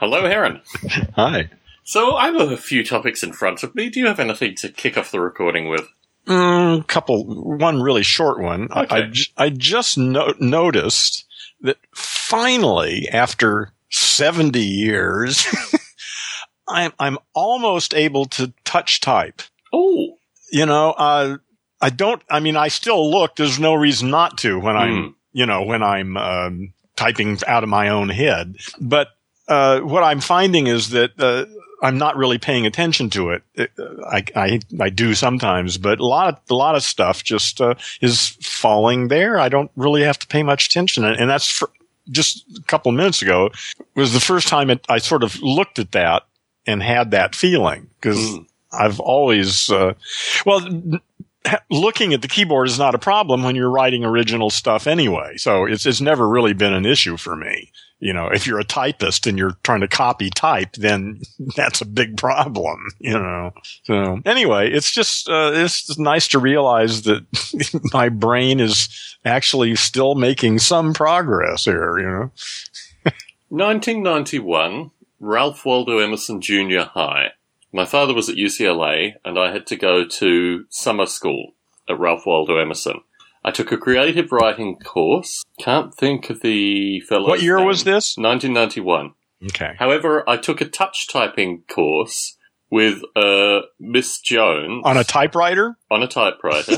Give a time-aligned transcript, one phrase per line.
[0.00, 0.60] Hello, Heron.
[1.16, 1.50] Hi.
[1.84, 3.88] So I have a few topics in front of me.
[3.90, 5.86] Do you have anything to kick off the recording with?
[6.26, 7.24] Mm, couple,
[7.56, 8.68] one really short one.
[8.70, 8.96] I, Okay.
[8.96, 11.24] I, ju- I just no- noticed
[11.62, 15.46] that finally, after 70 years,
[16.68, 19.42] I'm, I'm almost able to touch type.
[19.72, 20.16] Oh,
[20.52, 21.36] You know, uh,
[21.80, 23.36] I don't, I mean, I still look.
[23.36, 24.80] There's no reason not to when Hmm.
[24.82, 28.56] I'm, you know, when I'm, um, typing out of my own head.
[28.80, 29.08] But,
[29.50, 31.44] uh, what I'm finding is that, uh,
[31.82, 33.42] I'm not really paying attention to it.
[33.54, 33.72] It-
[34.06, 37.74] I, I, I do sometimes, but a lot of, a lot of stuff just, uh,
[38.00, 39.38] is falling there.
[39.40, 41.04] I don't really have to pay much attention.
[41.04, 41.70] And that's for,
[42.10, 43.50] just a couple minutes ago
[43.94, 46.24] was the first time it, I sort of looked at that
[46.66, 48.42] and had that feeling because Hmm.
[48.72, 49.94] I've always, uh,
[50.46, 50.60] well,
[51.70, 55.36] looking at the keyboard is not a problem when you're writing original stuff anyway.
[55.36, 57.72] So it's, it's never really been an issue for me.
[57.98, 61.20] You know, if you're a typist and you're trying to copy type, then
[61.56, 63.52] that's a big problem, you know.
[63.84, 67.24] So anyway, it's just, uh, it's just nice to realize that
[67.92, 68.88] my brain is
[69.24, 72.30] actually still making some progress here, you know.
[73.50, 77.32] 1991, Ralph Waldo Emerson Junior High.
[77.72, 81.52] My father was at UCLA, and I had to go to summer school
[81.88, 83.00] at Ralph Waldo Emerson.
[83.44, 85.42] I took a creative writing course.
[85.58, 87.28] Can't think of the fellow.
[87.28, 88.16] What year was this?
[88.18, 89.12] 1991.
[89.46, 89.74] Okay.
[89.78, 92.36] However, I took a touch typing course
[92.70, 95.76] with uh, Miss Jones On a typewriter?
[95.90, 96.76] on a typewriter.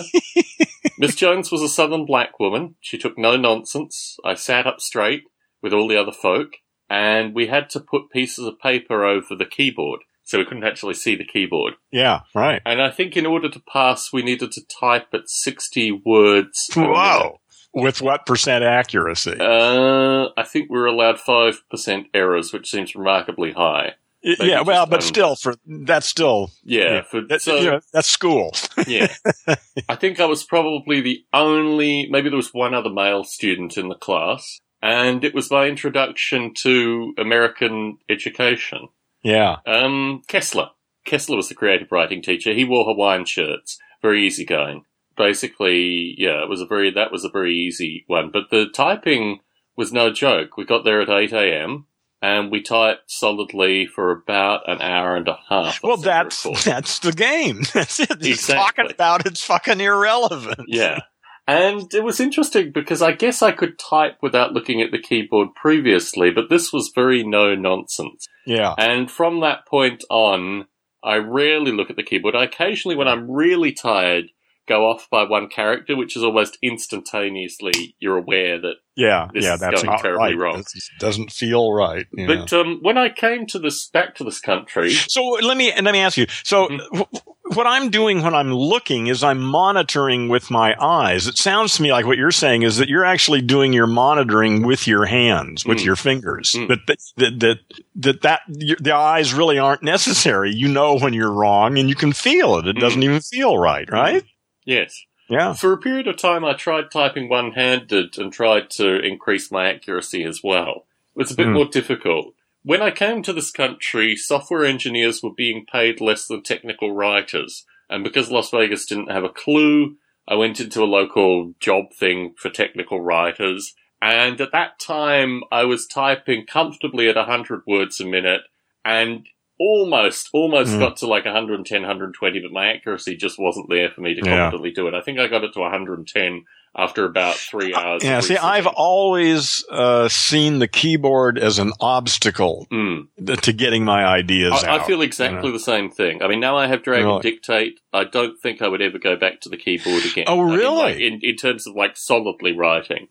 [0.99, 2.77] Miss Jones was a southern black woman.
[2.81, 4.17] She took no nonsense.
[4.25, 5.25] I sat up straight
[5.61, 6.53] with all the other folk,
[6.89, 10.95] and we had to put pieces of paper over the keyboard, so we couldn't actually
[10.95, 11.75] see the keyboard.
[11.91, 12.63] Yeah, right.
[12.65, 16.71] And I think in order to pass, we needed to type at 60 words.
[16.77, 17.39] Wow.
[17.75, 19.37] With what percent accuracy?
[19.41, 23.95] Uh, I think we were allowed 5% errors, which seems remarkably high.
[24.25, 25.07] Maybe yeah, well, but under.
[25.07, 27.03] still, for that's still Yeah, Yeah.
[27.03, 28.53] for, that, so, you know, that's school.
[28.87, 29.09] yeah.
[29.89, 33.89] I think I was probably the only, maybe there was one other male student in
[33.89, 38.89] the class, and it was my introduction to American education.
[39.23, 40.71] Yeah, Um, Kessler.
[41.05, 42.53] Kessler was the creative writing teacher.
[42.53, 43.79] He wore Hawaiian shirts.
[44.03, 44.85] Very easygoing.
[45.17, 48.31] Basically, yeah, it was a very, that was a very easy one.
[48.33, 49.41] But the typing
[49.77, 50.57] was no joke.
[50.57, 51.87] We got there at 8 a.m.
[52.21, 55.81] and we typed solidly for about an hour and a half.
[55.83, 57.63] Well, that's that's the game.
[57.73, 58.11] That's it.
[58.11, 58.55] Exactly.
[58.55, 60.67] talking about it's fucking irrelevant.
[60.69, 61.01] Yeah.
[61.47, 65.49] And it was interesting because I guess I could type without looking at the keyboard
[65.55, 68.29] previously, but this was very no nonsense.
[68.47, 70.67] Yeah, And from that point on,
[71.03, 72.37] I rarely look at the keyboard.
[72.37, 74.27] I occasionally, when I'm really tired,
[74.69, 78.75] go off by one character, which is almost instantaneously you're aware that.
[78.97, 79.57] yeah, yeah.
[79.57, 80.39] That's going terribly right.
[80.39, 80.59] wrong.
[80.59, 82.07] This doesn't feel right.
[82.13, 82.27] know.
[82.27, 85.93] But um, when I came to this back to this country, So let me let
[85.93, 86.27] me ask you.
[86.45, 87.07] So Mhm.
[87.55, 91.27] What I'm doing when I'm looking is I'm monitoring with my eyes.
[91.27, 94.63] It sounds to me like what you're saying is that you're actually doing your monitoring
[94.67, 95.85] with your hands, with Mm.
[95.85, 96.53] your fingers.
[96.53, 96.69] Mm.
[96.69, 97.59] But that that that
[97.97, 100.53] that, that your, the eyes really aren't necessary.
[100.53, 102.67] You know when you're wrong, and you can feel it.
[102.67, 104.25] It doesn't even feel right, right?
[104.65, 105.55] yes, Yeah.
[105.55, 110.25] for a period of time, I tried typing one-handed and tried to increase my accuracy
[110.25, 110.87] as well.
[111.15, 111.53] It was a bit Hmm.
[111.55, 112.35] more difficult.
[112.65, 117.65] When I came to this country, software engineers were being paid less than technical writers.
[117.91, 119.97] And because Las Vegas didn't have a clue,
[120.29, 123.75] I went into a local job thing for technical writers.
[124.01, 128.43] And at that time, I was typing comfortably at 100 words a minute
[128.85, 129.27] and
[129.59, 130.79] almost, almost Hmm.
[130.81, 134.37] got to like 110, 120, but my accuracy just wasn't there for me to Yeah.
[134.37, 134.95] confidently do it.
[134.95, 136.45] I think I got it to 110
[136.77, 138.03] after about three hours.
[138.03, 138.21] Yeah.
[138.21, 143.09] See, I've always uh, seen the keyboard as an obstacle Mm.
[143.43, 146.23] to getting my ideas I, I feel exactly the same thing.
[146.23, 147.15] I mean, now I have drag Really?
[147.15, 147.81] and dictate.
[147.93, 150.25] I don't think I would ever go back to the keyboard again.
[150.29, 150.77] Oh, I mean, really?
[150.77, 153.09] like, in, in terms of like solidly writing,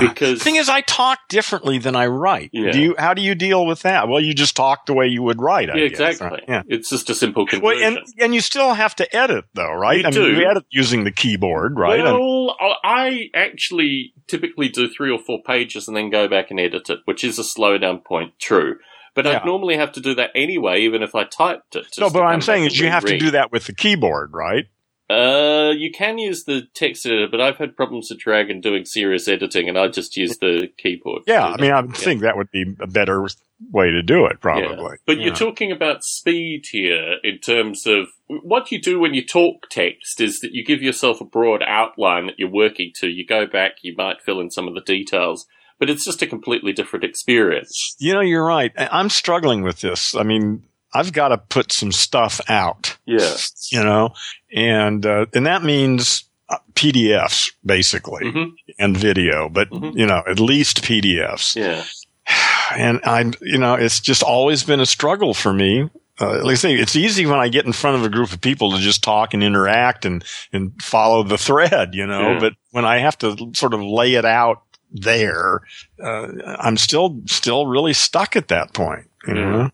[0.00, 2.50] because The thing is, I talk differently than I write.
[2.52, 2.72] Yeah.
[2.72, 2.94] Do you?
[2.98, 4.08] How do you deal with that?
[4.08, 5.70] Well, you just talk the way you would write.
[5.70, 6.26] I yeah, guess, exactly.
[6.28, 6.44] right?
[6.48, 6.62] Yeah.
[6.66, 7.98] It's just a simple Well, conversion.
[7.98, 9.98] and and you still have to edit though, right?
[10.00, 10.40] You I mean, do.
[10.40, 12.02] you edit using the keyboard, right?
[12.02, 16.58] Well, I I actually typically do three or four pages and then go back and
[16.58, 18.76] edit it, which is a slowdown point, true.
[19.14, 19.40] But Yeah.
[19.40, 21.86] I'd normally have to do that anyway, even if I typed it.
[21.98, 24.64] no, but what I'm saying is you have to do that with the keyboard, right?
[25.10, 29.28] Uh, you can use the text editor, but I've had problems with Dragon doing serious
[29.28, 31.22] editing, and I just use the keyboard.
[31.26, 31.70] Yeah, I mean.
[31.70, 31.92] I Yeah.
[31.92, 33.26] think that would be a better
[33.70, 34.76] way to do it, probably.
[34.76, 34.96] Yeah.
[35.06, 39.24] But you you're talking about speed here in terms of what you do when you
[39.24, 43.08] talk text is that you give yourself a broad outline that you're working to.
[43.08, 45.46] You go back, you might fill in some of the details.
[45.78, 47.96] but it's just a completely different experience.
[47.98, 48.70] You know, you're right.
[48.76, 50.14] I'm struggling with this.
[50.14, 50.62] I mean,
[50.94, 52.96] I've got to put some stuff out.
[53.06, 53.34] Yeah.
[53.70, 54.14] You know,
[54.54, 58.44] and uh, and that means uh, PDFs basically hmm
[58.78, 59.96] and video, but Mhm.
[59.96, 61.56] you know, at least PDFs.
[61.56, 61.84] Yeah.
[62.74, 65.90] And I'm, you know, it's just always been a struggle for me.
[66.18, 68.70] Uh, I say, it's easy when I get in front of a group of people
[68.70, 70.24] to just talk and interact and,
[70.54, 72.38] and follow the thread, you know, Yeah.
[72.40, 75.60] but when I have to sort of lay it out there,
[76.02, 76.28] uh,
[76.60, 79.50] I'm still, still really stuck at that point, you Yeah.
[79.50, 79.70] know?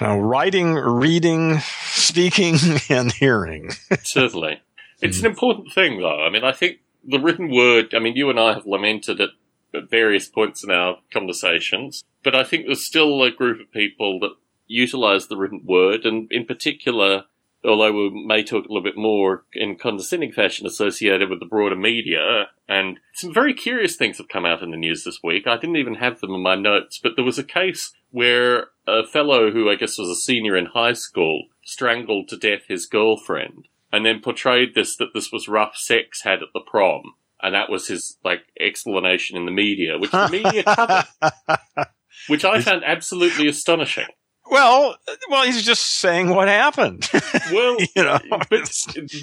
[0.00, 2.56] So writing, reading, speaking,
[2.88, 3.72] and hearing.
[4.02, 4.62] Certainly.
[5.02, 5.30] It's an hmm.
[5.32, 6.24] important thing, though.
[6.24, 9.28] I mean, I think the written word, I mean, you and I have lamented it
[9.74, 14.18] at various points in our conversations, but I think there's still a group of people
[14.20, 14.36] that
[14.66, 17.24] utilize the written word, and in particular,
[17.62, 21.76] although we may talk a little bit more in condescending fashion associated with the broader
[21.76, 25.46] media, and some very curious things have come out in the news this week.
[25.46, 28.68] I didn't even have them in my notes, but there was a case where
[28.98, 32.86] a fellow who I guess was a senior in high school strangled to death his
[32.86, 37.14] girlfriend and then portrayed this that this was rough sex had at the prom.
[37.42, 41.06] And that was his like explanation in the media, which the media covered,
[42.28, 44.06] which I found absolutely astonishing.
[44.50, 44.96] Well,
[45.30, 47.08] well, he's just saying what happened.
[47.52, 48.70] Well, you know, but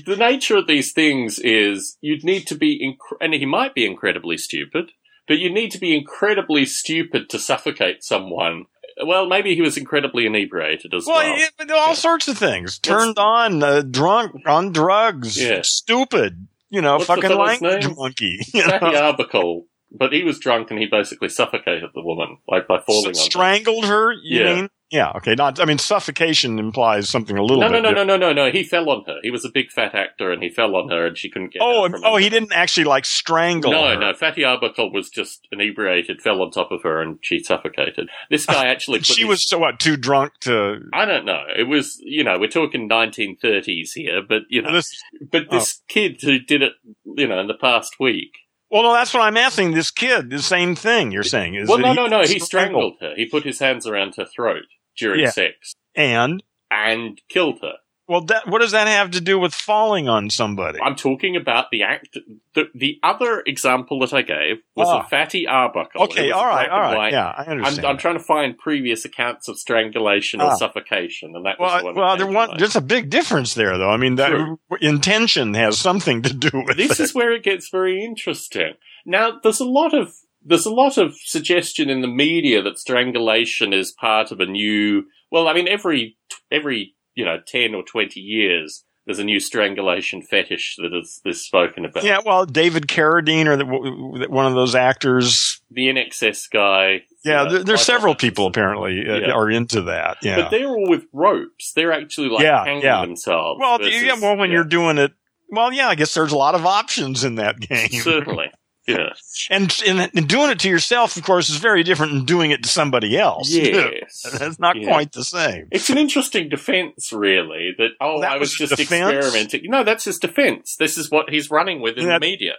[0.05, 3.85] the nature of these things is you'd need to be, inc- and he might be
[3.85, 4.91] incredibly stupid,
[5.29, 8.65] but you need to be incredibly stupid to suffocate someone.
[9.05, 11.17] Well, maybe he was incredibly inebriated as well.
[11.17, 11.93] Well, yeah, all Yeah.
[11.93, 12.79] sorts of things.
[12.79, 15.61] Turned on, uh, drunk, on drugs, Yeah.
[15.63, 16.47] stupid.
[16.69, 17.95] You know, What's fucking language name?
[17.97, 18.39] monkey.
[18.53, 18.77] You know?
[18.79, 23.11] Arbuckle, but he was drunk and he basically suffocated the woman, like by falling on
[23.11, 23.13] her.
[23.15, 24.11] Strangled her.
[24.13, 24.55] You Yeah.
[24.55, 24.69] mean?
[24.89, 25.11] Yeah.
[25.17, 25.35] Okay.
[25.35, 25.59] Not.
[25.59, 27.73] I mean, suffocation implies something a little No, bit.
[27.73, 28.07] no, no, different.
[28.07, 28.51] no, no, no, no.
[28.51, 29.17] He fell on her.
[29.21, 31.61] He was a big fat actor, and he fell on her, and she couldn't get.
[31.61, 33.99] Oh, from oh, under he didn't actually like strangle No, her.
[33.99, 34.13] no.
[34.13, 38.07] Fatty Arbuckle was just inebriated, fell on top of her, and she suffocated.
[38.29, 38.99] This guy actually.
[38.99, 39.77] Put She his- was so what?
[39.79, 40.77] Too drunk to.
[40.93, 41.43] I don't know.
[41.57, 44.89] It was, you know, we're talking 1930s here, but you know, This,
[45.31, 45.57] but oh.
[45.57, 46.73] this kid who did it,
[47.03, 48.31] you know, in the past week.
[48.69, 49.71] Well, no, that's what I'm asking.
[49.71, 51.55] This kid, the same thing you're saying.
[51.55, 52.21] Is Well, no, no, no.
[52.21, 53.13] He strangled strangled her.
[53.15, 54.63] He put his hands around her throat
[54.97, 55.29] during Yeah.
[55.31, 57.75] sex and and killed her.
[58.07, 60.79] Well, that what does that have to do with falling on somebody?
[60.81, 62.17] I'm talking about the act.
[62.55, 65.01] The, the other example that I gave was Ah.
[65.01, 66.03] a fatty Arbuckle.
[66.03, 67.11] Okay, all right, all right.
[67.11, 67.85] Yeah, I I'm, understand.
[67.87, 70.55] I'm trying to find previous accounts of strangulation or Ah.
[70.55, 71.95] suffocation, and that the Well, one.
[71.95, 73.89] well, there one, there's a big difference there, though.
[73.91, 74.59] I mean, that True.
[74.81, 77.03] intention has something to do with this it.
[77.03, 78.73] is where it gets very interesting.
[79.05, 80.13] Now, there's a lot of
[80.43, 85.03] there's a lot of suggestion in the media that strangulation is part of a new.
[85.29, 86.15] Well, I mean, every
[86.49, 91.45] every you know ten or twenty years, there's a new strangulation fetish that is, is
[91.45, 92.03] spoken about.
[92.03, 95.61] yeah, well, David Carradine or the, one of those actors.
[95.71, 97.03] The INXS guy.
[97.25, 99.31] Yeah, you know, there, there's several people apparently uh, Yeah.
[99.31, 100.17] are into that.
[100.21, 100.43] Yeah.
[100.43, 101.73] But they're all with ropes.
[101.73, 103.01] They're actually like Yeah, hanging yeah.
[103.01, 103.59] themselves.
[103.59, 105.11] well, versus- yeah, well, when you're doing it,
[105.49, 107.89] well, yeah, I guess there's a lot of options in that game.
[108.01, 108.51] certainly,
[108.87, 109.09] yeah,
[109.49, 112.63] And, and and doing it to yourself, of course, is very different than doing it
[112.63, 113.49] to somebody else.
[113.51, 114.87] yes, That's not Yeah.
[114.87, 115.67] quite the same.
[115.71, 117.75] It's an interesting defense, really.
[117.77, 119.13] That oh, That I was, was just defense?
[119.13, 119.69] experimenting.
[119.69, 120.75] No, that's his defense.
[120.77, 122.53] This is what he's running with in That- the media.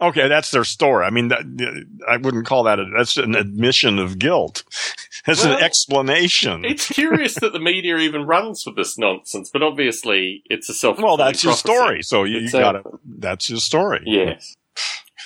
[0.00, 1.06] Okay, that's their story.
[1.06, 1.42] I mean, that,
[2.08, 4.64] I wouldn't call that a, that's an admission of guilt.
[5.26, 6.66] That's Well, an explanation.
[6.66, 10.98] It's curious that the media even runs with this nonsense, but obviously it's a self.
[10.98, 12.02] Well, that's your story.
[12.02, 14.02] So you, you gotta, that's your story.
[14.04, 14.54] Yes.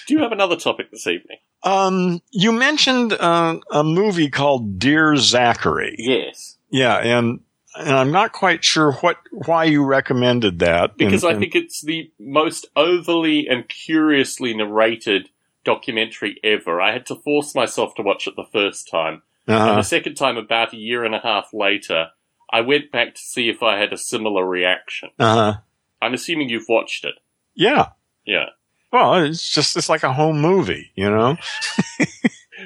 [0.09, 1.37] Do you have another topic this evening?
[1.63, 5.97] Um, you mentioned, uh, a movie called Dear Zachary.
[5.99, 6.97] Yes, Yeah.
[6.97, 7.41] And,
[7.77, 10.97] and I'm not quite sure what, why you recommended that.
[10.97, 15.29] because And- I think it's the most overly and curiously narrated
[15.65, 16.81] documentary ever.
[16.81, 19.21] I had to force myself to watch it the first time.
[19.47, 22.09] And uh, the second time, about a year and a half later,
[22.51, 25.11] I went back to see if I had a similar reaction.
[25.19, 25.59] Uh-huh.
[26.01, 27.17] I'm assuming you've watched it.
[27.55, 27.91] yeah.
[28.25, 28.47] Yeah.
[28.93, 31.37] Well, it's just, it's like a home movie, you know?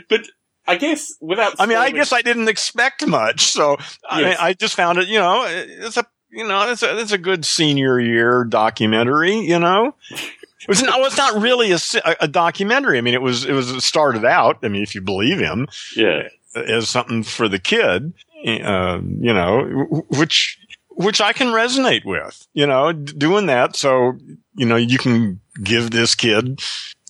[0.09, 0.23] But
[0.67, 1.55] I guess without.
[1.59, 3.77] I mean, I guess I didn't expect much, so
[4.09, 4.39] I, Yes.
[4.41, 5.07] I just found it.
[5.09, 9.37] You know, it's a you know it's a it's a good senior year documentary.
[9.37, 12.97] You know, it was no, it's not really a, a a documentary.
[12.97, 14.61] I mean, it was it was it started out.
[14.63, 16.29] I mean, if you believe him, Yeah.
[16.55, 18.15] as something for the kid.
[18.47, 22.47] Uh, you know, which which I can resonate with.
[22.55, 24.15] You know, doing that so
[24.57, 26.61] you know you can give this kid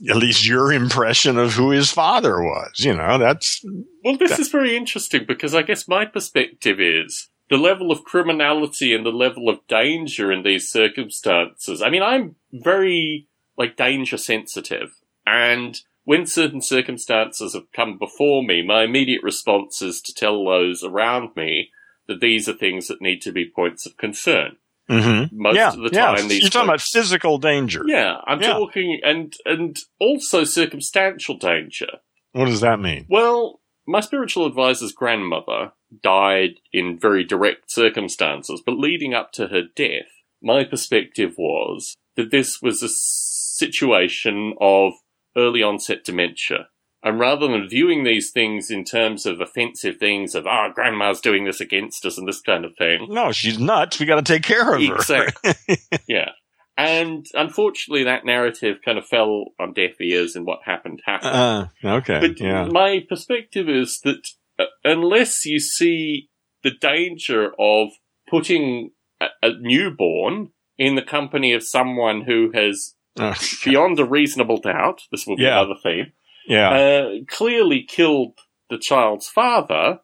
[0.08, 2.72] at least your impression of who his father was.
[2.78, 3.64] You know, that's
[4.04, 8.94] Well, this is very interesting because I guess my perspective is the level of criminality
[8.94, 11.82] and the level of danger in these circumstances.
[11.82, 14.90] I mean, I'm very like danger sensitive,
[15.26, 20.82] and when certain circumstances have come before me, my immediate response is to tell those
[20.82, 21.70] around me
[22.08, 24.56] that these are things that need to be points of concern.
[24.90, 25.36] Mm-hmm.
[25.40, 26.14] Most yeah, of the yeah.
[26.14, 27.82] time, these You're talking about physical danger.
[27.86, 28.52] yeah, I'm Yeah.
[28.54, 31.88] talking and and also circumstantial danger.
[32.32, 33.06] What does that mean?
[33.08, 35.72] Well, my spiritual advisor's grandmother
[36.02, 40.06] died in very direct circumstances, but leading up to her death,
[40.42, 44.94] my perspective was that this was a situation of
[45.36, 46.68] early onset dementia.
[47.04, 51.44] And rather than viewing these things in terms of offensive things of, ah, grandma's doing
[51.44, 53.98] this against us and this kind of thing, No, she's nuts.
[53.98, 54.94] We got to take care of her.
[54.94, 55.54] Exactly.
[56.08, 56.30] yeah.
[56.76, 61.68] And unfortunately, that narrative kind of fell on deaf ears, and what happened happened.
[61.84, 62.20] Uh, okay.
[62.20, 62.64] but yeah.
[62.64, 64.26] my perspective is that
[64.58, 66.30] uh, unless you see
[66.62, 67.88] the danger of
[68.28, 74.56] putting a, a newborn in the company of someone who has, Uh, beyond a reasonable
[74.58, 75.60] doubt, this will be Yeah.
[75.60, 76.12] another theme,
[76.46, 76.70] yeah.
[76.70, 78.38] uh, clearly killed
[78.70, 80.00] the child's father.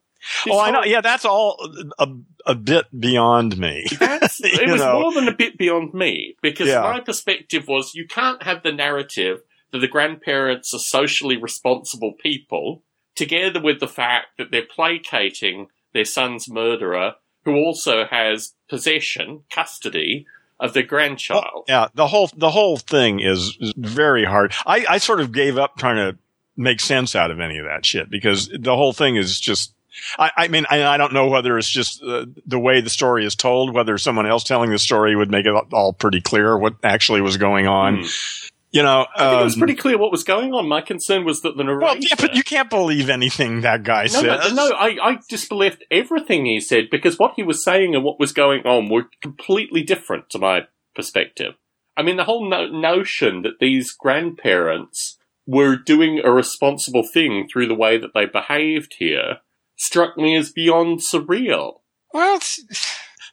[0.48, 0.84] oh, I know.
[0.84, 1.56] Yeah, that's all
[1.98, 2.08] a,
[2.46, 3.86] a bit beyond me.
[4.40, 5.00] It was know.
[5.00, 6.80] more than a bit beyond me because Yeah.
[6.82, 9.40] my perspective was you can't have the narrative
[9.72, 12.82] that the grandparents are socially responsible people
[13.14, 17.14] together with the fact that they're placating their son's murderer
[17.44, 20.26] who also has possession, custody
[20.60, 21.64] of the grandchild.
[21.68, 24.52] Yeah, the whole the whole thing is, is very hard.
[24.66, 26.18] I, I sort of gave up trying to
[26.58, 29.72] make sense out of any of that shit because the whole thing is just.
[30.16, 33.24] I, I mean, I, I don't know whether it's just uh, the way the story
[33.24, 36.76] is told, whether someone else telling the story would make it all pretty clear what
[36.84, 38.02] actually was going on.
[38.02, 38.06] Hmm.
[38.70, 40.68] You know, I think it was um, pretty clear what was going on.
[40.68, 41.80] My concern was that the narrator.
[41.80, 45.84] well, yeah, but you can't believe anything that guy No, no, no, I, I disbelieved
[45.90, 49.82] everything he said because what he was saying and what was going on were completely
[49.82, 51.54] different to my perspective.
[51.96, 55.17] I mean, the whole no- notion that these grandparents
[55.48, 59.38] were doing a responsible thing through the way that they behaved here
[59.76, 61.80] struck me as beyond surreal.
[62.12, 62.38] Well,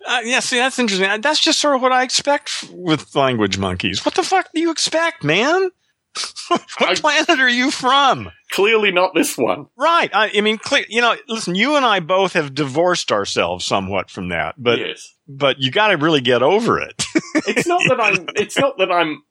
[0.08, 1.20] uh, yeah, see, that's interesting.
[1.20, 4.06] That's just sort of what I expect f- with language monkeys.
[4.06, 5.72] What the fuck do you expect, man?
[6.48, 8.32] what I- planet are you from?
[8.52, 9.68] Clearly not this one.
[9.76, 10.10] Right.
[10.14, 14.30] I, I mean, you know, listen, you and I both have divorced ourselves somewhat from
[14.30, 15.16] that, but, yes.
[15.28, 17.04] but you got to really get over it.
[17.46, 19.24] It's not that I'm, it's not that I'm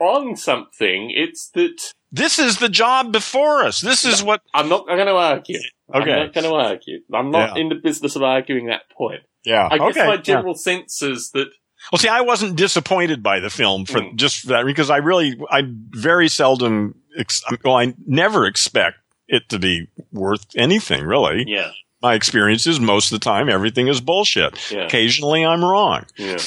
[0.00, 1.12] on something.
[1.14, 3.80] It's that this is the job before us.
[3.80, 5.58] This is what, I'm not going to argue.
[5.94, 6.10] Okay.
[6.12, 7.00] I'm not going to argue.
[7.12, 7.62] I'm not Yeah.
[7.62, 9.22] in the business of arguing that point.
[9.44, 9.68] yeah.
[9.70, 10.06] I guess okay.
[10.06, 10.20] my yeah.
[10.20, 11.48] general sense is that
[11.90, 14.14] Well, see, I wasn't disappointed by the film for Mm.
[14.16, 19.48] just for that because I really, I very seldom, ex- well, I never expect it
[19.48, 21.44] to be worth anything, really.
[21.48, 24.70] yeah, My experience is most of the time everything is bullshit.
[24.70, 26.38] yeah, Occasionally I'm wrong, yeah,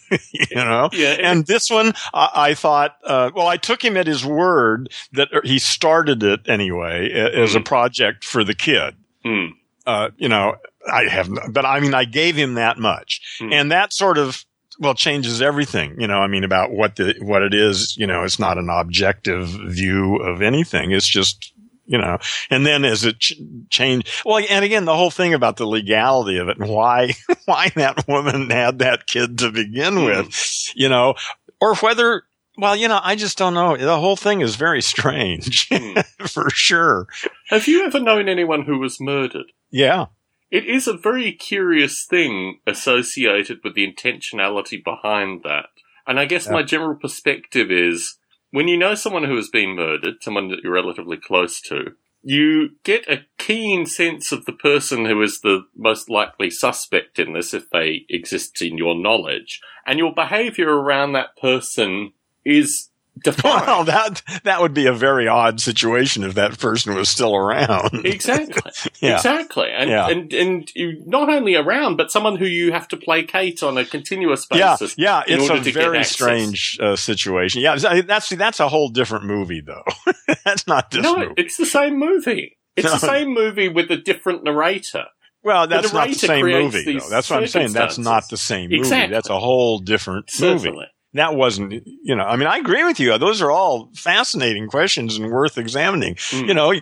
[0.10, 0.88] you know?
[0.92, 1.16] yeah.
[1.20, 5.28] And this one, I, I thought, uh, well, I took him at his word that
[5.44, 7.64] he started it anyway a- as a Mm.
[7.64, 8.94] project for the kid.
[9.24, 9.46] Hmm.
[9.86, 10.56] Uh, you know,
[10.92, 13.52] I have, but I mean, I gave him that much, Hmm.
[13.52, 14.44] and that sort of
[14.78, 15.94] well changes everything.
[16.00, 17.96] You know, I mean, about what the what it is.
[17.96, 20.90] You know, it's not an objective view of anything.
[20.92, 21.52] It's just
[21.86, 22.18] you know,
[22.50, 23.34] and then as it ch-
[23.70, 27.12] changed, well, and again, the whole thing about the legality of it and why
[27.44, 30.04] why that woman had that kid to begin Hmm.
[30.04, 31.14] with, you know,
[31.60, 32.24] or whether.
[32.58, 33.78] Well, you know, I just don't know.
[33.78, 36.00] The whole thing is very strange, Hmm.
[36.26, 37.06] for sure.
[37.48, 39.46] Have you ever known anyone who was murdered?
[39.70, 40.06] Yeah.
[40.50, 45.70] It is a very curious thing associated with the intentionality behind that.
[46.06, 46.52] And I guess Yeah.
[46.52, 48.18] my general perspective is
[48.52, 52.76] when you know someone who has been murdered, someone that you're relatively close to, you
[52.84, 57.52] get a keen sense of the person who is the most likely suspect in this
[57.52, 59.60] if they exist in your knowledge.
[59.84, 62.12] And your behavior around that person
[62.44, 62.90] is
[63.22, 63.66] defined.
[63.66, 68.04] Well, that that would be a very odd situation if that person was still around.
[68.06, 68.70] Exactly.
[69.00, 69.16] Yeah.
[69.16, 69.68] Exactly.
[69.70, 70.08] And, Yeah.
[70.08, 73.84] and, and you not only around, but someone who you have to placate on a
[73.84, 74.94] continuous basis.
[74.96, 77.62] yeah, in it's order a to very strange uh, situation.
[77.62, 79.84] Yeah, that's that's a whole different movie, though.
[80.44, 81.34] that's not this no, movie.
[81.36, 82.58] it's the same movie.
[82.76, 85.04] It's the same movie with a different narrator.
[85.44, 87.08] Well, that's not the same movie, though.
[87.10, 87.72] That's what I'm saying.
[87.72, 88.76] That's not the same movie.
[88.76, 89.12] Exactly.
[89.14, 90.72] That's a whole different movie.
[91.14, 91.32] Certainly.
[91.32, 93.16] That wasn't, you know, I mean, I agree with you.
[93.18, 96.14] Those are all fascinating questions and worth examining.
[96.14, 96.48] Mm.
[96.48, 96.72] You know,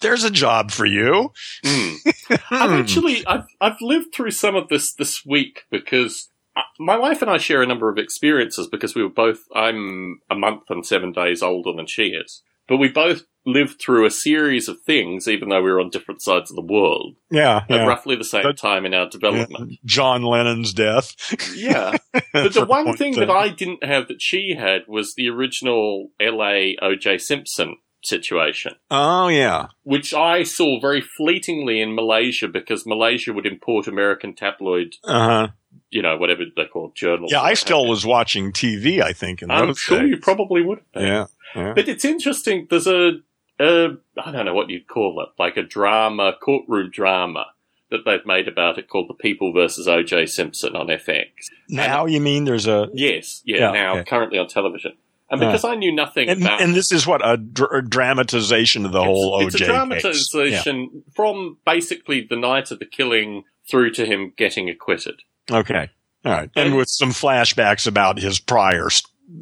[0.00, 1.32] there's a job for you.
[1.64, 2.40] Mm.
[2.50, 7.22] I've actually I've I've lived through some of this this week because uh, my wife
[7.22, 10.84] and I share a number of experiences because we were both I'm a month and
[10.84, 15.26] seven days older than she is, but we both lived through a series of things
[15.26, 17.86] even though we were on different sides of the world yeah, at yeah.
[17.86, 19.78] roughly the same That- time in our development.
[19.84, 21.14] John Lennon's death.
[21.56, 21.96] Yeah,
[22.32, 26.76] but the one thing that I didn't have that she had was the original L.A.
[26.82, 27.18] O.J.
[27.18, 29.66] Simpson situation, Oh yeah.
[29.82, 35.48] which I saw very fleetingly in Malaysia because Malaysia would import American tabloid, Uh huh.
[35.90, 37.32] you know, whatever they call called, journals.
[37.32, 39.00] Yeah, I still was watching TV.
[39.02, 40.10] I think in I'm sure days.
[40.10, 40.80] you probably would.
[40.94, 41.02] have.
[41.02, 41.26] Yeah.
[41.56, 41.72] Yeah.
[41.74, 42.66] But it's interesting.
[42.68, 43.12] There's a,
[43.60, 43.88] a,
[44.20, 47.46] I don't know what you'd call it, like a drama, courtroom drama
[47.90, 50.26] that they've made about it called The People versus O.J.
[50.26, 51.26] Simpson on FX.
[51.70, 54.04] Now you mean there's a Yes, yeah, Yeah, now okay.
[54.10, 54.92] currently on television.
[55.30, 55.46] And Uh.
[55.46, 58.92] because I knew nothing and, about and this is what a, dr- a dramatization of
[58.92, 63.90] the whole it's, OJ it's a dramatization from basically the night of the killing through
[63.92, 65.20] to him getting acquitted.
[65.50, 65.88] Okay.
[66.24, 66.50] All right.
[66.56, 68.88] And And- with some flashbacks about his prior,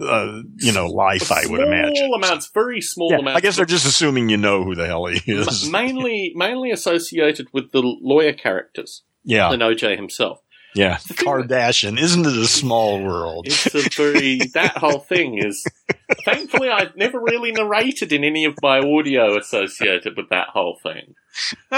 [0.00, 1.97] uh, you know, life, I would imagine.
[1.97, 3.37] small amounts, very small Yeah, amounts.
[3.38, 5.69] I guess they're just assuming you know who the hell he is.
[5.71, 9.52] mainly mainly associated with the lawyer characters yeah.
[9.52, 10.40] and OJ himself.
[10.75, 10.99] Yeah.
[11.09, 11.99] The Kardashian.
[11.99, 13.47] Isn't it a small world?
[13.47, 15.64] It's a very that whole thing is.
[16.26, 21.14] Thankfully, I've never really narrated in any of my audio associated with that whole thing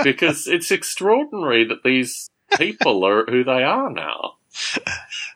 [0.03, 4.33] because it's extraordinary that these people are who they are now.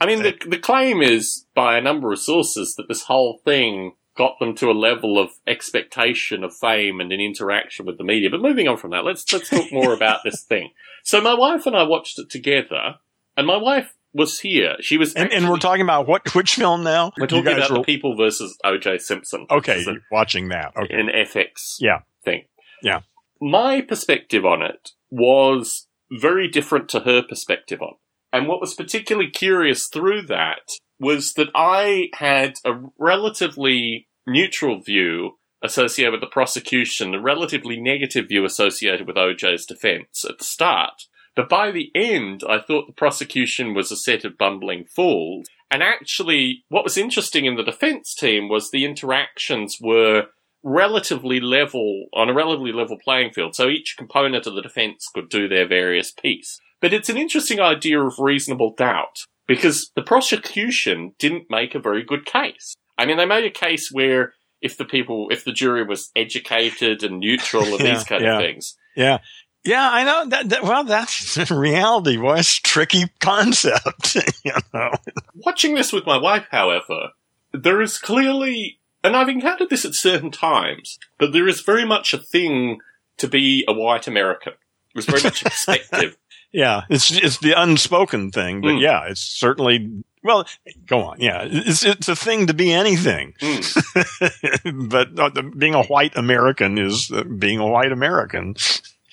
[0.01, 3.93] I mean, the the claim is by a number of sources that this whole thing
[4.17, 8.29] got them to a level of expectation of fame and an interaction with the media.
[8.31, 10.71] But moving on from that, let's let's talk more about this thing.
[11.05, 12.97] So my wife and I watched it together,
[13.37, 14.77] and my wife was here.
[14.81, 17.13] She was And, and we're talking about what, which film now?
[17.19, 18.99] we're talking about were- the people versus O.J.
[18.99, 19.47] Simpson.
[19.51, 19.83] Okay.
[19.85, 20.75] This watching that.
[20.77, 20.93] Okay.
[20.95, 22.01] an FX Yeah.
[22.23, 22.45] thing.
[22.83, 23.01] Yeah.
[23.41, 27.95] My perspective on it was very different to her perspective on.
[28.33, 30.63] And what was particularly curious through that
[30.99, 38.29] was that I had a relatively neutral view associated with the prosecution, a relatively negative
[38.29, 40.95] view associated with OJ's defense at the start.
[41.35, 45.47] But by the end, I thought the prosecution was a set of bumbling fools.
[45.71, 50.27] And actually, what was interesting in the defense team was the interactions were
[50.63, 53.55] relatively level, on a relatively level playing field.
[53.55, 56.61] So each component of the defense could do their various piece.
[56.83, 62.03] But it's an interesting idea of reasonable doubt because the prosecution didn't make a very
[62.03, 62.75] good case.
[62.99, 67.05] I mean, they made a case where if the people, if the jury was educated
[67.05, 68.35] and neutral and Yeah, these kind yeah.
[68.35, 69.19] of things, Yeah.
[69.65, 74.91] Yeah, I know that, that well, that's reality was tricky concept, you know.
[75.37, 77.11] Watching this with my wife, however,
[77.53, 82.13] there is clearly, and I've encountered this at certain times, but there is very much
[82.13, 82.81] a thing
[83.19, 84.55] to be a white American.
[84.55, 86.17] It was very much expected.
[86.53, 88.83] Yeah, it's it's the unspoken thing, but Mm.
[88.83, 90.47] yeah, it's certainly well.
[90.87, 94.89] Go on, yeah, it's it's a thing to be anything, Mm.
[94.91, 98.55] but uh, the- being a white American is uh, being a white American.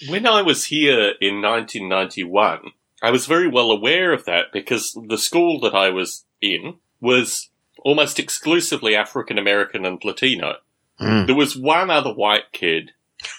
[0.10, 2.72] When I was here in 1991,
[3.02, 7.50] I was very well aware of that because the school that I was in was
[7.84, 10.56] almost exclusively African American and Latino.
[11.00, 12.92] Mm, There was one other white kid,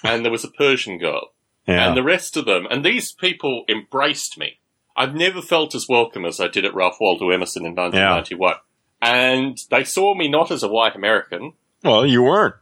[0.02, 1.32] and there was a Persian girl.
[1.66, 4.58] Yeah, And the rest of them, and these people embraced me.
[4.96, 8.54] I've never felt as welcome as I did at Ralph Waldo Emerson in 1991.
[9.02, 12.56] And they saw me not as a white American, well, you weren't.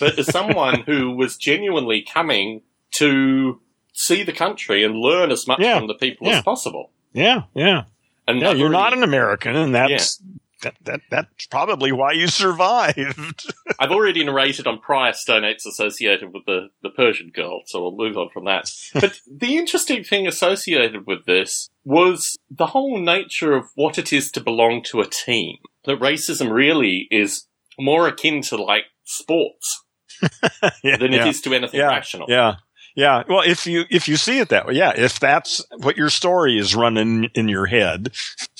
[0.00, 2.60] but as someone who was genuinely coming
[2.96, 3.60] to
[3.94, 5.78] see the country and learn as much Yeah.
[5.78, 6.38] from the people Yeah.
[6.38, 6.90] as possible.
[7.14, 7.84] Yeah, yeah,
[8.26, 8.52] And yeah.
[8.52, 10.22] You're not an American, and that's
[10.62, 13.46] that that that's probably why you survived.
[13.78, 17.96] I've already narrated on prior Stone Apes associated with the, the Persian girl, so we'll
[17.96, 18.70] move on from that.
[18.94, 24.30] but the interesting thing associated with this was the whole nature of what it is
[24.32, 25.56] to belong to a team.
[25.84, 27.46] That racism really is
[27.78, 29.84] more akin to like sports
[30.82, 31.24] yeah, than yeah.
[31.24, 32.26] it is to anything Yeah, rational.
[32.28, 32.56] Yeah.
[32.96, 33.22] Yeah.
[33.28, 36.58] Well, if you, if you see it that way, yeah, if that's what your story
[36.58, 38.10] is running in your head,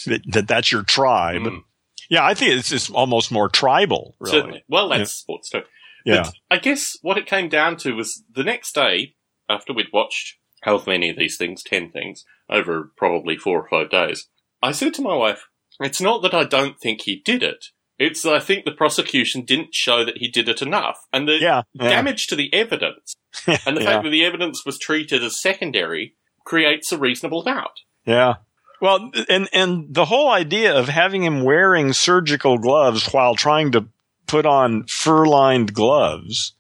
[0.07, 1.43] that, that that's your tribe.
[1.43, 1.65] Mm,
[2.09, 2.25] Yeah.
[2.25, 4.65] I think it's just almost more tribal, really.
[4.69, 5.63] Well, that's sports too.
[6.05, 6.23] Yeah.
[6.25, 9.15] But I guess what it came down to was the next day,
[9.49, 13.91] after we'd watched however many of these things, 10 things, over probably four or five
[13.91, 14.29] days,
[14.63, 15.47] I said to my wife,
[15.81, 17.67] it's not that I don't think he did it.
[17.99, 20.99] It's that I think the prosecution didn't show that he did it enough.
[21.13, 21.63] And the Yeah.
[21.75, 21.89] Yeah.
[21.91, 23.15] damage to the evidence
[23.47, 23.87] and the Yeah.
[23.87, 27.81] fact that the evidence was treated as secondary creates a reasonable doubt.
[28.07, 28.35] Yeah.
[28.81, 33.87] Well, and, and the whole idea of having him wearing surgical gloves while trying to
[34.27, 36.53] put on fur lined gloves,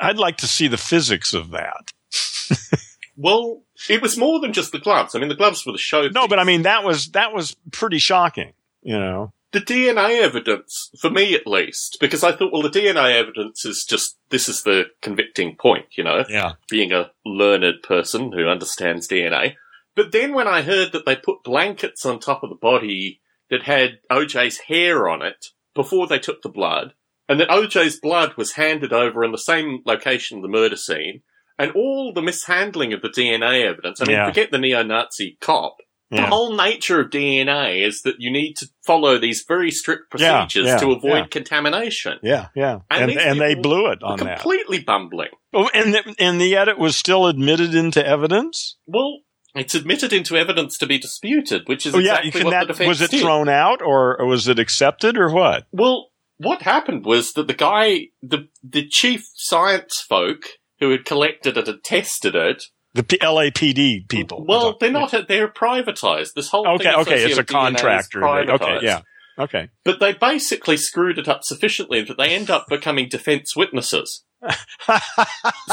[0.00, 1.92] I'd like to see the physics of that.
[3.20, 5.14] Well, it was more than just the gloves.
[5.14, 6.06] I mean, the gloves were the show.
[6.06, 8.52] No, but I mean, that was, that was pretty shocking,
[8.82, 9.32] you know?
[9.50, 13.84] the DNA evidence, for me at least, because I thought, well, the DNA evidence is
[13.88, 16.52] just, this is the convicting point, you know, Yeah.
[16.70, 19.56] being a learned person who understands DNA.
[19.98, 23.64] But then when I heard that they put blankets on top of the body that
[23.64, 26.94] had OJ's hair on it before they took the blood,
[27.28, 31.22] and that OJ's blood was handed over in the same location of the murder scene,
[31.58, 34.00] and all the mishandling of the DNA evidence.
[34.00, 34.26] I mean, Yeah.
[34.26, 35.78] forget the neo-Nazi cop.
[36.12, 40.64] The whole nature of DNA is that you need to follow these very strict procedures
[40.64, 41.26] yeah, to avoid yeah.
[41.26, 42.18] contamination.
[42.22, 42.78] Yeah, yeah.
[42.88, 44.38] And And and, they blew it on that.
[44.38, 45.28] Completely bumbling.
[45.52, 48.78] Oh, and the, and the edit was still admitted into evidence.
[48.86, 49.18] Well,
[49.60, 52.66] it's admitted into evidence to be disputed, which is Oh yeah, exactly can what that
[52.68, 53.20] the defense was it did.
[53.22, 55.66] thrown out or, was it accepted or what?
[55.72, 60.42] Well, what happened was that the guy, the the chief science folk
[60.80, 62.64] who had collected it and tested it.
[62.94, 64.44] The P- LAPD people.
[64.46, 65.12] Well, they're not.
[65.28, 66.34] They're privatized.
[66.34, 68.24] This whole Okay, thing okay, it's a contractor.
[68.26, 69.02] Okay, yeah.
[69.38, 69.68] Okay.
[69.84, 74.24] But they basically screwed it up sufficiently that they end up becoming defense witnesses.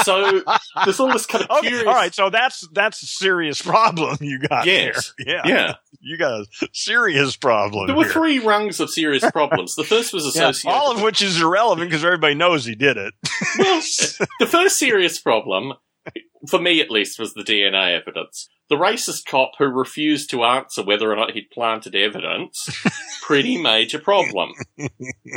[0.04, 0.42] So
[0.84, 1.88] there's all this kind of Okay, curious.
[1.88, 2.14] all right.
[2.14, 5.14] So that's that's a serious problem you got Yes.
[5.18, 5.36] there.
[5.36, 5.74] Yeah, Yeah.
[6.02, 7.88] you got a serious problem.
[7.88, 8.14] There were here.
[8.14, 9.76] three rungs of serious problems.
[9.76, 10.76] The first was Yeah, associated.
[10.76, 13.14] all of which is irrelevant because everybody knows he did it.
[13.58, 13.82] Well,
[14.40, 15.74] the first serious problem,
[16.50, 18.50] for me at least, was the DNA evidence.
[18.68, 22.68] The racist cop who refused to answer whether or not he'd planted evidence,
[23.22, 24.54] pretty major problem.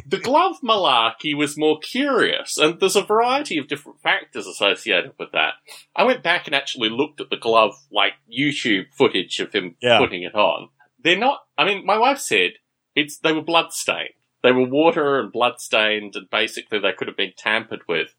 [0.06, 5.32] The glove malarkey was more curious, and there's a variety of different factors associated with
[5.32, 5.54] that.
[5.94, 9.98] I went back and actually looked at the glove, like YouTube footage of him Yeah.
[9.98, 10.70] putting it on.
[11.02, 12.52] They're not, I mean, my wife said
[12.94, 14.10] it's, they were bloodstained.
[14.42, 18.14] They were water and bloodstained, and basically they could have been tampered with.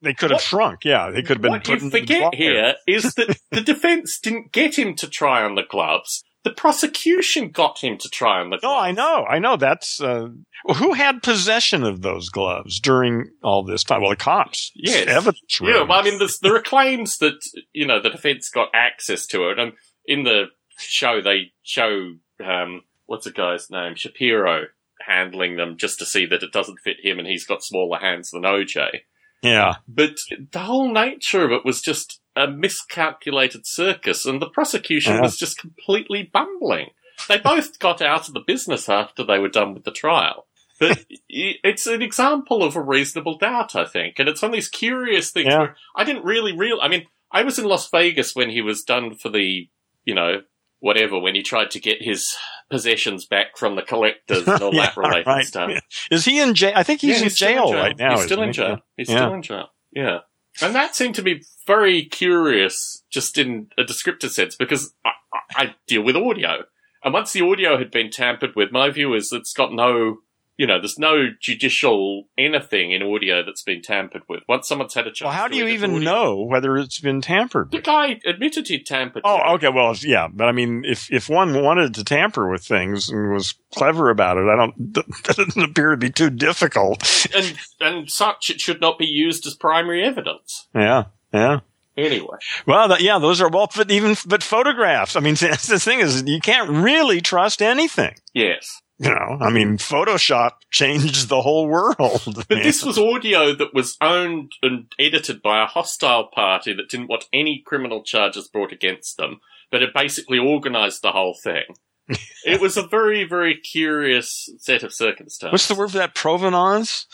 [0.00, 0.84] They could have What- shrunk.
[0.84, 4.52] Yeah, they could have been What put you forget here is that the defense didn't
[4.52, 6.24] get him to try on the gloves.
[6.44, 8.62] The prosecution got him to try on the gloves.
[8.62, 9.56] No, I know, I know.
[9.56, 10.28] That's uh,
[10.64, 14.00] well, who had possession of those gloves during all this time.
[14.02, 14.70] Well, the cops.
[14.74, 15.08] Yes.
[15.08, 15.60] evidence.
[15.60, 17.34] Yeah, well, I mean, there's, there are claims that,
[17.72, 19.58] you know, the defense got access to it.
[19.58, 19.72] And
[20.06, 20.44] in the
[20.78, 23.96] show, they show, um, what's the guy's name?
[23.96, 24.66] Shapiro
[25.00, 28.30] handling them just to see that it doesn't fit him and he's got smaller hands
[28.30, 29.00] than OJ.
[29.42, 30.16] Yeah, But
[30.52, 35.22] the whole nature of it was just a miscalculated circus, and the prosecution Yeah.
[35.22, 36.90] was just completely bumbling.
[37.28, 40.46] They both got out of the business after they were done with the trial.
[40.78, 44.68] But it's an example of a reasonable doubt, I think, and it's one of these
[44.68, 45.58] curious things Yeah.
[45.58, 46.78] where I didn't really real.
[46.80, 49.68] I mean, I was in Las Vegas when he was done for the,
[50.04, 50.42] you know,
[50.80, 52.34] whatever, when he tried to get his
[52.70, 55.44] possessions back from the collectors and all Yeah, that related right.
[55.46, 55.70] stuff.
[56.10, 56.72] Is he in jail?
[56.74, 58.16] I think he's Yeah, in still jail right now.
[58.16, 58.52] He's still in he?
[58.52, 58.78] jail.
[58.96, 59.16] He's Yeah.
[59.16, 59.68] still in jail.
[59.92, 60.18] Yeah.
[60.60, 65.62] And that seemed to be very curious, just in a descriptive sense, because I, I,
[65.62, 66.64] I deal with audio.
[67.04, 70.18] And once the audio had been tampered with, my view is it's got no,
[70.58, 74.42] you know, there's no judicial anything in audio that's been tampered with.
[74.48, 77.20] Once someone's had a chance Well, how do you even audio- know whether it's been
[77.22, 77.84] tampered The with?
[77.86, 79.54] guy admitted he'd tampered Oh, it.
[79.54, 79.68] okay.
[79.68, 83.54] Well, yeah, but I mean, if if one wanted to tamper with things and was
[83.74, 84.74] clever about it, I don't.
[85.28, 87.26] That doesn't appear to be too difficult.
[87.34, 90.68] And, and such, it should not be used as primary evidence.
[90.74, 91.60] Yeah, yeah.
[91.96, 92.36] Anyway.
[92.66, 95.16] Well, that, yeah, those are well, but even but photographs.
[95.16, 98.14] I mean, that's the thing is, you can't really trust anything.
[98.32, 98.80] Yes.
[98.98, 102.44] You know, I mean, Photoshop changed the whole world.
[102.48, 107.06] But this was audio that was owned and edited by a hostile party that didn't
[107.08, 111.62] want any criminal charges brought against them, but it basically organized the whole thing.
[112.44, 115.52] it was a very, very curious set of circumstances.
[115.52, 116.14] What's the word for that?
[116.14, 117.06] Provenance.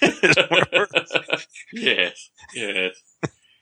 [1.72, 2.94] yes, yes.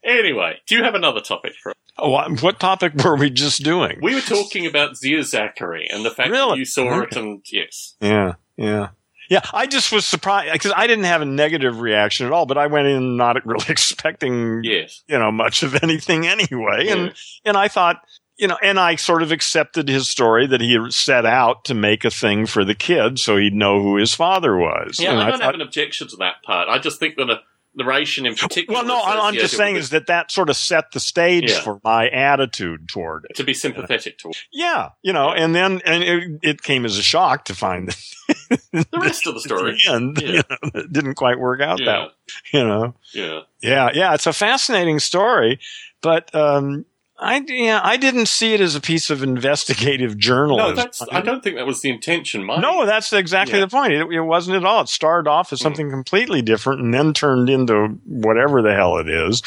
[0.04, 1.77] Anyway, do you have another topic for us?
[1.98, 3.98] Oh, what, what topic were we just doing?
[4.00, 7.96] We were talking about Dear Zachary and the fact that you saw it and yes.
[8.00, 8.88] Yeah, yeah.
[9.30, 12.56] Yeah, I just was surprised because I didn't have a negative reaction at all, but
[12.56, 15.02] I went in not really expecting, Yes.
[15.06, 16.84] you know, much of anything anyway.
[16.86, 16.94] Yeah.
[16.94, 18.00] And, and I thought,
[18.38, 22.04] you know, and I sort of accepted his story that he set out to make
[22.04, 24.98] a thing for the kid so he'd know who his father was.
[25.00, 26.68] Yeah, And I don't thought- have an objection to that part.
[26.68, 27.40] I just think that a
[27.78, 28.80] narration in particular.
[28.80, 31.60] well, no, I'm just saying is that that sort of set the stage Yeah.
[31.60, 33.36] for my attitude toward it.
[33.36, 37.02] to be sympathetic to Yeah, you know, and then and it, it came as a
[37.02, 38.60] shock to find that
[38.90, 39.78] the rest of the story.
[39.86, 40.28] the end, Yeah.
[40.28, 42.08] you know, it didn't quite work out Yeah, that,
[42.52, 42.94] you know.
[43.14, 43.40] yeah.
[43.62, 45.58] Yeah, yeah, it's a fascinating story,
[46.02, 46.84] but um,
[47.20, 50.70] I yeah, I didn't see it as a piece of investigative journalism.
[50.70, 51.02] No, that's.
[51.10, 52.44] I don't think that was the intention.
[52.44, 53.64] My, No, that's exactly Yeah.
[53.64, 53.92] the point.
[53.92, 54.82] It, it wasn't at all.
[54.82, 55.62] It started off as Mm.
[55.62, 59.42] something completely different and then turned into whatever the hell it is.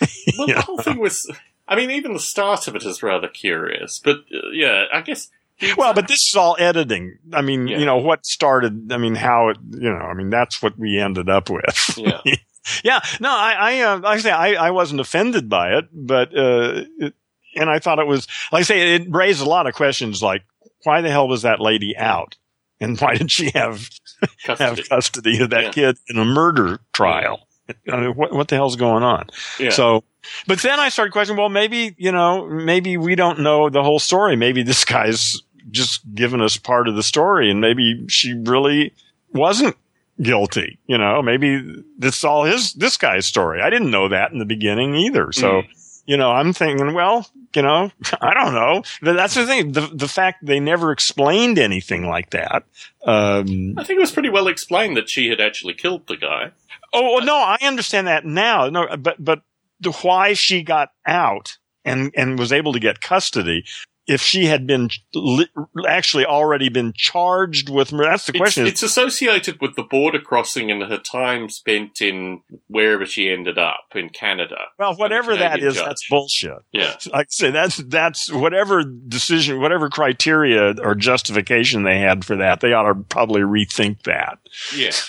[0.38, 1.30] Well, the whole thing was.
[1.68, 4.00] I mean, even the start of it is rather curious.
[4.02, 5.30] But uh, yeah, I guess.
[5.76, 7.18] Well, but this is all editing.
[7.32, 7.78] I mean, Yeah.
[7.78, 10.98] you know, what started, I mean, how it, you know, I mean, that's what we
[11.00, 11.94] ended up with.
[11.96, 12.20] Yeah.
[12.84, 13.00] yeah.
[13.20, 16.82] No, I, I, uh, like I say, I, I wasn't offended by it, but, uh,
[16.98, 17.14] it,
[17.54, 20.42] and I thought it was, like I say, it raised a lot of questions like,
[20.84, 22.36] why the hell was that lady out?
[22.80, 23.88] And why did she have
[24.44, 24.64] Custody.
[24.82, 25.70] have custody of that Yeah.
[25.72, 27.48] kid in a murder trial?
[27.90, 29.28] I mean, what what the hell's going on?
[29.58, 29.70] yeah.
[29.70, 30.04] So,
[30.46, 31.38] but then I started questioning.
[31.40, 34.36] Well, maybe you know, maybe we don't know the whole story.
[34.36, 38.92] Maybe this guy's just given us part of the story, and maybe she really
[39.32, 39.74] wasn't
[40.20, 40.78] guilty.
[40.86, 43.60] You know, maybe this is all his this guy's story.
[43.60, 45.32] I didn't know that in the beginning either.
[45.32, 45.62] So,
[46.06, 48.82] you know, I'm thinking, well, you know, I don't know.
[49.02, 49.72] But That's the thing.
[49.72, 52.64] The the fact they never explained anything like that.
[53.04, 56.52] Um, I think it was pretty well explained that she had actually killed the guy.
[56.92, 58.68] Oh no, I understand that now.
[58.68, 59.42] No, but but
[59.80, 63.64] the why she got out and and was able to get custody.
[64.06, 65.48] If she had been li-
[65.88, 68.66] actually already been charged with murder, that's the It's, question.
[68.66, 73.84] it's associated with the border crossing and her time spent in wherever she ended up
[73.94, 74.56] in Canada.
[74.78, 75.84] well, whatever that is, judge.
[75.84, 76.58] that's bullshit.
[76.72, 76.94] Yeah.
[77.12, 82.60] Like I say, that's that's whatever decision, whatever criteria or justification they had for that,
[82.60, 84.38] they ought to probably rethink that.
[84.74, 84.90] Yeah.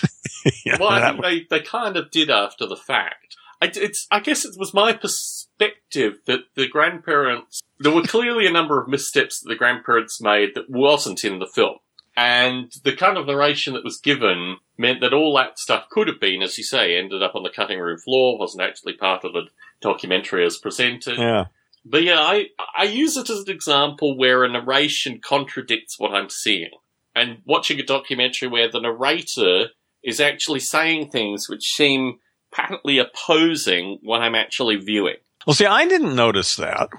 [0.64, 3.36] Know, Well, I think they, they kind of did after the fact.
[3.60, 8.52] I, it's, I guess it was my perspective that the grandparents, there were clearly a
[8.52, 11.78] number of missteps that the grandparents made that wasn't in the film.
[12.16, 16.20] And the kind of narration that was given meant that all that stuff could have
[16.20, 19.32] been, as you say, ended up on the cutting room floor, wasn't actually part of
[19.32, 19.42] the
[19.80, 21.16] documentary as presented.
[21.18, 21.44] yeah.
[21.84, 26.28] But yeah, I, I use it as an example where a narration contradicts what I'm
[26.28, 26.70] seeing.
[27.14, 29.68] And watching a documentary where the narrator
[30.02, 32.18] is actually saying things which seem
[32.52, 35.16] patently opposing what I'm actually viewing.
[35.46, 36.90] Well, see, I didn't notice that.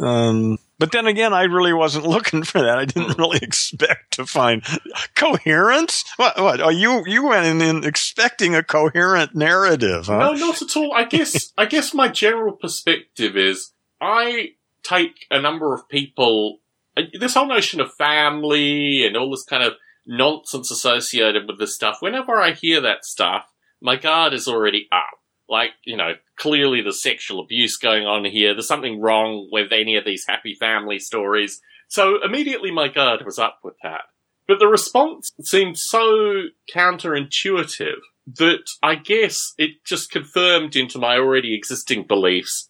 [0.00, 2.78] Um, but then again, I really wasn't looking for that.
[2.78, 4.62] I didn't really expect to find
[5.14, 6.04] coherence.
[6.16, 6.40] What?
[6.40, 6.60] What?
[6.60, 10.18] Oh, you you went in, in expecting a coherent narrative, huh?
[10.18, 10.92] No, not at all.
[10.92, 16.58] I guess I guess my general perspective is I take a number of people
[16.96, 19.74] uh, this whole notion of family and all this kind of
[20.06, 21.98] nonsense associated with this stuff.
[22.00, 23.46] Whenever I hear that stuff,
[23.84, 25.18] my guard is already up.
[25.48, 28.54] Like, you know, clearly there's sexual abuse going on here.
[28.54, 31.60] There's something wrong with any of these happy family stories.
[31.88, 34.00] So immediately my guard was up with that.
[34.48, 36.44] But the response seemed so
[36.74, 38.00] counterintuitive
[38.38, 42.68] that I guess it just confirmed into my already existing beliefs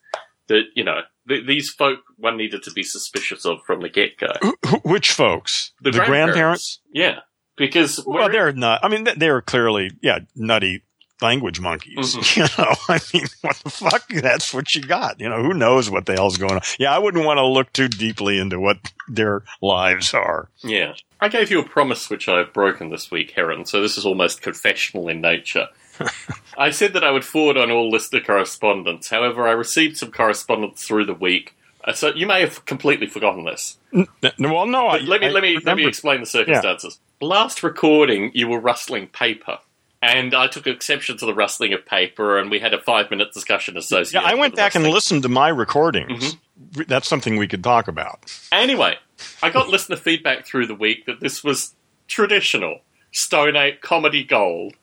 [0.49, 4.19] that, you know, th- these folk one needed to be suspicious of from the get
[4.19, 4.33] go.
[4.43, 5.73] Wh- wh- Which folks?
[5.81, 6.81] The, grandparents?
[6.93, 7.21] Yeah.
[7.57, 8.85] Because Well, they're not.
[8.85, 10.83] I mean, they- they're clearly, yeah, nutty
[11.23, 12.15] language monkeys.
[12.17, 12.37] Mhm.
[12.59, 14.09] You know, I mean, what the fuck?
[14.09, 15.21] That's what you got.
[15.21, 16.61] You know, who knows what the hell's going on?
[16.79, 20.49] Yeah, I wouldn't want to look too deeply into what their lives are.
[20.63, 20.95] Yeah.
[21.21, 24.43] I gave you a promise which I've broken this week, Heron, so this is almost
[24.43, 25.69] confessional in nature.
[26.59, 29.09] I said that I would forward on all listener correspondence.
[29.09, 31.55] However, I received some correspondence through the week.
[31.85, 33.77] Uh, so you may have completely forgotten this.
[33.93, 36.99] N- well, no, I, let me I let me let me explain the circumstances.
[37.21, 39.59] Last recording, you were rustling paper,
[40.05, 43.33] and I took exception to the rustling of paper, and we had a five minute
[43.33, 44.27] discussion associated.
[44.27, 44.33] Yeah.
[44.33, 46.35] I went back and listened to my recordings.
[46.35, 46.83] Mm-hmm.
[46.89, 48.31] That's something we could talk about.
[48.53, 48.97] Anyway,
[49.43, 51.75] I got listener feedback through the week that this was
[52.07, 52.81] traditional
[53.13, 54.75] Stone Ape comedy gold.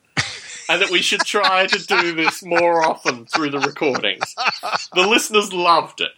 [0.70, 4.34] And that we should try to do this more often through the recordings.
[4.94, 6.12] The listeners loved it.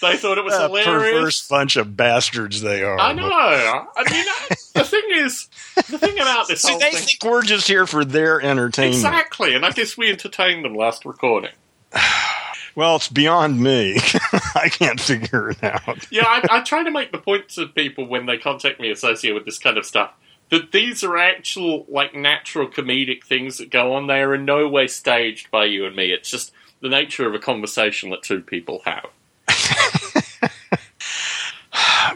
[0.00, 0.86] They thought it was A hilarious.
[1.14, 2.98] perverse bunch of bastards they are.
[2.98, 3.24] I know.
[3.28, 7.24] I mean, I- the thing is, the thing about this See, whole they thing, think
[7.24, 8.96] we're just here for their entertainment.
[8.96, 11.52] exactly, and I guess we entertained them last recording.
[12.76, 13.96] Well, it's beyond me.
[14.54, 16.06] I can't figure it out.
[16.10, 19.34] Yeah, I, I try to make the point to people when they contact me associated
[19.34, 20.12] with this kind of stuff
[20.50, 24.06] that these are actual, like, natural comedic things that go on.
[24.06, 26.12] They are in no way staged by you and me.
[26.12, 29.06] It's just the nature of a conversation that two people have.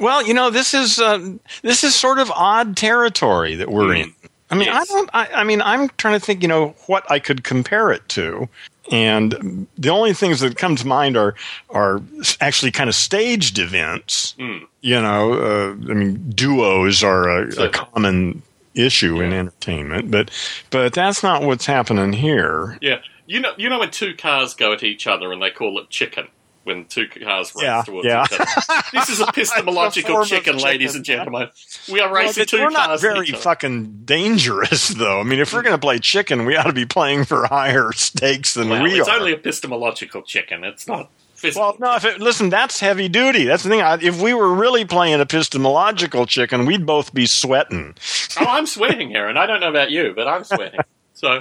[0.00, 4.12] Well, you know, this is uh, this is sort of odd territory that we're in.
[4.50, 4.90] I mean, Yes.
[4.90, 5.10] I don't.
[5.14, 6.42] I, I mean, I'm trying to think.
[6.42, 8.48] You know, what I could compare it to,
[8.90, 11.34] and the only things that come to mind are
[11.70, 12.02] are
[12.40, 14.34] actually kind of staged events.
[14.38, 14.66] Mm.
[14.80, 18.42] You know, uh, I mean, duos are a, a common
[18.74, 20.30] issue in entertainment, but
[20.70, 22.78] but that's not what's happening here.
[22.80, 25.78] Yeah, you know, you know when two cars go at each other and they call
[25.78, 26.28] it chicken.
[26.64, 28.24] When two cars race Yeah, towards yeah.
[28.24, 28.82] each other.
[28.92, 30.64] This is form epistemological chicken, chicken.
[30.64, 31.50] ladies and gentlemen.
[31.92, 33.04] We are racing but 2 we're not cars.
[33.04, 33.42] at very each other.
[33.42, 35.20] fucking dangerous, though.
[35.20, 37.92] I mean, if we're going to play chicken, we ought to be playing for higher
[37.92, 39.18] stakes than Well, we it's are.
[39.18, 40.64] only epistemological chicken.
[40.64, 41.62] It's not physical.
[41.62, 43.44] well, no, if it, listen, that's heavy duty.
[43.44, 43.82] That's the thing.
[43.82, 47.94] I, if we were really playing epistemological chicken, we'd both be sweating.
[48.40, 49.36] Oh, I'm sweating, Aaron.
[49.36, 50.80] I don't know about you, but I'm sweating.
[51.16, 51.38] So,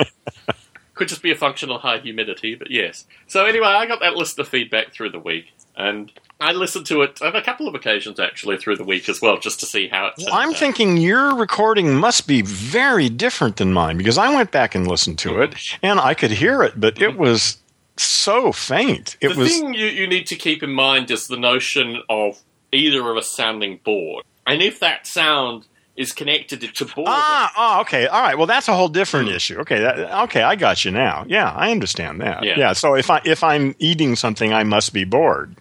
[0.93, 3.05] could just be a functional high humidity, but yes.
[3.27, 5.47] So anyway, I got that list of feedback through the week.
[5.75, 9.21] And I listened to it on a couple of occasions actually through the week as
[9.21, 10.13] well, just to see how it.
[10.19, 10.57] Well, I'm out.
[10.57, 15.17] thinking your recording must be very different than mine because I went back and listened
[15.19, 15.53] to mm-hmm.
[15.53, 17.03] it and I could hear it, but mm-hmm.
[17.03, 17.57] it was
[17.97, 19.17] so faint.
[19.19, 19.49] It the was.
[19.49, 22.39] thing you, you need to keep in mind is the notion of
[22.71, 27.05] either of us sounding bored, and if that sound is connected to boredom.
[27.07, 28.37] Ah, oh, okay, all right.
[28.37, 29.35] Well, that's a whole different mm.
[29.35, 29.59] issue.
[29.59, 31.23] Okay, that, okay, I got you now.
[31.27, 32.43] Yeah, I understand that.
[32.43, 32.57] Yeah.
[32.57, 32.73] yeah.
[32.73, 35.55] So if I if I'm eating something, I must be bored.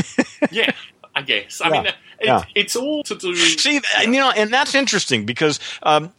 [0.50, 0.72] yeah,
[1.14, 1.60] I guess.
[1.60, 1.72] I yeah.
[1.72, 2.42] mean, it, yeah.
[2.54, 3.34] it's all to do.
[3.34, 4.02] See, yeah.
[4.02, 5.58] you know, and that's interesting because.
[5.82, 6.12] Um,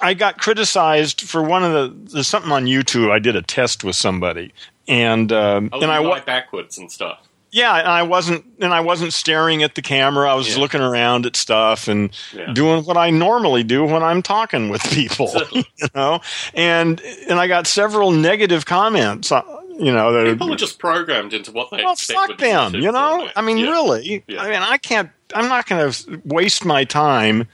[0.00, 3.12] I got criticized for one of the there's something on YouTube.
[3.12, 4.52] I did a test with somebody,
[4.88, 7.20] and um, oh, and I went backwards and stuff.
[7.52, 10.30] Yeah, and I wasn't and I wasn't staring at the camera.
[10.30, 10.60] I was yeah.
[10.60, 12.52] looking around at stuff and yeah.
[12.52, 16.20] doing what I normally do when I'm talking with people, you know.
[16.54, 19.32] And and I got several negative comments.
[19.32, 19.42] Uh,
[19.80, 21.96] you know, people are just programmed into what they well.
[21.96, 23.28] Fuck them, you know.
[23.34, 23.70] I mean, yeah.
[23.70, 24.24] really.
[24.38, 25.10] I mean, I can't.
[25.34, 27.48] I'm not going to waste my time.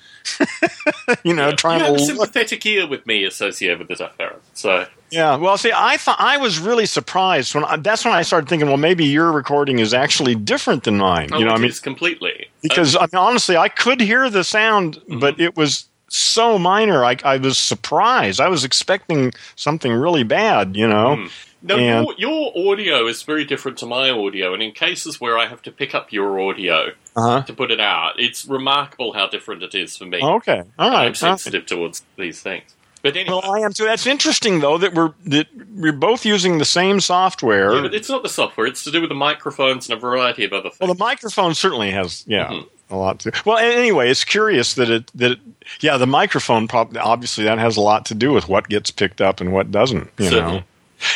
[1.24, 2.66] you know, trying you have to a sympathetic look.
[2.66, 4.36] ear with me associated with this affair.
[4.54, 8.22] So yeah, well, see, I thought I was really surprised when I, that's when I
[8.22, 11.30] started thinking, well, maybe your recording is actually different than mine.
[11.32, 14.44] Oh, you know, I mean, it's completely because I mean, honestly, I could hear the
[14.44, 15.20] sound, mm-hmm.
[15.20, 17.04] but it was so minor.
[17.04, 18.40] I, I was surprised.
[18.40, 20.76] I was expecting something really bad.
[20.76, 21.16] You know.
[21.16, 21.30] Mm.
[21.62, 25.36] No, and, your, your, audio is very different to my audio, and in cases where
[25.36, 27.42] I have to pick up your audio uh-huh.
[27.42, 30.20] to put it out, it's remarkable how different it is for me.
[30.22, 31.06] Okay, all right.
[31.06, 31.74] I'm sensitive okay.
[31.74, 32.76] towards these things.
[33.02, 33.40] But anyway.
[33.42, 33.84] Well, I am too.
[33.84, 37.74] That's interesting, though, that we're that we're both using the same software.
[37.74, 38.66] Yeah, but it's not the software.
[38.66, 40.80] It's to do with the microphones and a variety of other things.
[40.80, 42.94] Well, the microphone certainly has, yeah, mm-hmm.
[42.94, 43.32] a lot to.
[43.44, 45.38] Well, anyway, it's curious that it that it,
[45.80, 49.20] yeah, the microphone probably obviously that has a lot to do with what gets picked
[49.20, 50.10] up and what doesn't.
[50.18, 50.56] You certainly.
[50.58, 50.64] know.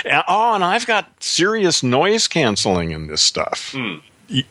[0.04, 3.72] And, oh, and I've got serious noise canceling in this stuff.
[3.72, 4.02] Mm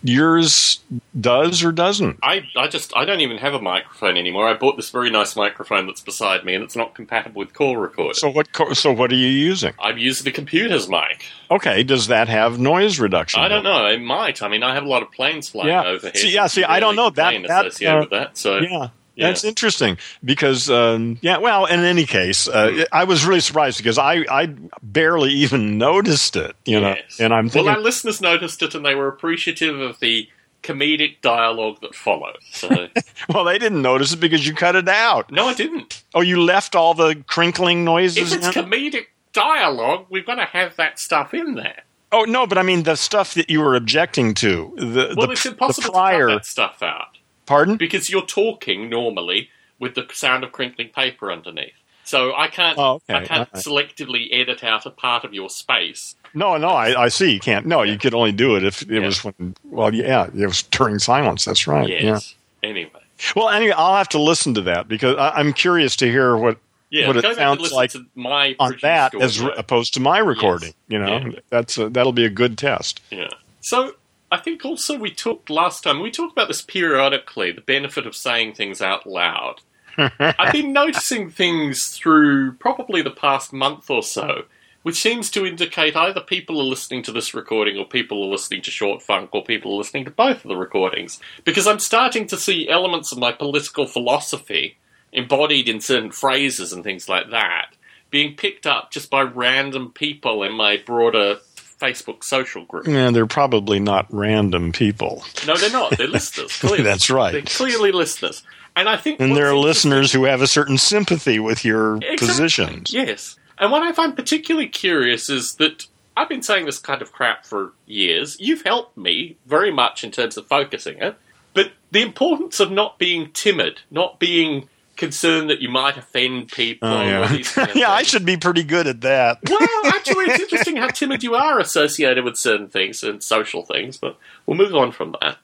[0.04, 0.80] yours
[1.20, 2.20] does or doesn't?
[2.22, 4.48] I, I just I don't even have a microphone anymore.
[4.48, 7.78] I bought this very nice microphone that's beside me, and it's not compatible with call
[7.78, 8.14] recorder.
[8.14, 8.48] So what?
[8.74, 9.74] So what are you using?
[9.80, 11.26] I'm using the computer's mic.
[11.52, 13.42] Okay, does that have noise reduction?
[13.42, 13.86] I don't know.
[13.88, 14.42] It might.
[14.42, 15.86] I mean, I have a lot of planes flying yeah.
[15.86, 16.18] overhead.
[16.18, 17.42] See, yeah, see, I don't know that.
[17.48, 18.38] that associated uh, with that.
[18.38, 18.90] So yeah.
[19.20, 19.28] Yeah.
[19.28, 22.86] That's interesting because, um, yeah, well, in any case, uh.
[22.94, 27.20] I was really surprised because I, I barely even noticed it, you know, yes.
[27.20, 27.66] and I'm thinking.
[27.66, 30.30] Well, our listeners noticed it and they were appreciative of the
[30.64, 32.38] comedic dialogue that followed.
[32.52, 32.70] So.
[33.30, 35.32] well, they didn't notice it because you cut it out.
[35.34, 36.04] No, I didn't.
[36.14, 38.64] Oh, you left all the crinkling noises If it's in?
[38.64, 41.84] comedic dialogue, we've got to have that stuff in there.
[42.12, 44.74] Oh, no, but I mean the stuff that you were objecting to.
[44.78, 46.28] The, well, the, it's impossible prior...
[46.28, 47.19] to cut that stuff out.
[47.50, 47.78] Pardon?
[47.78, 51.74] Because you're talking normally with the sound of crinkling paper underneath.
[52.04, 53.16] So I can't, oh, okay.
[53.16, 53.64] I can't right.
[53.64, 56.14] selectively edit out a part of your space.
[56.36, 57.34] No, no, I, I see.
[57.34, 57.66] You can't.
[57.66, 59.00] No, you could only do it if it yeah.
[59.00, 59.56] was when.
[59.64, 61.46] Well, yeah, it was during silence.
[61.46, 61.90] That's right.
[61.90, 62.36] Yes.
[62.62, 62.70] Yeah.
[62.70, 63.02] Anyway.
[63.36, 66.60] Well, anyway, I'll have to listen to that because I, am curious to hear what
[66.92, 70.70] yeah, what it sounds like my on that as re- opposed to my recording.
[70.70, 70.76] Yes.
[70.88, 71.40] You know, yeah.
[71.50, 73.02] that's a, that'll be a good test.
[73.10, 73.30] Yeah.
[73.62, 73.96] So
[74.32, 78.16] I think also we talked last time, we talked about this periodically, the benefit of
[78.16, 79.62] saying things out loud.
[79.98, 84.44] I've been noticing things through probably the past month or so,
[84.84, 88.62] which seems to indicate either people are listening to this recording or people are listening
[88.62, 91.20] to Short Funk or people are listening to both of the recordings.
[91.44, 94.78] Because I'm starting to see elements of my political philosophy
[95.12, 97.76] embodied in certain phrases and things like that
[98.12, 101.38] being picked up just by random people in my broader
[101.80, 102.88] Facebook social group.
[102.88, 105.24] Yeah, they're probably not random people.
[105.48, 105.98] No, they're not.
[105.98, 106.52] They're listeners.
[106.60, 106.84] Clearly.
[106.84, 107.32] That's right.
[107.32, 108.44] They're clearly listeners.
[108.76, 112.28] And I think, and there are listeners who have a certain sympathy with your exactly.
[112.28, 112.94] positions.
[112.94, 113.38] Yes.
[113.58, 117.46] And what I find particularly curious is that I've been saying this kind of crap
[117.46, 118.38] for years.
[118.40, 121.18] You've helped me very much in terms of focusing it.
[121.54, 126.88] But the importance of not being timid, not being concerned that you might offend people.
[126.88, 129.40] Oh, yeah, kind of yeah I should be pretty good at that.
[129.50, 133.98] well, actually, it's interesting how timid you are associated with certain things and social things,
[133.98, 135.38] but we'll move on from that.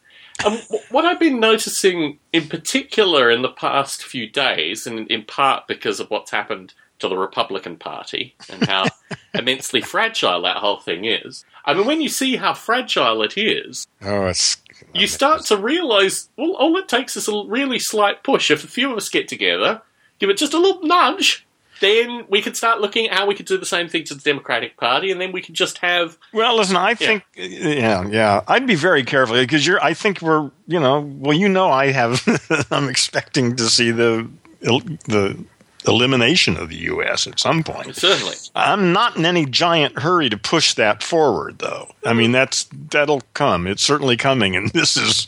[0.45, 0.59] Um,
[0.91, 5.99] what I've been noticing in particular in the past few days, and in part because
[5.99, 8.87] of what's happened to the Republican Party and how
[9.33, 11.45] immensely fragile that whole thing is.
[11.65, 14.57] I mean, when you see how fragile it is, oh, it's
[14.93, 18.51] you start to realize, well, all it takes is a really slight push.
[18.51, 19.81] If a few of us get together,
[20.19, 21.45] give it just a little nudge,
[21.81, 24.21] then we could start looking at how we could do the same thing to the
[24.21, 26.17] Democratic Party, and then we could just have.
[26.33, 29.83] Well, listen, I think, yeah, yeah, I'd be very careful because you're.
[29.83, 32.23] I think we're, you know, well, you know, I have.
[32.71, 34.29] I'm expecting to see the
[34.61, 35.45] the
[35.87, 37.27] elimination of the U.S.
[37.27, 37.95] at some point.
[37.95, 38.35] Certainly.
[38.55, 41.93] I'm not in any giant hurry to push that forward, though.
[42.05, 43.67] I mean, that's that'll come.
[43.67, 45.25] It's certainly coming, and this is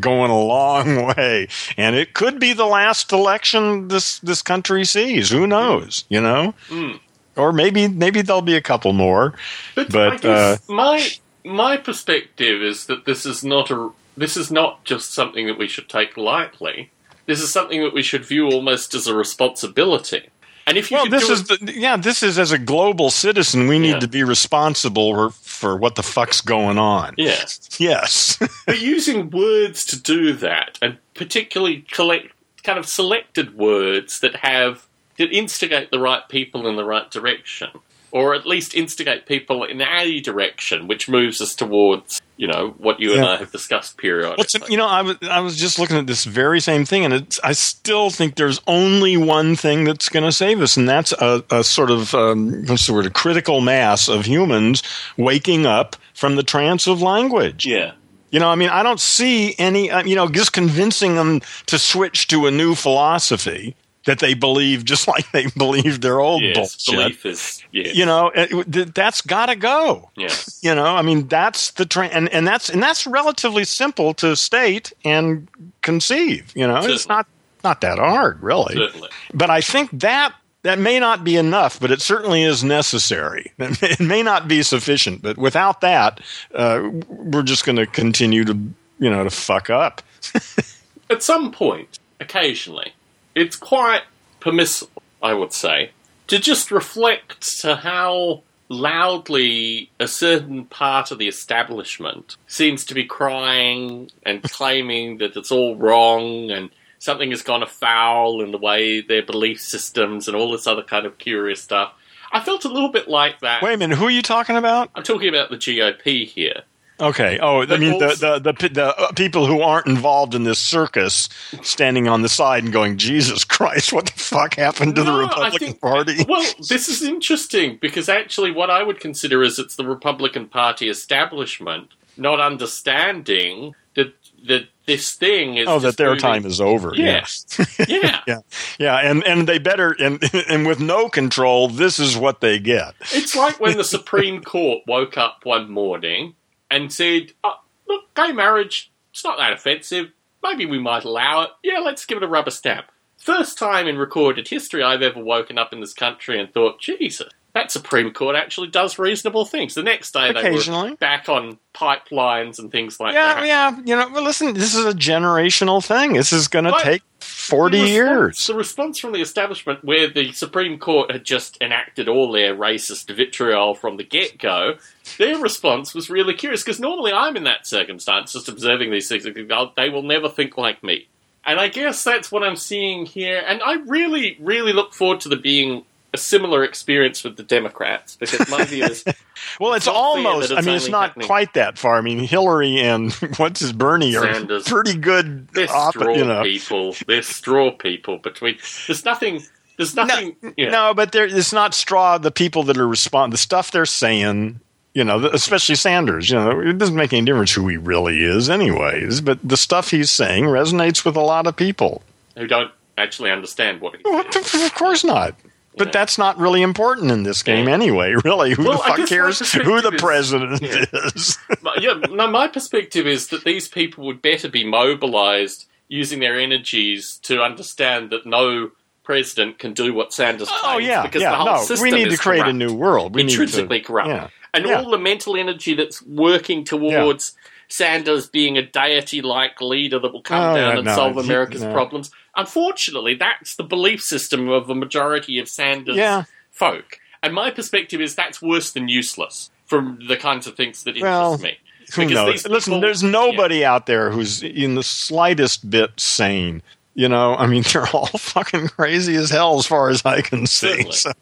[0.00, 1.48] going a long way.
[1.76, 5.30] And it could be the last election this this country sees.
[5.30, 6.04] Who knows?
[6.08, 6.54] You know.
[6.68, 7.00] Mm.
[7.36, 9.34] Or maybe maybe there'll be a couple more,
[9.74, 11.08] But, but, I guess uh, my
[11.44, 15.68] my perspective is that this is not a this is not just something that we
[15.68, 16.90] should take lightly.
[17.26, 20.28] This is something that we should view almost as a responsibility.
[20.68, 21.96] And if you well, this is it, the, yeah.
[21.96, 23.98] This is as a global citizen, we need Yeah.
[24.00, 27.14] to be responsible for, for what the fuck's going on.
[27.16, 27.44] yeah,
[27.78, 28.36] Yes.
[28.66, 32.28] but using words to do that, and particularly collect
[32.64, 34.86] kind of selected words that have
[35.18, 37.68] that instigate the right people in the right direction,
[38.16, 42.98] or at least instigate people in a direction, which moves us towards you know what
[42.98, 44.36] you and I have discussed periodically.
[44.38, 47.38] What's you know, I was I was just looking at this very same thing, and
[47.44, 51.44] I still think there's only one thing that's going to save us, and that's a,
[51.50, 54.82] a sort of um, what's the word, a critical mass of humans
[55.18, 57.66] waking up from the trance of language.
[57.66, 57.92] yeah.
[58.30, 61.78] You know, I mean, I don't see any, uh, you know, just convincing them to
[61.78, 63.76] switch to a new philosophy
[64.06, 66.94] that they believe just like they believe their old Yes, bullshit.
[66.94, 70.10] belief is yeah, You know, it, that's got to go.
[70.16, 74.14] yeah, You know, I mean, that's the trend, and, and that's and that's relatively simple
[74.14, 75.48] to state and
[75.82, 76.52] conceive.
[76.56, 77.26] You know, it's not
[77.62, 78.74] not that hard, really.
[78.74, 79.08] certainly.
[79.34, 83.52] But I think that that may not be enough, but it certainly is necessary.
[83.58, 86.20] It may not be sufficient, but without that,
[86.54, 88.54] uh, we're just going to continue to
[88.98, 90.02] you know to fuck up.
[91.10, 92.92] At some point, occasionally,
[93.36, 94.02] it's quite
[94.40, 95.90] permissible, I would say,
[96.26, 103.04] to just reflect to how loudly a certain part of the establishment seems to be
[103.04, 109.02] crying and claiming that it's all wrong and something has gone afoul in the way
[109.02, 111.92] their belief systems and all this other kind of curious stuff.
[112.32, 113.62] I felt a little bit like that.
[113.62, 114.90] Wait a minute, who are you talking about?
[114.94, 116.62] I'm talking about the GOP here.
[116.98, 117.38] Okay.
[117.40, 118.08] Oh, I mean the
[118.40, 121.28] the the, the uh, people who aren't involved in this circus,
[121.62, 125.18] standing on the side and going, "Jesus Christ, what the fuck happened to the No,
[125.18, 129.58] I Republican think- Party?" Well, this is interesting because actually, what I would consider is
[129.58, 134.14] it's the Republican Party establishment not understanding that
[134.46, 135.66] that this thing is.
[135.68, 136.94] Oh, that their moving- time is over.
[136.94, 137.44] Yes.
[137.88, 138.40] Yeah, yeah,
[138.78, 140.18] yeah, and and they better and
[140.48, 142.94] and with no control, this is what they get.
[143.12, 146.34] it's like when the Supreme Court woke up one morning
[146.70, 147.54] and said, oh,
[147.88, 150.12] "Look, gay marriage, it's not that offensive.
[150.42, 151.50] Maybe we might allow it.
[151.62, 152.86] Yeah, let's give it a rubber stamp."
[153.18, 157.28] First time in recorded history I've ever woken up in this country and thought, Jesus,
[157.54, 159.74] that Supreme Court actually does reasonable things.
[159.74, 163.46] The next day they were back on pipelines and things like Yeah, that.
[163.46, 164.08] yeah, you know.
[164.10, 166.12] Well, listen, this is a generational thing.
[166.12, 167.02] This is going to take
[167.46, 168.46] forty The response- years.
[168.46, 173.14] The response from the establishment, where the Supreme Court had just enacted all their racist
[173.14, 174.74] vitriol from the get go,
[175.18, 179.24] their response was really curious because normally I'm in that circumstance, just observing these things.
[179.26, 181.06] and think, "Oh, They will never think like me.
[181.44, 183.42] And I guess that's what I'm seeing here.
[183.46, 185.84] And I really, really look forward to the being
[186.16, 189.04] a similar experience with the Democrats because my view is
[189.60, 190.48] Well, it's not almost.
[190.48, 191.96] that I mean, it's not happening- quite that far.
[191.96, 194.64] I mean, Hillary and what's his Bernie are Sanders.
[194.64, 195.48] pretty good.
[195.48, 196.42] they're op- straw you know.
[196.42, 196.94] people.
[197.06, 198.56] They're straw people between.
[198.86, 199.42] There's nothing.
[199.76, 200.36] There's nothing.
[200.56, 200.70] yeah.
[200.70, 202.16] No, but there, it's not straw.
[202.18, 204.58] The people that are respond, the stuff they're saying,
[204.94, 206.30] you know, especially Sanders.
[206.30, 209.20] You know, it doesn't make any difference who he really is, anyways.
[209.20, 212.02] But the stuff he's saying resonates with a lot of people.
[212.38, 214.64] who don't actually understand what he What says.
[214.64, 215.34] of course not.
[215.76, 215.92] But Yeah.
[215.92, 217.74] that's not really important in this game Yeah.
[217.74, 218.14] anyway.
[218.24, 220.84] Really, who Well, the fuck cares who the is- president Yeah.
[221.14, 221.38] is?
[221.80, 227.18] Yeah, no, my perspective is that these people would better be mobilised using their energies
[227.22, 228.70] to understand that no
[229.04, 230.74] president can do what Sanders oh, claims.
[230.74, 231.30] oh yeah, because yeah.
[231.30, 233.14] the whole No, system we need to create a new world.
[233.14, 234.08] We need to- intrinsically corrupt.
[234.08, 234.28] yeah.
[234.54, 237.34] And all the mental energy that's working towards
[237.68, 241.62] Sanders being a deity like leader that will come Oh, down and no, solve America's
[241.62, 241.72] no.
[241.72, 242.10] problems.
[242.36, 246.24] Unfortunately, that's the belief system of a majority of Sanders Yeah.
[246.50, 246.98] folk.
[247.22, 251.02] And my perspective is that's worse than useless from the kinds of things that interest
[251.04, 251.58] Well, me.
[251.94, 252.32] Who Because knows?
[252.42, 256.62] these Listen, there's nobody out there who's in the slightest bit sane.
[256.96, 260.46] You know, I mean, they're all fucking crazy as hell as far as I can
[260.46, 260.90] see.
[260.90, 261.12] So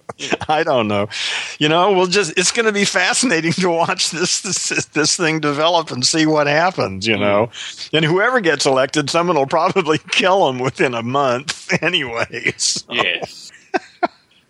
[0.48, 1.08] I don't know.
[1.58, 5.40] You know, we'll just, it's going to be fascinating to watch this, this, this thing
[5.40, 7.48] develop and see what happens, you know.
[7.48, 7.96] Mm-hmm.
[7.96, 12.84] And whoever gets elected, someone will probably kill him within a month anyways.
[12.88, 13.50] Yes.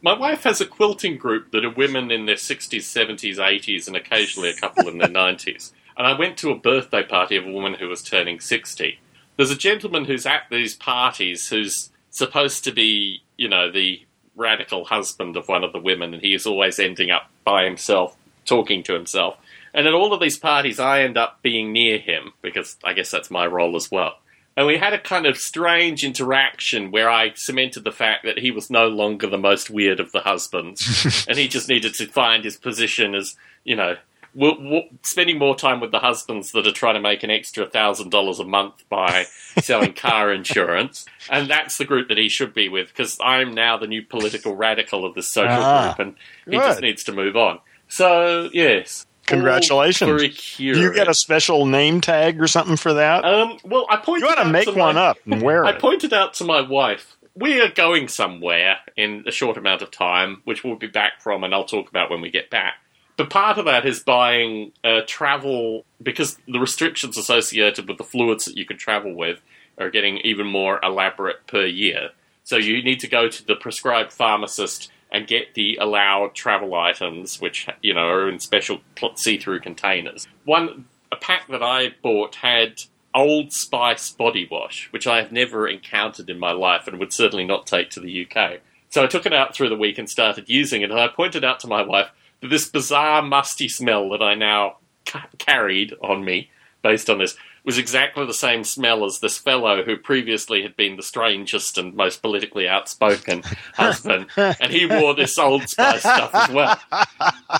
[0.03, 3.97] My wife has a quilting group that are women in their 60s, 70s, 80s, and
[3.97, 5.73] occasionally a couple in their 90s.
[5.97, 8.99] And I went to a birthday party of a woman who was turning 60.
[9.37, 14.01] There's a gentleman who's at these parties who's supposed to be, you know, the
[14.37, 18.17] radical husband of one of the women, and he is always ending up by himself,
[18.45, 19.37] talking to himself.
[19.73, 23.11] And at all of these parties, I end up being near him because I guess
[23.11, 24.19] that's my role as well.
[24.57, 28.53] And we had a kind of strange interaction where I cemented the fact that he
[28.53, 32.45] was no longer the most weird of the husbands, and he just needed to find
[32.45, 33.97] his position as, you know,
[34.35, 37.67] w- w- spending more time with the husbands that are trying to make an extra
[37.67, 39.25] thousand dollars a month by
[39.61, 43.77] selling car insurance, and that's the group that he should be with because I'm now
[43.77, 46.67] the new political radical of this social Ah, group, and he good.
[46.67, 47.61] just needs to move on.
[47.89, 50.07] So yes, Congratulations.
[50.09, 50.79] Very Do curious.
[50.83, 53.25] you get a special name tag or something for that?
[53.25, 55.71] Um, well, I pointed you ought to make to one my, up and wear I
[55.71, 55.79] it.
[55.81, 60.43] pointed out to my wife, we are going somewhere in a short amount of time,
[60.45, 62.75] which we'll be back from, and I'll talk about when we get back.
[63.17, 68.45] But part of that is buying uh, travel because the restrictions associated with the fluids
[68.47, 69.41] that you can travel with
[69.79, 72.11] are getting even more elaborate per year.
[72.43, 77.41] So you need to go to the prescribed pharmacist and get the allowed travel items,
[77.41, 78.81] which you know are in special
[79.15, 80.27] see-through containers.
[80.45, 82.83] One a pack that I bought had
[83.15, 87.45] Old Spice body wash, which I have never encountered in my life and would certainly
[87.45, 88.59] not take to the UK.
[88.91, 91.45] So I took it out through the week and started using it, and I pointed
[91.45, 92.11] out to my wife
[92.49, 94.77] this bizarre musty smell that I now
[95.07, 96.51] ca- carried on me,
[96.83, 100.97] based on this, was exactly the same smell as this fellow who previously had been
[100.97, 103.43] the strangest and most politically outspoken
[103.75, 106.79] husband, and he wore this Old Spice stuff as well.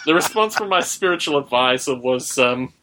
[0.05, 2.75] The response from my spiritual advisor was um,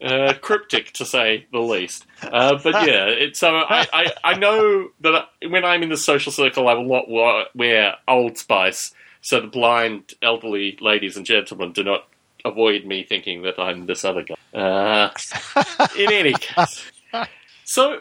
[0.00, 2.06] uh, cryptic, to say the least.
[2.22, 6.30] Uh, but yeah, it, so I, I, I know that when I'm in the social
[6.30, 11.84] circle, I will not wear Old Spice, so the blind elderly ladies and gentlemen do
[11.84, 12.08] not
[12.44, 14.36] avoid me thinking that I'm this other guy.
[14.54, 15.10] Uh,
[15.98, 16.90] in any case,
[17.64, 18.00] so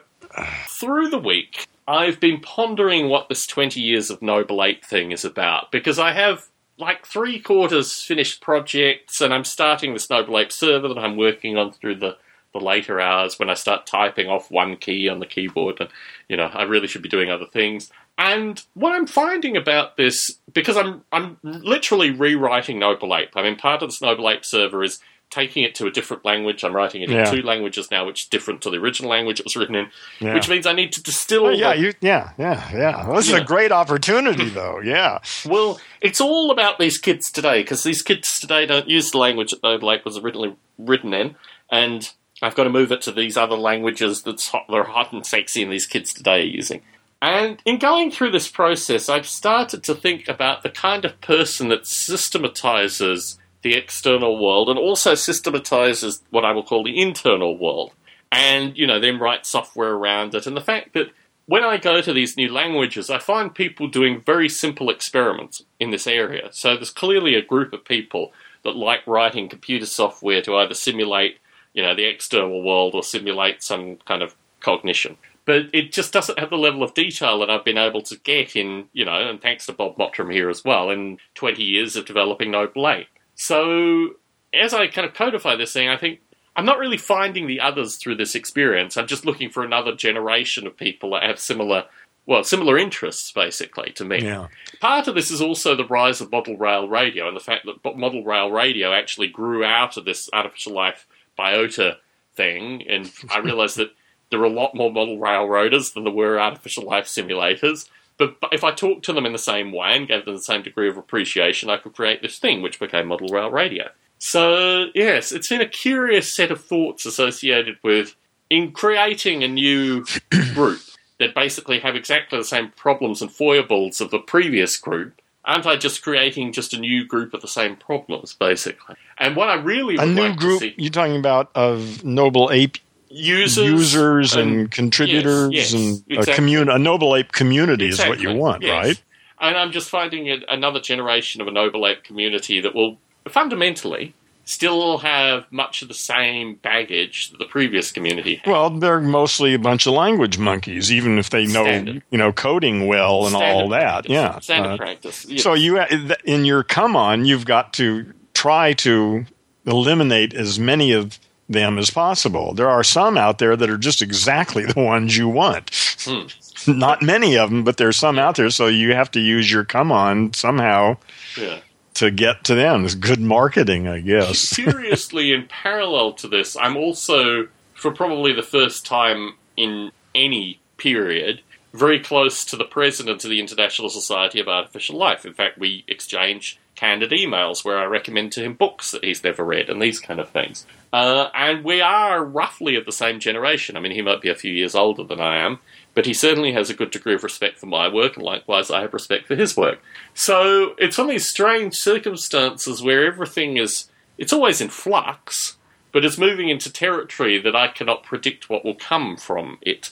[0.68, 5.24] through the week, I've been pondering what this 20 years of Noble Ape thing is
[5.24, 6.48] about because I have
[6.78, 11.58] like three quarters finished projects and I'm starting this Noble Ape server that I'm working
[11.58, 12.18] on through the,
[12.54, 15.90] the later hours when I start typing off one key on the keyboard and
[16.30, 17.92] you know I really should be doing other things.
[18.20, 23.30] And what I'm finding about this, because I'm I'm literally rewriting Noble Ape.
[23.36, 26.64] I mean, part of this Noble Ape server is taking it to a different language.
[26.64, 27.30] I'm writing it Yeah.
[27.30, 29.90] in two languages now, which is different to the original language it was written in,
[30.22, 30.34] Yeah.
[30.34, 31.48] which means I need to distill.
[31.48, 33.06] Oh, yeah, the- you, yeah, yeah, yeah.
[33.06, 34.80] Well, this is a great opportunity, though.
[34.80, 35.20] Yeah.
[35.46, 39.52] well, it's all about these kids today because these kids today don't use the language
[39.52, 41.36] that Noble Ape was originally written in,
[41.70, 42.10] and
[42.42, 45.64] I've got to move it to these other languages that's hot, they're hot and sexy,
[45.64, 46.82] and these kids today are using.
[47.22, 51.70] And in going through this process, I've started to think about the kind of person
[51.70, 57.94] that systematizes the external world and also systematizes what I will call the internal world.
[58.32, 60.46] And, you know, then write software around it.
[60.46, 61.08] And the fact that
[61.48, 65.92] when I go to these new languages, I find people doing very simple experiments in
[65.92, 66.50] this area.
[66.52, 68.34] So there's clearly a group of people
[68.64, 71.40] that like writing computer software to either simulate,
[71.78, 75.16] you know, the external world or simulate some kind of cognition.
[75.46, 78.56] But it just doesn't have the level of detail that I've been able to get
[78.56, 82.06] in, you know, and thanks to Bob Mottram here as well, in 20 years of
[82.06, 83.08] developing Noble Ape.
[83.36, 84.16] So
[84.56, 86.20] as I kind of codify this thing, I think
[86.56, 88.98] I'm not really finding the others through this experience.
[88.98, 91.86] I'm just looking for another generation of people that have similar,
[92.26, 94.24] well, similar interests, basically, to me.
[94.24, 94.48] Yeah.
[94.82, 97.96] Part of this is also the rise of model rail radio and the fact that
[97.96, 101.06] model rail radio actually grew out of this artificial life
[101.38, 101.98] biota
[102.36, 102.88] thing.
[102.88, 103.92] And I realized that
[104.30, 107.90] there are a lot more model railroaders than there were artificial life simulators.
[108.18, 110.42] But, but if I talked to them in the same way and gave them the
[110.42, 113.90] same degree of appreciation, I could create this thing, which became model rail radio.
[114.20, 118.16] So, yes, it's been a curious set of thoughts associated with
[118.50, 120.06] in creating a new
[120.56, 120.82] group
[121.20, 125.22] that basically have exactly the same problems and foibles of the previous group.
[125.48, 128.96] Aren't I just creating just a new group of the same problems, basically?
[129.18, 132.52] And what I really A new like group to see you're talking about of Noble
[132.52, 132.78] Ape
[133.10, 136.34] users, users and, and- contributors yes, and exactly.
[136.34, 138.86] a commun a Noble Ape community is what you want, yes.
[138.86, 139.02] right?
[139.40, 142.98] And I'm just finding it another generation of a Noble Ape community that will
[143.30, 144.14] fundamentally
[144.48, 148.52] still have much of the same baggage that the previous community had.
[148.52, 152.04] Well, they're mostly a bunch of language monkeys, even if they know Standard.
[152.10, 153.80] you know coding well and all Standard that.
[154.06, 154.12] practice.
[154.12, 154.40] Yeah.
[154.40, 155.26] Standard Uh, practice.
[155.28, 155.44] yes.
[155.44, 155.80] So you
[156.24, 159.26] in your come on, you've got to try to
[159.66, 161.20] eliminate as many of
[161.50, 162.54] them as possible.
[162.54, 165.72] There are some out there that are just exactly the ones you want.
[166.04, 166.28] Hmm.
[166.68, 168.50] Not many of them, but there's some out there.
[168.50, 170.98] So you have to use your come on somehow
[171.40, 171.60] yeah.
[171.98, 172.86] To get to them.
[172.86, 174.38] It's good marketing, I guess.
[174.58, 181.42] Seriously, in parallel to this, I'm also, for probably the first time in any period,
[181.74, 185.26] very close to the president of the International Society of Artificial Life.
[185.26, 189.44] In fact, we exchange candid emails where I recommend to him books that he's never
[189.44, 190.68] read and these kind of things.
[190.94, 193.76] Uh, and we are roughly of the same generation.
[193.76, 195.60] I mean, he might be a few years older than I am,
[195.98, 198.82] but he certainly has a good degree of respect for my work, and likewise, I
[198.82, 199.82] have respect for his work.
[200.14, 205.58] So it's one of these strange circumstances where everything is, it's always in flux,
[205.92, 209.92] but it's moving into territory that I cannot predict what will come from it.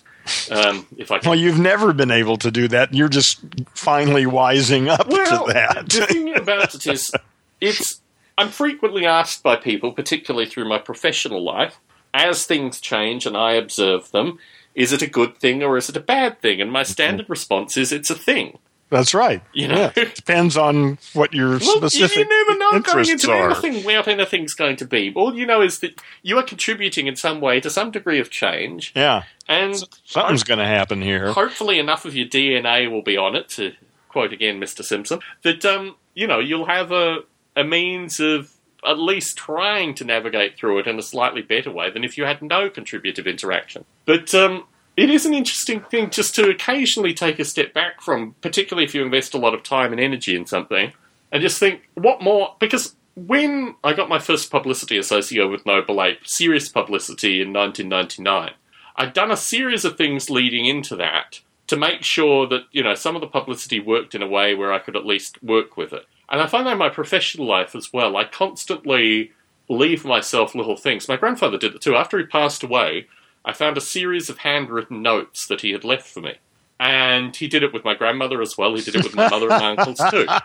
[0.52, 1.28] Um, if I can.
[1.32, 2.94] Well, you've never been able to do that.
[2.94, 3.40] You're just
[3.74, 5.90] finally wising up Well, to that.
[5.90, 7.12] the thing about it is,
[7.62, 8.00] it's
[8.38, 11.80] I'm frequently asked by people, particularly through my professional life,
[12.14, 14.38] as things change and I observe them,
[14.76, 16.62] is it a good thing or is it a bad thing?
[16.62, 18.60] And my standard response is it's a thing.
[18.92, 19.42] That's right.
[19.52, 19.92] You know?
[19.96, 20.04] Yeah.
[20.14, 23.50] Depends on what your Well, specific you never know going into are.
[23.50, 25.12] anything what anything's going to be.
[25.16, 28.30] All you know is that you are contributing in some way to some degree of
[28.30, 31.32] change, Yeah, and something's going to happen here.
[31.32, 33.74] hopefully enough of your DNA will be on it to
[34.08, 34.84] quote again Mr.
[34.84, 37.22] Simpson that um you know you'll have a
[37.56, 38.52] a means of
[38.86, 42.26] at least trying to navigate through it in a slightly better way than if you
[42.26, 43.86] had no contributive interaction.
[44.06, 44.66] But um
[44.98, 48.96] it is an interesting thing just to occasionally take a step back from, particularly if
[48.96, 50.94] you invest a lot of time and energy in something,
[51.32, 52.56] and just think, what more?
[52.60, 58.52] Because when I got my first publicity associated with Noble Ape, serious publicity in 1999,
[58.96, 62.94] I'd done a series of things leading into that to make sure that, you know,
[62.94, 65.92] some of the publicity worked in a way where I could at least work with
[65.92, 66.06] it.
[66.30, 69.32] And I find that in my professional life as well, I constantly
[69.70, 71.08] leave myself little things.
[71.08, 71.96] My grandfather did it too.
[71.96, 73.08] After he passed away,
[73.44, 76.36] I found a series of handwritten notes that he had left for me.
[76.80, 78.76] And he did it with my grandmother as well.
[78.76, 80.28] He did it with my mother and my uncles too.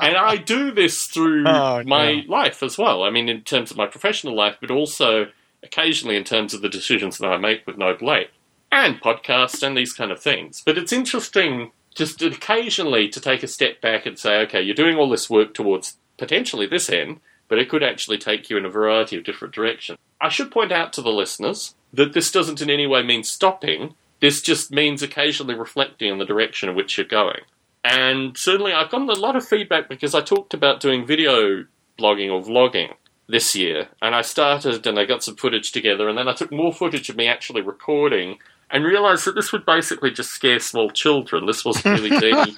[0.00, 2.22] And I do this through Oh, my yeah.
[2.28, 3.02] life as well.
[3.02, 5.26] I mean, in terms of my professional life, but also
[5.64, 8.30] occasionally in terms of the decisions that I make with Noble Ape
[8.70, 10.62] and podcasts and these kind of things.
[10.64, 14.96] But it's interesting just occasionally to take a step back and say, okay, you're doing
[14.96, 18.70] all this work towards potentially this end, but it could actually take you in a
[18.70, 19.98] variety of different directions.
[20.20, 23.94] I should point out to the listeners that this doesn't in any way mean stopping.
[24.20, 27.40] This just means occasionally reflecting on the direction in which you're going.
[27.84, 31.64] And certainly, I've gotten a lot of feedback because I talked about doing video
[31.98, 32.94] blogging or vlogging
[33.28, 36.50] this year, and I started and I got some footage together, and then I took
[36.50, 38.38] more footage of me actually recording
[38.70, 41.46] and realized that this would basically just scare small children.
[41.46, 42.54] This wasn't really any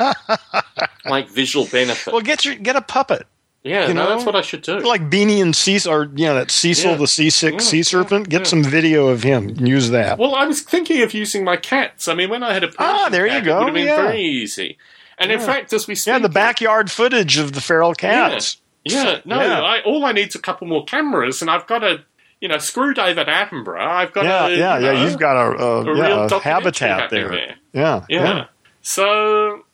[1.05, 2.13] like visual benefit.
[2.13, 3.27] Well, get your get a puppet
[3.63, 4.79] yeah, you no, know, that's what I should do.
[4.79, 6.97] like Beany and Cecil, or you know that Cecil Yeah.
[6.97, 8.29] the seasick Yeah, sea yeah, serpent.
[8.31, 8.47] Get yeah.
[8.47, 9.51] some video of him.
[9.51, 10.19] and Use that.
[10.19, 12.09] Well, I was thinking of using my cats.
[12.09, 13.75] I mean, when I had a Persian Ah, there you cat, go, it would have
[13.75, 13.97] been yeah.
[14.03, 14.79] very easy.
[15.19, 18.57] And in fact, as we speak, yeah, the backyard footage of the feral cats.
[18.83, 19.37] Yeah, no.
[19.39, 22.03] I, all I need is a couple more cameras, and I've got a,
[22.41, 23.81] you know, screw David Attenborough.
[23.81, 25.05] I've got Yeah, a, yeah, you yeah.
[25.05, 27.29] You've got a, a, a yeah, real habitat there.
[27.29, 27.55] there.
[27.73, 28.25] Yeah, Yeah.
[28.37, 28.45] yeah,
[28.83, 29.65] So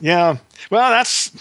[0.00, 0.36] yeah.
[0.70, 1.32] Well, that's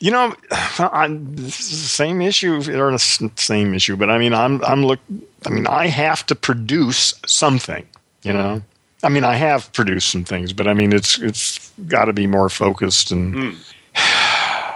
[0.00, 0.32] you know,
[0.78, 4.84] I'm, this is the same issue or the same issue, but I mean, I'm I'm
[4.84, 5.00] look.
[5.46, 7.84] I mean, I have to produce something.
[8.22, 8.62] You know,
[9.02, 12.26] I mean, I have produced some things, but I mean, it's it's got to be
[12.26, 13.34] more focused and.
[13.34, 13.50] Hmm.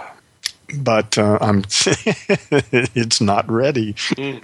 [0.75, 1.63] But uh, I'm,
[2.95, 3.95] it's not ready.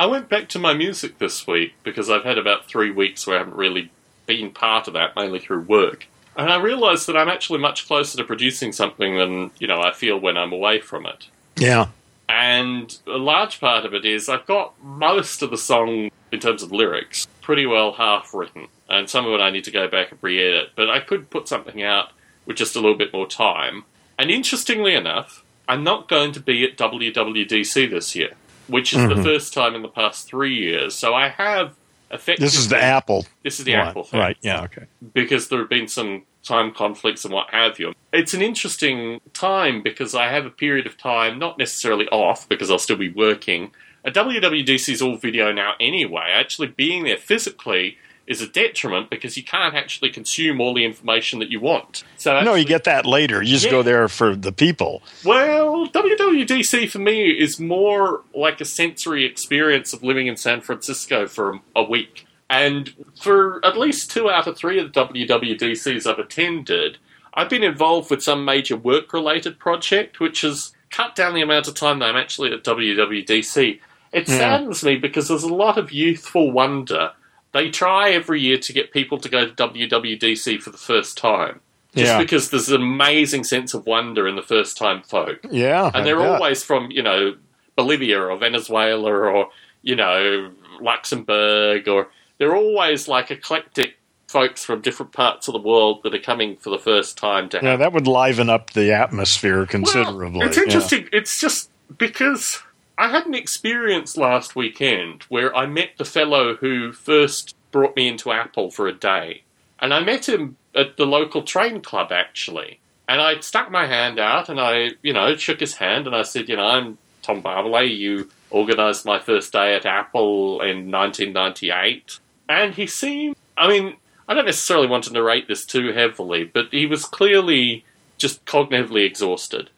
[0.00, 3.36] I went back to my music this week because I've had about three weeks where
[3.36, 3.90] I haven't really
[4.24, 6.06] been part of that, mainly through work.
[6.34, 9.92] And I realised that I'm actually much closer to producing something than, you know, I
[9.92, 11.26] feel when I'm away from it.
[11.56, 11.88] Yeah,
[12.30, 16.62] And a large part of it is I've got most of the song, in terms
[16.62, 18.68] of lyrics, pretty well half written.
[18.88, 20.70] And some of it I need to go back and re edit.
[20.76, 22.12] But I could put something out
[22.46, 23.84] with just a little bit more time.
[24.18, 28.30] And interestingly enough, I'm not going to be at WWDC this year,
[28.70, 29.24] which is the Mhm.
[29.24, 30.94] first time in the past three years.
[30.94, 31.74] So I have
[32.10, 32.46] effectively.
[32.46, 33.26] this is the Apple.
[33.44, 33.88] This is the one.
[33.88, 34.36] Apple thing right?
[34.42, 34.84] Yeah, okay.
[35.14, 37.92] because there have been some time conflicts and what have you.
[38.12, 42.70] It's an interesting time because I have a period of time, not necessarily off because
[42.70, 43.72] I'll still be working.
[44.04, 46.28] A WWDC is all video now anyway.
[46.32, 47.98] Actually, being there physically
[48.30, 52.04] is a detriment because you can't actually consume all the information that you want.
[52.16, 53.42] So no, you get that later.
[53.42, 53.72] You just Yeah.
[53.72, 55.02] go there for the people.
[55.24, 61.26] well, WWDC for me is more like a sensory experience of living in San Francisco
[61.26, 62.24] for a week.
[62.48, 66.98] And for at least two out of three of the WWDCs I've attended,
[67.34, 71.68] I've been involved with some major work related project, which has cut down the amount
[71.68, 73.80] of time that I'm actually at WWDC.
[74.12, 74.38] It Yeah.
[74.38, 77.12] saddens me because there's a lot of youthful wonder.
[77.52, 81.60] They try every year to get people to go to WWDC for the first time.
[81.94, 82.18] Just Yeah.
[82.18, 85.40] because there's an amazing sense of wonder in the first time folk.
[85.50, 87.34] Yeah, And they're always from, you know,
[87.76, 89.48] Bolivia or Venezuela or,
[89.82, 93.96] you know, Luxembourg or they're always like eclectic
[94.28, 97.58] folks from different parts of the world that are coming for the first time to
[97.60, 97.78] Yeah, have.
[97.80, 100.38] that would liven up the atmosphere considerably.
[100.38, 100.62] Well, it's yeah.
[100.64, 101.08] interesting.
[101.12, 102.62] It's just because
[103.00, 108.06] I had an experience last weekend where I met the fellow who first brought me
[108.06, 109.44] into Apple for a day.
[109.78, 112.78] And I met him at the local train club, actually.
[113.08, 116.24] And I stuck my hand out and I, you know, shook his hand and I
[116.24, 117.96] said, you know, I'm Tom Barbalet.
[117.96, 122.18] You organised my first day at Apple in 1998.
[122.50, 123.96] And he seemed, I mean,
[124.28, 127.82] I don't necessarily want to narrate this too heavily, but he was clearly
[128.18, 129.70] just cognitively exhausted.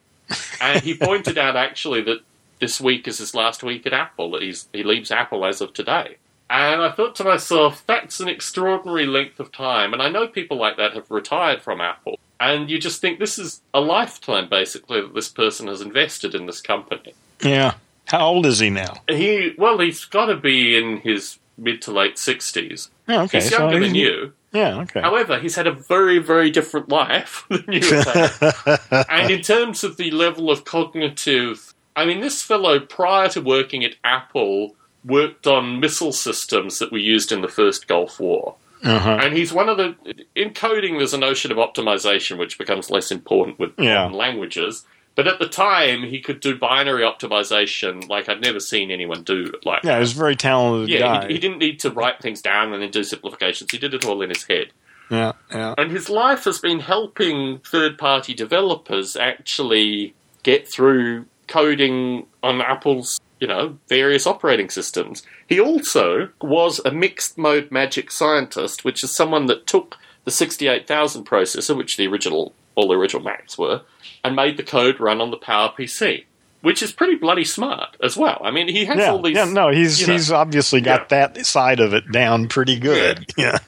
[0.61, 2.23] and he pointed out actually that
[2.63, 6.17] this week is his last week at Apple, he's, he leaves Apple as of today.
[6.49, 9.93] And I thought to myself, that's an extraordinary length of time.
[9.93, 12.21] And I know people like that have retired from Apple.
[12.39, 16.47] And you just think this is a lifetime, basically, that this person has invested in
[16.47, 17.15] this company.
[17.41, 17.75] yeah.
[18.07, 18.95] How old is he now?
[19.09, 22.91] He, well, he's got to be in his mid to late 60s.
[23.09, 23.39] Yeah, okay.
[23.39, 24.33] He's so younger than you.
[24.53, 25.01] Yeah, okay.
[25.01, 29.97] However, he's had a very, very different life than you have and in terms of
[29.97, 34.75] the level of cognitive, I mean, this fellow, prior to working at Apple,
[35.05, 38.57] worked on missile systems that were used in the first Gulf War.
[38.85, 39.19] uh-huh.
[39.23, 39.95] And he's one of the.
[40.35, 44.07] In coding, there's a notion of optimization, which becomes less important with Yeah.
[44.07, 44.85] languages.
[45.15, 49.53] But at the time, he could do binary optimization like I'd never seen anyone do
[49.65, 51.27] like Yeah, he's a very talented yeah, guy.
[51.29, 53.71] he, he didn't need to write things down and then do simplifications.
[53.71, 54.69] He did it all in his head.
[55.11, 55.75] yeah, yeah.
[55.77, 63.21] And his life has been helping third party developers actually get through coding on Apple's,
[63.41, 65.23] you know, various operating systems.
[65.47, 71.27] He also was a mixed mode magic scientist, which is someone that took the 68000
[71.27, 73.83] processor, which the original all the original Macs were,
[74.25, 76.25] and made the code run on the PowerPC.
[76.63, 78.41] Which is pretty bloody smart as well.
[78.45, 79.35] I mean, he has Yeah, all these.
[79.37, 83.27] yeah, no, he's you know, he's obviously got that side of it down pretty good.
[83.37, 83.59] Yeah.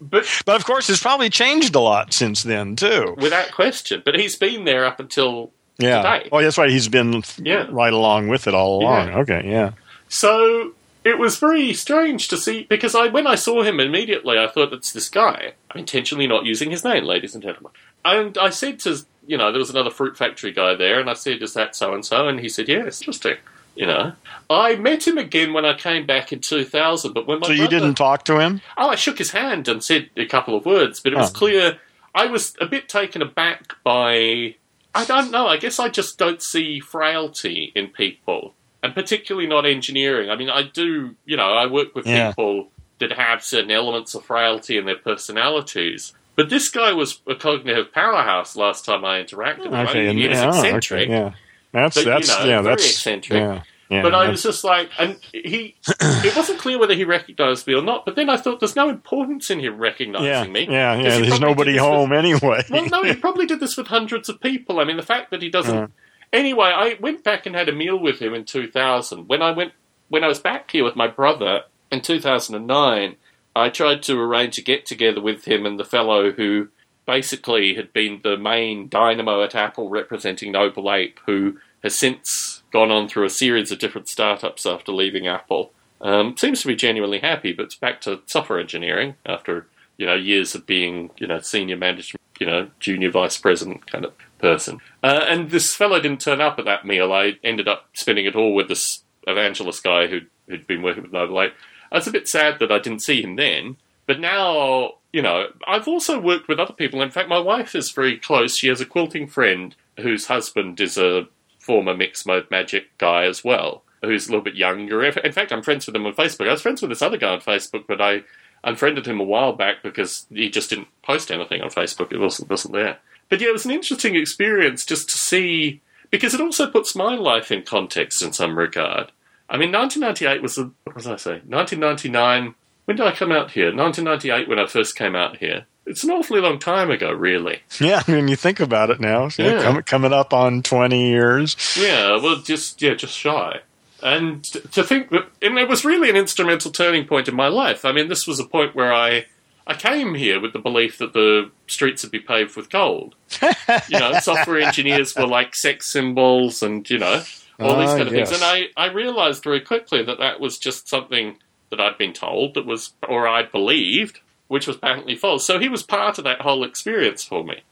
[0.00, 3.14] but But of course, it's probably changed a lot since then too.
[3.16, 4.02] without question.
[4.04, 6.02] But he's been there up until Yeah.
[6.02, 6.28] today.
[6.32, 6.70] Oh, that's right.
[6.70, 7.66] He's been Yeah.
[7.70, 9.08] right along with it all along.
[9.08, 9.18] Yeah.
[9.18, 9.42] Okay.
[9.44, 9.70] Yeah.
[10.08, 10.72] So
[11.04, 14.72] it was very strange to see because I when I saw him immediately I thought
[14.72, 15.52] it's this guy.
[15.70, 17.72] I'm intentionally not using his name, ladies and gentlemen.
[18.04, 21.14] And I said to you know, there was another fruit factory guy there and I
[21.14, 22.28] said, Is that so and so?
[22.28, 23.36] And he said, Yes, interesting.
[23.74, 24.12] You know.
[24.50, 27.52] I met him again when I came back in two thousand, but when my So
[27.52, 28.60] you brother- didn't talk to him?
[28.76, 31.38] Oh, I shook his hand and said a couple of words, but it was Oh.
[31.38, 31.78] clear
[32.14, 34.56] I was a bit taken aback by.
[34.94, 35.46] I don't know.
[35.46, 40.28] I guess I just don't see frailty in people, and particularly not engineering.
[40.30, 41.14] I mean, I do.
[41.24, 42.28] You know, I work with Yeah.
[42.30, 42.68] people
[42.98, 46.12] that have certain elements of frailty in their personalities.
[46.36, 49.74] But this guy was a cognitive powerhouse last time I interacted with him.
[49.74, 49.98] I Okay.
[50.00, 51.08] mean, And, he was yeah, okay, eccentric.
[51.08, 51.32] yeah.
[51.72, 52.62] That's But, you that's know, yeah.
[52.62, 53.40] That's eccentric.
[53.40, 53.62] Yeah.
[53.92, 54.02] Yeah.
[54.02, 57.82] But I was just like, and he, it wasn't clear whether he recognised me or
[57.82, 58.04] not.
[58.04, 60.66] But then I thought, there's no importance in him recognising yeah, me.
[60.68, 61.16] yeah, yeah.
[61.18, 62.64] he There's nobody this with- home anyway.
[62.70, 64.80] well, no, he probably did this with hundreds of people.
[64.80, 65.74] I mean, the fact that he doesn't.
[65.74, 65.86] Yeah.
[66.32, 69.28] Anyway, I went back and had a meal with him in 2000.
[69.28, 69.72] When I went,
[70.08, 73.16] when I was back here with my brother in 2009,
[73.54, 76.68] I tried to arrange a get together with him and the fellow who
[77.06, 82.90] basically had been the main dynamo at Apple representing Noble Ape, who has since gone
[82.90, 85.72] on through a series of different startups after leaving Apple.
[86.00, 89.66] Um, seems to be genuinely happy, but it's back to software engineering after
[89.96, 94.04] you know years of being you know senior management, you know junior vice president kind
[94.04, 94.80] of person.
[95.02, 97.12] Uh, and this fellow didn't turn up at that meal.
[97.12, 101.12] I ended up spending it all with this evangelist guy who'd, who'd been working with
[101.12, 101.52] Noble Ape.
[101.92, 105.48] I was a bit sad that I didn't see him then, but now you know
[105.68, 107.00] I've also worked with other people.
[107.00, 108.56] In fact, my wife is very close.
[108.56, 111.28] She has a quilting friend whose husband is a
[111.62, 115.04] former mixed mode magic guy as well, who's a little bit younger.
[115.04, 116.48] In fact, I'm friends with him on Facebook.
[116.48, 118.22] I was friends with this other guy on Facebook, but I
[118.64, 122.12] unfriended him a while back because he just didn't post anything on Facebook.
[122.12, 122.98] It wasn't wasn't there.
[123.28, 127.14] But yeah, it was an interesting experience just to see because it also puts my
[127.14, 129.12] life in context in some regard.
[129.48, 131.40] I mean, 1998 was the what was I say?
[131.46, 132.54] 1999.
[132.84, 133.74] When did I come out here?
[133.74, 135.66] 1998 when I first came out here.
[135.86, 137.60] It's an awfully long time ago, really.
[137.80, 139.62] Yeah, I mean, you think about it now, so Yeah.
[139.62, 141.56] com- coming up on 20 years.
[141.78, 143.60] Yeah, well, just yeah, just shy.
[144.02, 147.84] And to think that, and it was really an instrumental turning point in my life.
[147.84, 149.26] I mean, this was a point where I,
[149.66, 153.14] I came here with the belief that the streets would be paved with gold.
[153.88, 157.22] you know, software engineers were like sex symbols, and you know,
[157.60, 158.30] all these Ah, kind of yes.
[158.30, 158.42] things.
[158.42, 161.36] And I, I realized very quickly that that was just something
[161.70, 164.18] that I'd been told that was, or I believed,
[164.52, 165.46] which was patently false.
[165.46, 167.62] So he was part of that whole experience for me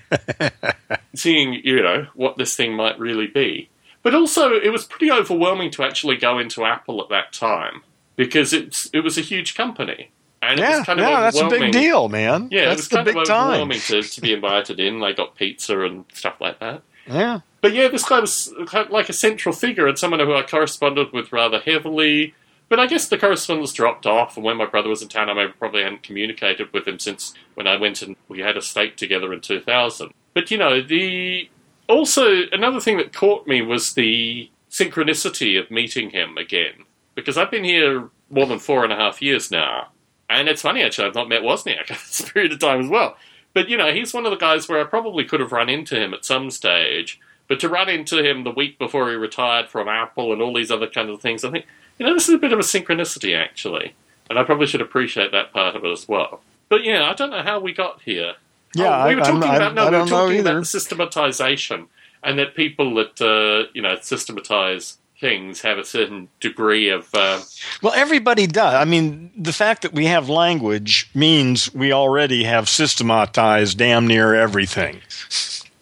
[1.14, 3.68] seeing, you know, what this thing might really be.
[4.02, 7.82] But also, it was pretty overwhelming to actually go into Apple at that time
[8.16, 10.10] because it's it was a huge company,
[10.40, 12.48] And it yeah, was kind of yeah, that's a big deal, man.
[12.50, 13.48] Yeah, it that's was the kind big of time.
[13.50, 15.00] overwhelming to, to be invited in.
[15.00, 16.80] They got pizza and stuff like that.
[17.06, 18.52] Yeah, But yeah, this guy was
[18.90, 22.34] like a central figure and someone who I corresponded with rather heavily.
[22.68, 25.46] But I guess the correspondence dropped off, and when my brother was in town, I
[25.46, 29.32] probably hadn't communicated with him since when I went and we had a steak together
[29.32, 30.12] in 2000.
[30.34, 31.48] But you know, the
[31.88, 37.52] also another thing that caught me was the synchronicity of meeting him again, because I've
[37.52, 39.88] been here more than four and a half years now,
[40.28, 43.16] and it's funny actually I've not met Wozniak at this period of time as well.
[43.54, 45.98] But you know, he's one of the guys where I probably could have run into
[45.98, 47.20] him at some stage.
[47.48, 50.72] But to run into him the week before he retired from Apple and all these
[50.72, 51.64] other kinds of things, I think,
[51.98, 53.94] you know, this is a bit of a synchronicity actually.
[54.28, 56.40] And I probably should appreciate that part of it as well.
[56.68, 58.34] But yeah, I don't know how we got here.
[58.74, 59.04] yeah.
[59.04, 61.86] Oh, we were talking I'm- about no, we were talking about systematization
[62.22, 67.40] and that people that uh, you know systematize things have a certain degree of uh,
[67.82, 68.74] Well, everybody does.
[68.74, 74.34] I mean, the fact that we have language means we already have systematized damn near
[74.34, 75.00] everything.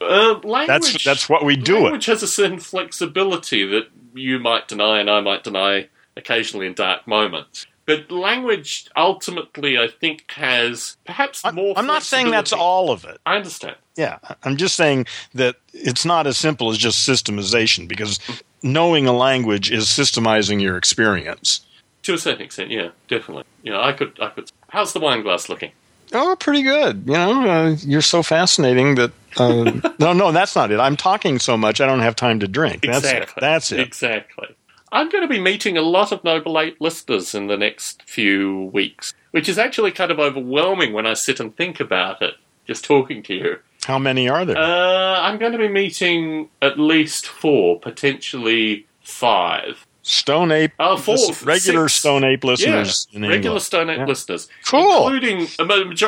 [0.01, 0.67] uh, language.
[0.67, 1.83] That's that's what we do it.
[1.83, 6.75] language has a certain flexibility that you might deny and I might deny occasionally in
[6.75, 7.67] dark moments.
[7.87, 11.75] But language ultimately, I think, has perhaps more.
[11.77, 13.21] I'm not saying that's all of it.
[13.27, 13.77] I understand.
[13.97, 18.19] Yeah, I'm just saying that it's not as simple as just systemization because
[18.63, 21.61] knowing a language is systemizing your experience.
[22.05, 23.45] To a certain extent, yeah, definitely.
[23.63, 24.51] You know, I could, I could.
[24.69, 25.73] How's the wine glass looking?
[26.13, 27.05] Oh, pretty good.
[27.07, 29.13] You know, uh, you're so fascinating that.
[29.37, 30.81] Uh, no, no, that's not it.
[30.81, 32.83] I'm talking so much I don't have time to drink.
[32.83, 33.17] That's it.
[33.17, 33.41] Exactly.
[33.41, 33.81] That's it.
[33.81, 34.57] Exactly.
[34.95, 38.71] I'm going to be meeting a lot of Noble Ape listeners in the next few
[38.73, 42.35] weeks, which is actually kind of overwhelming when I sit and think about it,
[42.67, 43.59] just talking to you.
[43.87, 44.57] How many are there?
[44.57, 49.85] Uh, I'm going to be meeting at least four, potentially five.
[50.03, 50.73] Stone Ape.
[50.79, 51.99] Oh, four, regular six.
[52.01, 53.59] Stone Ape listeners in Regular.
[53.59, 54.07] Stone Ape Yeah.
[54.07, 54.49] listeners.
[54.67, 55.09] Cool.
[55.09, 55.49] Including,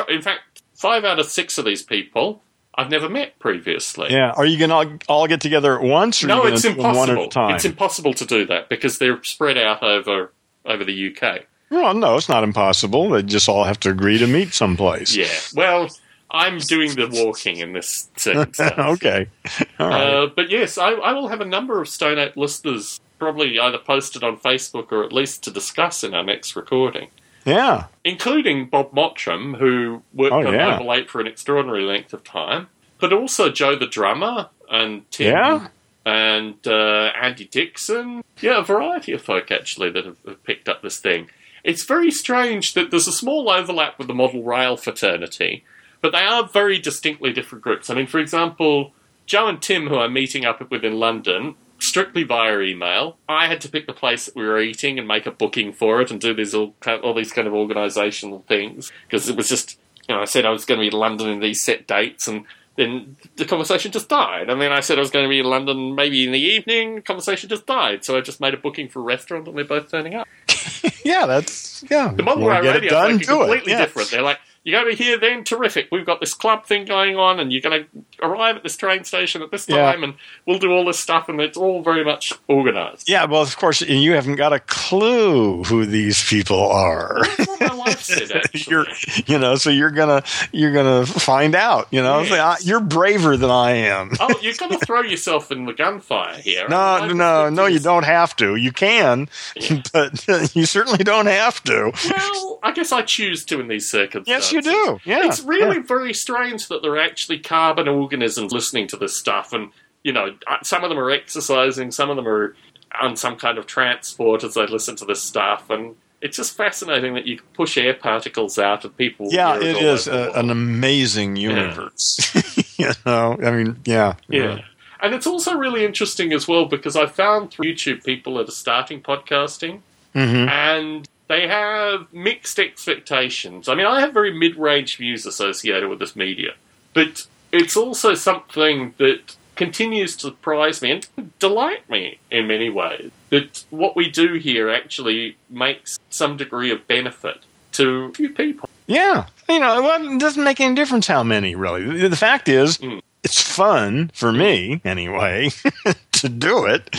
[0.09, 2.41] in fact, five out of six of these people
[2.77, 4.11] I've never met previously.
[4.11, 4.31] Yeah.
[4.31, 6.83] Are you going to all get together at once, or No, it's going to do
[6.83, 7.23] them one at impossible.
[7.25, 7.55] a time?
[7.55, 10.31] It's impossible to do that because they're spread out over
[10.65, 11.45] over the UK.
[11.71, 13.09] well, no, it's not impossible.
[13.09, 15.15] They just all have to agree to meet someplace.
[15.15, 15.27] Yeah.
[15.55, 15.89] Well,
[16.29, 18.73] I'm doing the walking in this circumstance.
[18.77, 19.27] okay.
[19.79, 20.03] All right.
[20.13, 23.77] Uh, but yes, I, I will have a number of Stone Ape listeners probably either
[23.77, 27.07] posted on Facebook or at least to discuss in our next recording,
[27.47, 27.85] yeah.
[28.03, 30.71] including Bob Mottram, who worked Oh, on yeah.
[30.77, 32.67] Noble Ape for an extraordinary length of time,
[32.99, 35.67] but also Joe the drummer and Tim Yeah.
[36.05, 38.23] and uh, Andy Dixon.
[38.41, 41.29] Yeah, a variety of folk actually that have, have picked up this thing.
[41.63, 45.63] It's very strange that there's a small overlap with the model rail fraternity,
[46.01, 47.89] but they are very distinctly different groups.
[47.89, 48.93] I mean, for example,
[49.25, 53.17] Joe and Tim, who I'm meeting up with in London, strictly via email.
[53.29, 56.01] I had to pick the place that we were eating and make a booking for
[56.01, 59.77] it and do these all all these kind of organisational things because it was just
[60.07, 62.27] you know I said I was going to be in London in these set dates
[62.27, 62.45] and
[62.77, 64.51] then the conversation just died.
[64.51, 66.95] I mean, I said I was going to be in London maybe in the evening.
[66.95, 68.05] The conversation just died.
[68.05, 70.27] So I just made a booking for a restaurant, and they're both turning up.
[71.03, 72.09] Yeah, that's yeah.
[72.13, 73.27] The model You wanna rail get it radio done, are do it.
[73.27, 73.77] completely Yeah.
[73.79, 74.11] different.
[74.11, 75.87] They're like, you're going to be here then, terrific.
[75.89, 77.89] We've got this club thing going on, and you're going to
[78.21, 79.91] arrive at this train station at this Yeah.
[79.91, 80.13] time, and
[80.45, 83.07] we'll do all this stuff, and it's all very much organised.
[83.09, 87.21] Yeah, well, of course, you haven't got a clue who these people are.
[87.59, 88.63] My wife said, actually.
[88.71, 88.85] you're,
[89.25, 91.87] you know, so you're gonna you're gonna find out.
[91.91, 92.31] You know, Yes.
[92.39, 94.11] Ah, you're braver than I am.
[94.19, 96.67] oh, you're going to throw yourself in the gunfire here.
[96.67, 98.55] No, no, no, you don't have to.
[98.55, 99.81] You can, Yeah.
[99.93, 101.91] but you certainly don't have to.
[102.09, 104.51] Well, I guess I choose to in these circumstances.
[104.51, 104.99] Yes, you do.
[105.05, 109.53] Yeah, It's really very strange that there are actually carbon organisms listening to this stuff,
[109.53, 109.71] and
[110.03, 112.55] you know, uh, some of them are exercising, some of them are
[112.99, 117.13] on some kind of transport as they listen to this stuff, and it's just fascinating
[117.13, 119.27] that you can push air particles out and people.
[119.29, 122.77] Yeah, it is a, an amazing universe.
[122.79, 124.59] you know, I mean, yeah, Yeah.
[124.99, 128.51] And it's also really interesting as well because I found through YouTube people that are
[128.51, 129.81] starting podcasting
[130.13, 133.67] hmm and they have mixed expectations.
[133.67, 136.53] I mean, I have very mid range views associated with this media,
[136.93, 143.11] but it's also something that continues to surprise me and delight me in many ways.
[143.29, 147.37] That what we do here actually makes some degree of benefit
[147.73, 148.69] to a few people.
[148.85, 151.83] Yeah, you know, it doesn't make any difference how many really.
[152.01, 153.01] The, the fact is, Mm.
[153.27, 155.49] It's fun for me anyway
[156.13, 156.89] to do it,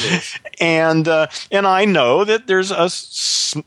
[0.61, 2.91] and uh, and I know that there's a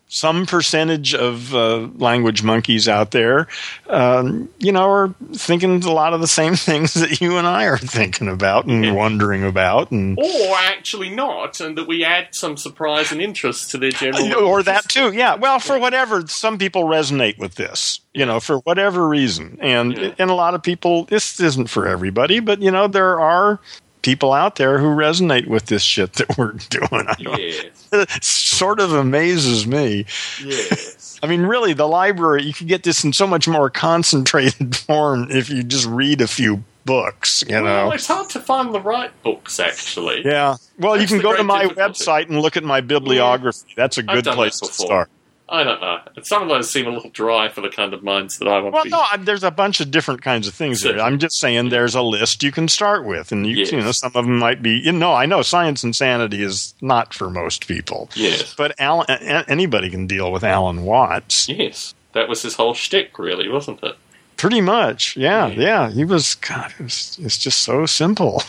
[0.07, 3.47] some percentage of uh, language monkeys out there,
[3.89, 7.66] um, you know, are thinking a lot of the same things that you and I
[7.66, 8.93] are thinking about and yeah.
[8.93, 13.78] wondering about, and or actually not, and that we add some surprise and interest to
[13.80, 15.12] their general, or that too.
[15.12, 19.97] Yeah, well, for whatever, some people resonate with this, you know, for whatever reason, and
[19.97, 20.14] yeah.
[20.20, 23.59] and a lot of people, this isn't for everybody, but you know, there are
[24.01, 27.07] people out there who resonate with this shit that we're doing.
[27.07, 27.66] I yes.
[27.93, 30.05] It sort of amazes me.
[30.43, 31.20] Yes.
[31.24, 35.28] I mean, really, the library, you can get this in so much more concentrated form
[35.30, 37.91] if you just read a few books, you well, know.
[37.91, 40.24] It's hard to find the right books, actually.
[40.26, 40.55] Yeah.
[40.80, 42.03] Well, That's you can go to my difficulty.
[42.03, 43.74] website and look at my bibliography.
[43.76, 45.09] That's a good place to start.
[45.50, 46.00] I don't know.
[46.24, 48.74] Some of those seem a little dry for the kind of minds that I want.
[48.74, 50.82] Well, to no, there's a bunch of different kinds of things.
[50.82, 51.00] There.
[51.00, 53.72] I'm just saying there's a list you can start with, and you, yes.
[53.72, 54.80] you know some of them might be.
[54.80, 58.10] You know, I know Science and Sanity is not for most people.
[58.16, 61.50] Yes, but Alan, anybody can deal with Alan Watts.
[61.50, 63.98] Yes, that was his whole shtick, really, wasn't it?
[64.38, 65.60] Pretty much, yeah, yeah.
[65.60, 65.92] yeah.
[65.92, 66.36] He was.
[66.36, 68.42] God, it was, it's just so simple.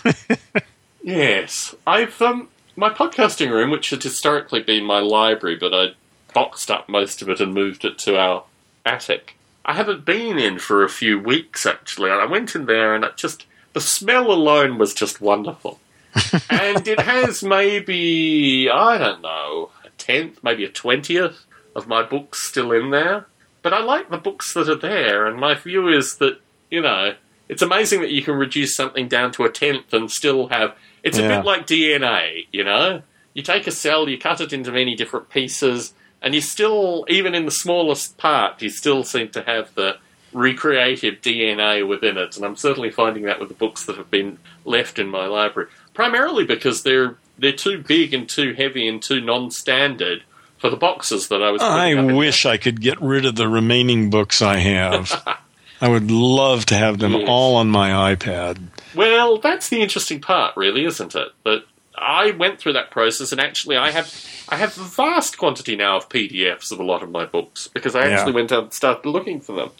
[1.03, 5.95] yes, I've um, my podcasting room, which had historically been my library, but I
[6.33, 8.45] boxed up most of it and moved it to our
[8.85, 9.37] attic.
[9.64, 12.11] I haven't been in for a few weeks actually.
[12.11, 15.78] I went in there and it just the smell alone was just wonderful.
[16.51, 22.43] and it has maybe I don't know a tenth, maybe a twentieth of my books
[22.43, 23.26] still in there.
[23.62, 27.14] But I like the books that are there, and my view is that you know
[27.49, 30.76] it's amazing that you can reduce something down to a tenth and still have.
[31.03, 31.26] It's yeah.
[31.26, 33.03] a bit like DNA, you know.
[33.35, 37.34] You take a cell, you cut it into many different pieces, and you still, even
[37.34, 39.96] in the smallest part, you still seem to have the
[40.32, 42.36] recreative DNA within it.
[42.36, 45.68] And I'm certainly finding that with the books that have been left in my library,
[45.94, 50.22] primarily because they're they're too big and too heavy and too non-standard
[50.58, 51.60] for the boxes that I was.
[51.60, 55.26] I wish I could get rid of the remaining books I have.
[55.80, 57.28] I would love to have them yes.
[57.28, 58.62] all on my iPad.
[58.94, 61.28] Well, that's the interesting part, really, isn't it?
[61.44, 61.64] That
[62.03, 64.12] I went through that process, and actually, I have
[64.48, 67.94] I have a vast quantity now of PDFs of a lot of my books because
[67.94, 68.36] I actually yeah.
[68.36, 69.70] went out and started looking for them.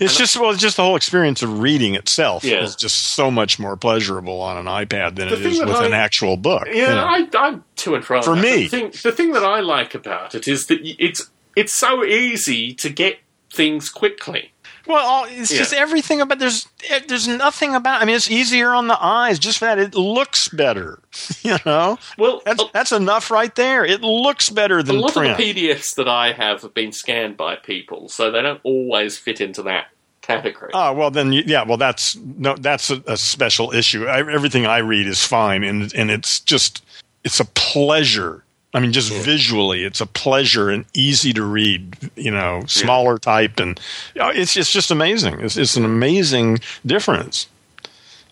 [0.00, 2.62] It's and just well, it's just the whole experience of reading itself yeah.
[2.62, 5.86] is just so much more pleasurable on an iPad than the it is with I,
[5.86, 6.66] an actual book.
[6.66, 7.38] Yeah, you know?
[7.40, 8.22] I, am to and from.
[8.22, 8.42] For that.
[8.42, 12.04] me, the thing, the thing that I like about it is that it's it's so
[12.04, 13.18] easy to get
[13.52, 14.52] things quickly.
[14.86, 15.58] Well, it's yeah.
[15.58, 18.02] just everything about there's eh, there's nothing about.
[18.02, 19.38] I mean, it's easier on the eyes.
[19.38, 21.00] Just that it looks better.
[21.42, 21.98] You know.
[22.18, 23.84] Well, that's uh, that's enough right there.
[23.84, 25.32] It looks better than a lot print.
[25.32, 29.16] of the PDFs that I have have been scanned by people, so they don't always
[29.16, 29.86] fit into that
[30.22, 30.72] category.
[30.74, 34.06] Oh well, then yeah, well that's no, that's a, a special issue.
[34.06, 36.84] I, everything I read is fine, and and it's just
[37.24, 38.44] it's a pleasure
[38.74, 39.22] I mean, just yeah.
[39.22, 42.10] visually, it's a pleasure and easy to read.
[42.16, 43.18] You know, smaller yeah.
[43.18, 43.80] type, and
[44.14, 45.40] it's it's just amazing.
[45.40, 47.48] It's, it's an amazing difference.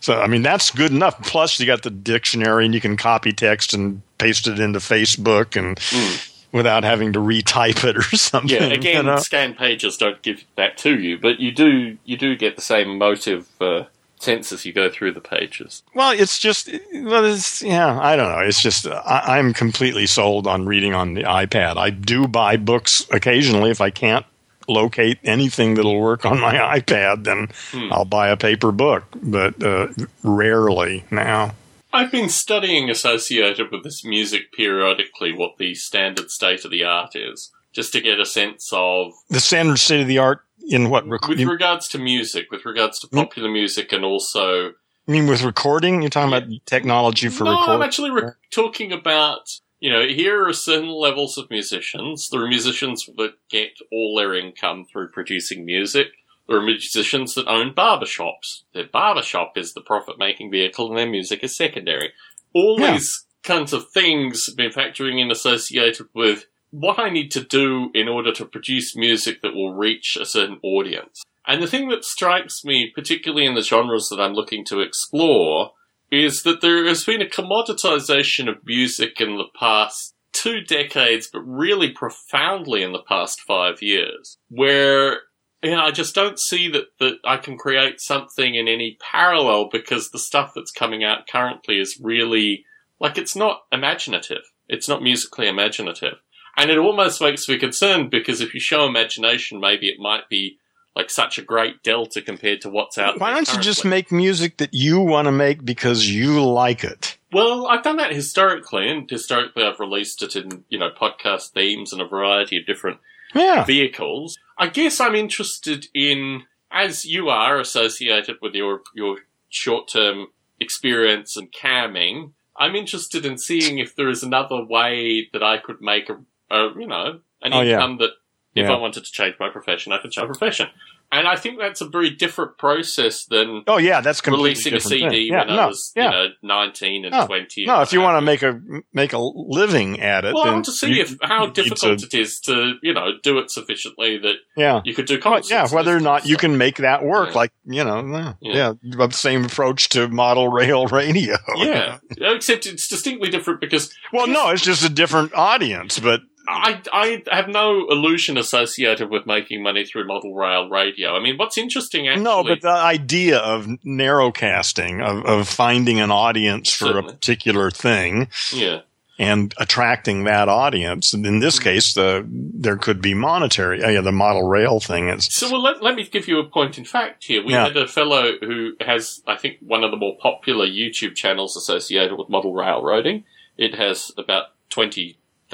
[0.01, 1.19] So, I mean, that's good enough.
[1.23, 5.57] Plus, you got the dictionary, and you can copy text and paste it into Facebook,
[5.57, 6.45] and mm.
[6.51, 8.51] without having to retype it or something.
[8.51, 9.17] Yeah, again, you know?
[9.17, 12.99] scan pages don't give that to you, but you do you do get the same
[12.99, 13.47] motive.
[13.59, 13.85] Uh,
[14.25, 15.83] sense as you go through the pages.
[15.93, 18.39] Well, it's just, well, it's, yeah, I don't know.
[18.39, 21.77] It's just, I, am completely sold on reading on the iPad.
[21.77, 24.25] I do buy books occasionally if I can't
[24.67, 27.93] locate anything that'll work on my iPad, then hmm.
[27.93, 29.87] I'll buy a paper book, but uh,
[30.23, 31.53] rarely now.
[31.93, 37.15] I've been studying associated with this music periodically what the standard state of the art
[37.15, 41.07] is, just to get a sense of the standard state of the art in what
[41.07, 43.17] rec- with regards to music, with regards to hmm?
[43.17, 44.71] popular music, and also.
[45.07, 47.73] I mean, with recording, you're talking about technology for no, recording.
[47.75, 49.49] I'm actually re- talking about.
[49.79, 52.29] You know, here are certain levels of musicians.
[52.29, 56.07] There are musicians that get all their income through producing music.
[56.47, 58.63] There are musicians that own barbershops.
[58.73, 62.13] Their barbershop is the profit making vehicle and their music is secondary.
[62.53, 62.93] All yeah.
[62.93, 66.45] these kinds of things have been factoring in associated with
[66.75, 70.59] what I need to do in order to produce music that will reach a certain
[70.61, 71.23] audience.
[71.47, 75.71] And the thing that strikes me, particularly in the genres that I'm looking to explore,
[76.11, 81.41] is that there has been a commoditization of music in the past two decades, but
[81.41, 85.21] really profoundly in the past five years, where
[85.63, 89.69] you know, I just don't see that, that I can create something in any parallel
[89.71, 92.65] because the stuff that's coming out currently is really
[92.99, 94.43] like it's not imaginative.
[94.67, 96.15] It's not musically imaginative.
[96.57, 100.57] And it almost makes me concerned because if you show imagination, maybe it might be
[100.95, 103.19] like such a great delta compared to what's out there.
[103.19, 107.17] Why don't you just make music that you want to make because you like it?
[107.33, 111.91] Well, I've done that historically, and historically I've released it in, you know, podcast themes
[111.91, 112.99] and a variety of different
[113.33, 113.65] Yeah.
[113.65, 114.37] vehicles.
[114.57, 119.17] I guess I'm interested in, as you are associated with your, your
[119.49, 120.27] short-term
[120.61, 125.81] experience and camming, I'm interested in seeing if there is another way that I could
[125.81, 126.17] make a,
[126.51, 127.73] a you know, an Oh, yeah.
[127.75, 128.11] income that
[128.55, 128.73] if Yeah.
[128.73, 130.67] I wanted to change my profession, I could change my profession.
[131.11, 134.79] And I think that's a very different process than Oh yeah, that's completely releasing a
[134.79, 135.27] CD thing.
[135.27, 136.05] Yeah, when I was, yeah.
[136.05, 137.65] you know, 19 and No, 20.
[137.67, 138.59] no, if you want to make a
[138.91, 142.05] make a living at it, Well, I want to see you- if how difficult to-
[142.07, 144.81] it is to, you know, do it sufficiently that yeah.
[144.83, 145.51] you could do concerts.
[145.51, 147.35] yeah, whether or not you can make that work, Yeah.
[147.35, 148.33] like you know, Yeah.
[148.41, 151.37] yeah, yeah, same approach to model rail radio.
[151.55, 156.81] Yeah, except it's distinctly different because Well, no, it's just a different audience, but I,
[156.91, 161.15] I have no illusion associated with making money through model rail radio.
[161.15, 162.23] I mean, what's interesting actually.
[162.23, 167.09] no, but the idea of narrowcasting, of, of finding an audience for Certainly.
[167.09, 168.81] a particular thing yeah.
[169.17, 173.83] and attracting that audience, and in this case, the there could be monetary.
[173.83, 175.25] Uh, yeah, the model rail thing is.
[175.25, 177.43] So, well, let, let me give you a point in fact here.
[177.43, 177.67] We Yeah.
[177.67, 182.17] had a fellow who has, I think, one of the more popular YouTube channels associated
[182.17, 183.23] with model railroading.
[183.57, 184.47] It has about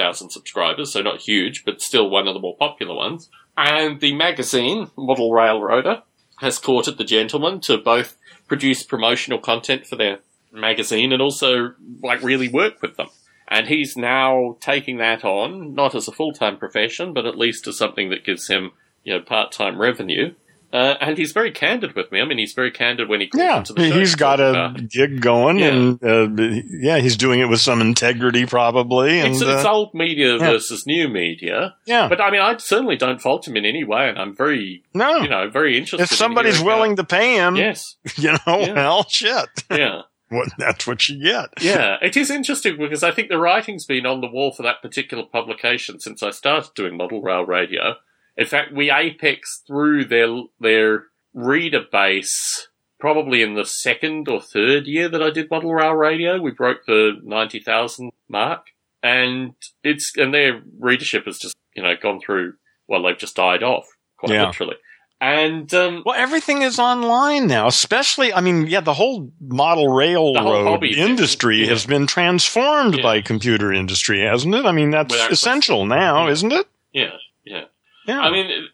[0.01, 3.29] 20,000 subscribers, so not huge, but still one of the more popular ones.
[3.55, 6.03] And the magazine, Model Railroader,
[6.39, 10.19] has courted the gentleman to both produce promotional content for their
[10.51, 13.07] magazine and also, like, really work with them.
[13.47, 17.77] And he's now taking that on, not as a full-time profession, but at least as
[17.77, 18.71] something that gives him,
[19.03, 20.33] you know, part-time revenue.
[20.73, 22.21] Uh, and he's very candid with me.
[22.21, 23.99] I mean, he's very candid when he calls Yeah, into the show.
[23.99, 25.67] he's got a about gig going, Yeah.
[25.69, 29.19] and uh, yeah, he's doing it with some integrity, probably.
[29.19, 30.51] And It's, it's uh, old media yeah.
[30.51, 31.75] versus new media.
[31.85, 34.83] yeah, But I mean, I certainly don't fault him in any way, and I'm very,
[34.93, 36.03] no, you know, very interested.
[36.11, 38.73] if somebody's in willing to pay him, yes, you know, Yeah.
[38.73, 41.49] well, shit, yeah, what, that's what you get.
[41.59, 41.97] yeah.
[42.01, 45.23] It is interesting because I think the writing's been on the wall for that particular
[45.25, 47.95] publication since I started doing model rail radio.
[48.37, 50.27] In fact, we apex through their
[50.59, 52.67] their reader base
[52.99, 56.39] probably in the second or third year that I did model rail radio.
[56.39, 58.67] We broke the ninety thousand mark,
[59.03, 59.53] and
[59.83, 62.53] it's and their readership has just you know gone through.
[62.87, 63.85] Well, they've just died off
[64.17, 64.47] quite Yeah.
[64.47, 64.75] literally.
[65.23, 70.79] And um, Well, everything is online now, especially, I mean, yeah, the whole model railroad
[70.81, 73.03] thing, industry has been transformed Yeah.
[73.03, 74.65] by computer industry, hasn't it?
[74.65, 76.31] I mean, that's Without essential now, Yeah.
[76.31, 76.67] isn't it?
[76.91, 77.11] yeah,
[77.45, 77.65] yeah.
[78.07, 78.19] Yeah.
[78.21, 78.67] I mean,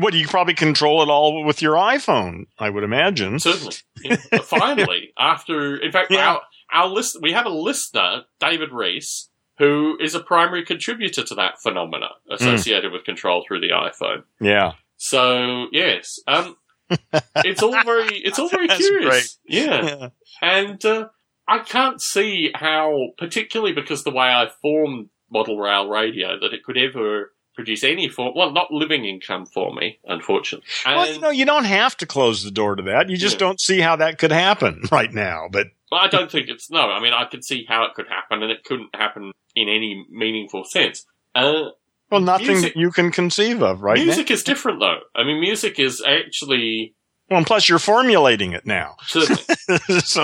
[0.00, 3.38] what, you probably control it all with your iPhone, I would imagine.
[3.38, 3.74] Certainly.
[4.02, 4.16] Yeah.
[4.42, 6.34] Finally, after, in fact, Yeah.
[6.34, 6.40] our,
[6.72, 11.60] our list, we have a listener, David Reese, who is a primary contributor to that
[11.60, 14.22] phenomena associated with control through the iPhone.
[14.40, 14.72] Yeah.
[14.96, 16.56] So, yes, um,
[17.36, 19.38] it's all very, it's all very curious.
[19.44, 19.84] Yeah.
[19.84, 20.08] Yeah.
[20.40, 21.08] And, uh,
[21.48, 26.62] I can't see how, particularly because the way I formed Model Rail Radio, that it
[26.62, 30.64] could ever produce any form, well, not living income for me, unfortunately.
[30.86, 33.10] Well, And- you know, you don't have to close the door to that.
[33.10, 33.38] You just Yeah.
[33.40, 35.48] don't see how that could happen right now.
[35.50, 36.82] But Well, I don't think it's no.
[36.88, 40.06] I mean, I could see how it could happen, and it couldn't happen in any
[40.08, 41.04] meaningful sense.
[41.34, 41.70] Uh,
[42.12, 45.00] well, nothing Music- that you can conceive of right music is different, though.
[45.16, 46.94] I mean, music is actually.
[47.28, 49.20] Well, and plus you're formulating it now, so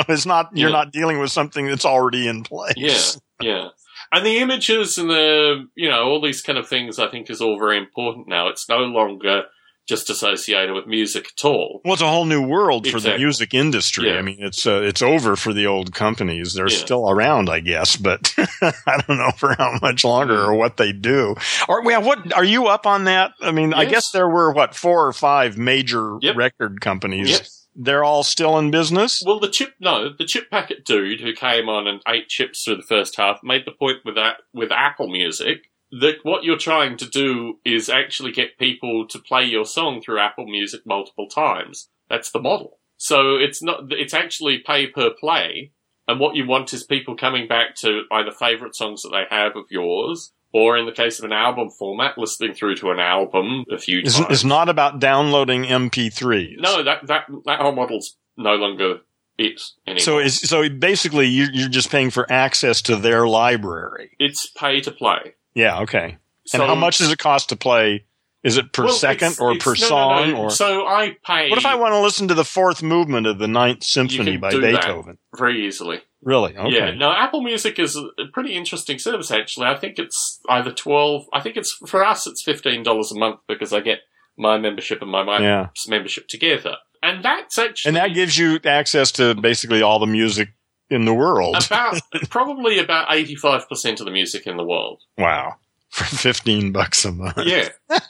[0.09, 0.77] it's not you're Yeah.
[0.77, 2.75] not dealing with something that's already in place.
[2.77, 2.99] yeah,
[3.43, 3.69] yeah.
[4.15, 7.41] And the images and the you know all these kind of things, I think, is
[7.41, 8.49] all very important now.
[8.49, 9.45] It's no longer
[9.87, 11.83] just associated with music at all.
[11.85, 14.09] Well, it's a whole new world for the music industry.
[14.09, 14.17] Yeah.
[14.17, 16.55] I mean, it's uh, it's over for the old companies.
[16.55, 16.77] They're Yeah.
[16.79, 20.93] still around, I guess, but I don't know for how much longer or what they
[20.93, 21.35] do.
[21.69, 23.33] Or well, what are you up on that?
[23.43, 26.37] I mean, I guess there were what four or five major Yep.
[26.37, 27.29] record companies.
[27.31, 27.64] Yes.
[27.77, 29.23] They're all still in business.
[29.25, 32.77] Well, the chip no, the chip packet dude who came on and ate chips through
[32.77, 35.71] the first half made the point with that with Apple Music
[36.01, 40.19] that what you're trying to do is actually get people to play your song through
[40.19, 41.89] Apple Music multiple times.
[42.09, 42.79] That's the model.
[42.97, 45.73] So it's not it's actually pay per play,
[46.09, 49.57] and what you want is people coming back to either favorite songs that they have
[49.57, 50.33] of yours.
[50.57, 53.99] Or in the case of an album format, listening through to an album a few
[54.05, 54.27] It's, times.
[54.31, 56.61] it's not about downloading MP3s.
[56.61, 59.01] no, that that that whole model's no longer
[59.37, 59.99] it anymore.
[60.01, 64.13] So is so basically you, you're just paying for access to their library.
[64.21, 65.35] it's pay to play.
[65.55, 65.81] Yeah.
[65.81, 66.19] Okay.
[66.47, 68.05] So, and how much does it cost to play?
[68.45, 70.37] Is it per well, second it's- or it's- per no, no, song no.
[70.37, 70.51] or?
[70.51, 71.49] So I pay.
[71.51, 74.51] What if I want to listen to the fourth movement of the Ninth Symphony by.
[74.51, 75.19] Beethoven?
[75.37, 76.01] very easily?
[76.25, 76.57] Really?
[76.57, 76.75] Okay.
[76.75, 76.91] Yeah.
[76.95, 79.67] No, Apple Music is a pretty interesting service actually.
[79.67, 81.27] I think it's either twelve.
[81.33, 84.01] I think it's for us it's fifteen dollars a month because I get
[84.37, 85.69] my membership and my wife's Yeah.
[85.89, 90.49] membership together, and that's actually And that gives you access to basically all the music
[90.91, 91.57] in the world.
[91.67, 95.03] About probably about eighty five percent of the music in the world.
[95.19, 95.55] Wow.
[95.95, 97.39] For 15 bucks a month.
[97.45, 97.69] Yeah,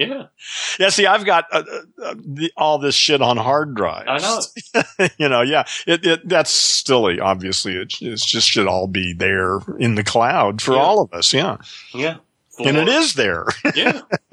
[0.00, 0.22] yeah,
[0.80, 1.62] Yeah, see, I've got uh,
[2.02, 4.08] uh, the, all this shit on hard drives.
[4.08, 4.18] I
[4.98, 5.08] know.
[5.18, 7.20] you know, yeah, it, it, that's silly.
[7.20, 10.80] Obviously, it, it just should all be there in the cloud for Yeah.
[10.80, 11.32] all of us.
[11.32, 11.58] Yeah,
[11.94, 12.16] Yeah,
[12.58, 13.46] and it is there.
[13.76, 14.00] Yeah.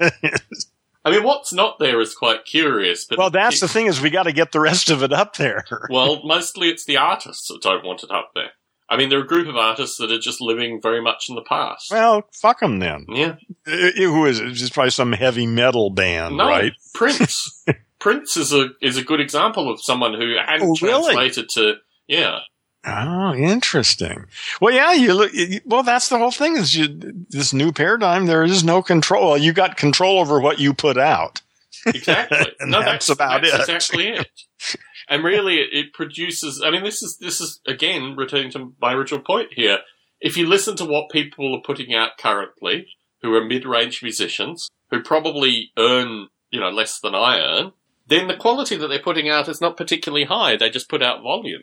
[1.04, 3.04] I mean, what's not there is quite curious.
[3.04, 5.36] But well, that's the thing is we got to get the rest of it up
[5.36, 5.64] there.
[5.88, 8.50] well, mostly it's the artists that don't want it up there.
[8.92, 11.42] I mean, they're a group of artists that are just living very much in the
[11.42, 11.90] past.
[11.90, 13.06] Well, fuck them then.
[13.08, 13.36] yeah,
[13.66, 14.48] Who is it?
[14.48, 16.72] It's just probably some heavy metal band, no, right?
[16.94, 17.64] Prince.
[17.98, 21.14] Prince is a is a good example of someone who hadn't Oh, really?
[21.14, 21.74] translated to
[22.06, 22.40] yeah.
[22.84, 24.24] Oh, interesting.
[24.60, 25.30] Well, yeah, you look.
[25.64, 26.56] Well, that's the whole thing.
[26.56, 26.88] Is you
[27.30, 28.26] this new paradigm?
[28.26, 29.38] There is no control.
[29.38, 31.40] You got control over what you put out.
[31.86, 32.52] Exactly.
[32.66, 33.74] No, that's that's, about that's it.
[33.74, 34.26] Exactly it.
[35.08, 36.62] And really, it, it produces.
[36.64, 39.78] I mean, this is this is again returning to my original point here.
[40.20, 42.86] If you listen to what people are putting out currently,
[43.22, 47.72] who are mid-range musicians, who probably earn you know less than I earn,
[48.06, 50.56] then the quality that they're putting out is not particularly high.
[50.56, 51.62] They just put out volume.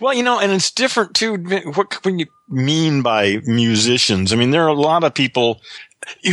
[0.00, 1.36] Well, you know, and it's different too.
[1.74, 4.32] What can you mean by musicians?
[4.32, 5.60] I mean, there are a lot of people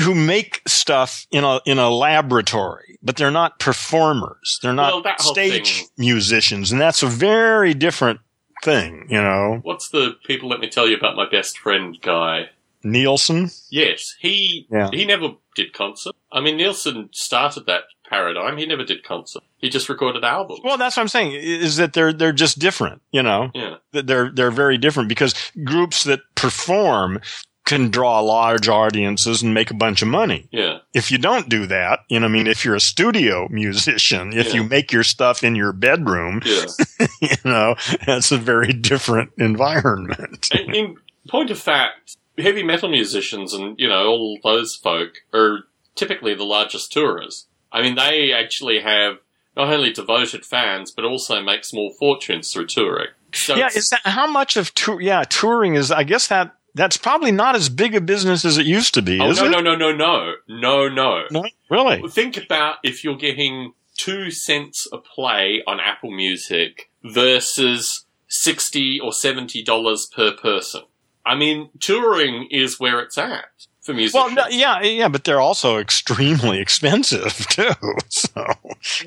[0.04, 4.60] who make stuff in a in a laboratory, but they're not performers.
[4.62, 5.04] They're not whole
[5.34, 8.20] stage thing- musicians, and that's a very different
[8.64, 9.08] thing.
[9.10, 10.50] You know, What's the people?
[10.50, 12.50] Let me tell you about my best friend guy.
[12.84, 13.50] Nilsson.
[13.70, 14.90] Yes, he Yeah.
[14.92, 16.16] he never did concert.
[16.32, 18.58] I mean, Nilsson started that paradigm.
[18.58, 19.44] He never did concert.
[19.58, 20.60] He just recorded albums.
[20.64, 21.32] Well, that's what I'm saying.
[21.32, 23.02] Is that they're they're just different.
[23.12, 23.76] You know, yeah.
[23.94, 25.34] that they're they're very different because
[25.64, 27.22] groups that perform
[27.66, 30.48] can draw large audiences and make a bunch of money.
[30.52, 30.80] Yeah.
[30.94, 34.48] if you don't do that, you know, I mean, if you're a studio musician, if
[34.48, 34.56] Yeah.
[34.56, 36.66] you make your stuff in your bedroom, Yeah.
[37.22, 37.76] you know,
[38.06, 40.50] that's a very different environment.
[40.54, 40.98] in, in
[41.30, 45.60] point of fact, heavy metal musicians and you know all those folk are
[45.96, 47.48] typically the largest tourers.
[47.72, 49.18] I mean, they actually have
[49.56, 53.08] not only devoted fans but also make small fortunes through touring.
[53.34, 55.00] So yeah, is that how much of tour?
[55.02, 55.92] Yeah, touring is.
[55.92, 59.20] I guess that that's probably not as big a business as it used to be.
[59.20, 59.50] oh is no it?
[59.50, 61.24] no no no no no no.
[61.30, 62.08] no, really.
[62.10, 69.14] Think about if you're getting two cents a play on Apple Music versus sixty or
[69.14, 70.82] seventy dollars per person.
[71.26, 73.46] I mean, touring is where it's at
[73.82, 74.14] for musicians.
[74.14, 77.72] Well, no, yeah, yeah, but they're also extremely expensive too.
[78.10, 78.46] So,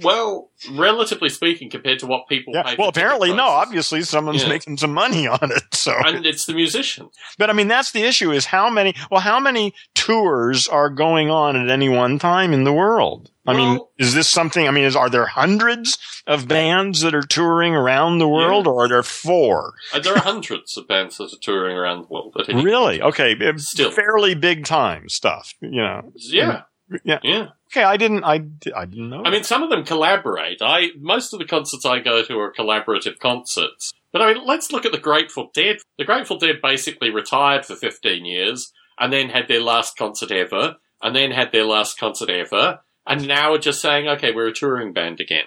[0.03, 2.63] Well, relatively speaking, compared to what people yeah.
[2.63, 2.77] pay.
[2.79, 3.45] Well, apparently, no.
[3.45, 4.49] Obviously, someone's Yeah.
[4.49, 5.63] making some money on it.
[5.75, 7.15] So, and it's the musicians.
[7.39, 11.31] But I mean, that's the issue is how many, well, how many tours are going
[11.31, 13.31] on at any one time in the world?
[13.49, 17.23] I mean, is this something, I mean, is, are there hundreds of bands that are
[17.23, 18.73] touring around the world Yeah.
[18.73, 19.75] or are there four?
[19.95, 22.35] Uh, there are hundreds of bands that are touring around the world.
[22.49, 23.01] Really?
[23.01, 23.37] Okay.
[23.59, 23.93] Still.
[23.93, 26.11] Fairly big time stuff, you know.
[26.17, 26.63] Yeah,
[27.05, 27.19] Yeah.
[27.23, 27.49] yeah.
[27.73, 27.83] Okay.
[27.83, 28.35] I didn't, I,
[28.75, 29.23] I didn't know.
[29.25, 30.59] I mean, some of them collaborate.
[30.63, 33.93] I most of the concerts I go to are collaborative concerts.
[34.13, 35.79] But I mean, let's look at the Grateful Dead.
[35.99, 40.77] The Grateful Dead basically retired for 15 years and then had their last concert ever,
[41.03, 44.55] and then had their last concert ever, and now are just saying, okay, we're a
[44.55, 45.45] touring band again.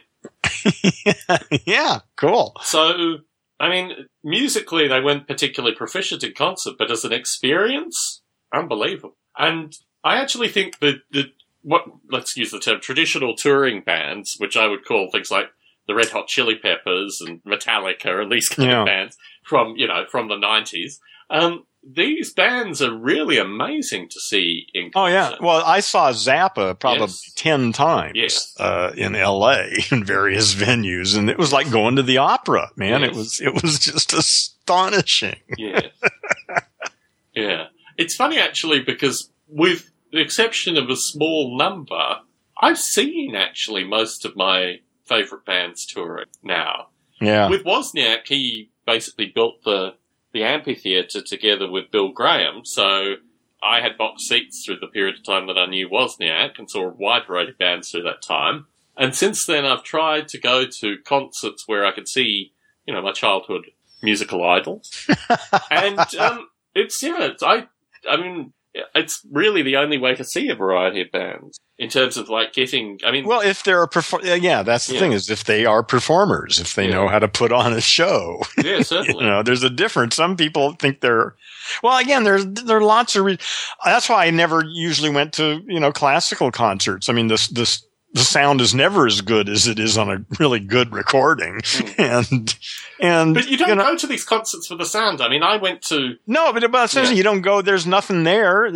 [1.66, 2.00] yeah.
[2.16, 2.56] Cool.
[2.62, 3.18] So,
[3.60, 8.22] I mean, musically, they weren't particularly proficient in concert, but as an experience,
[8.54, 9.18] unbelievable.
[9.38, 11.32] And I actually think that the
[11.62, 15.48] what let's use the term traditional touring bands, which I would call things like
[15.88, 18.80] the Red Hot Chili Peppers and Metallica and these kind Yeah.
[18.82, 21.00] of bands from you know from the nineties.
[21.30, 25.00] Um, these bands are really amazing to see in Concert.
[25.00, 25.36] Oh yeah.
[25.40, 27.32] Well, I saw Zappa probably Yes.
[27.36, 28.56] 10 times Yes.
[28.60, 33.04] uh, in LA in various venues and it was like going to the opera, man.
[33.04, 35.40] It was it was just astonishing.
[35.58, 35.82] Yeah.
[37.34, 37.68] yeah.
[37.98, 42.20] It's funny actually because with the exception of a small number,
[42.62, 46.90] I've seen actually most of my favourite bands touring now.
[47.20, 47.50] Yeah.
[47.50, 49.96] With Wozniak, he basically built the,
[50.34, 53.16] the amphitheatre together with Bill Graham, so
[53.62, 56.86] I had box seats through the period of time that I knew Wozniak and saw
[56.86, 58.68] a wide variety of bands through that time.
[58.98, 62.54] And since then, I've tried to go to concerts where I could see,
[62.86, 63.72] you know, my childhood
[64.02, 65.10] musical idols.
[65.72, 67.68] and um, it's, yeah, it's, I,
[68.10, 68.54] I mean,
[68.96, 72.52] it's really the only way to see a variety of bands in terms of like
[72.54, 75.00] getting, I mean, Well, if they're a perfor- uh, yeah, that's the Yeah.
[75.00, 76.96] thing is if they are performers, if they Yeah.
[76.96, 79.24] know how to put on a show, yeah, certainly.
[79.24, 80.16] you know, there's a difference.
[80.16, 81.36] Some people think they're,
[81.82, 83.38] well, again, there's, there are lots of, re-
[83.86, 87.08] that's why I never usually went to, you know, classical concerts.
[87.10, 90.26] I mean, this, this, the sound is never as good as it is on a
[90.40, 91.62] really good recording.
[91.98, 92.56] And,
[93.00, 95.22] and, But you don't you know, go to these concerts for the sound.
[95.22, 97.10] I mean, I went to no, but about Yeah.
[97.12, 98.68] you don't go, there's nothing there.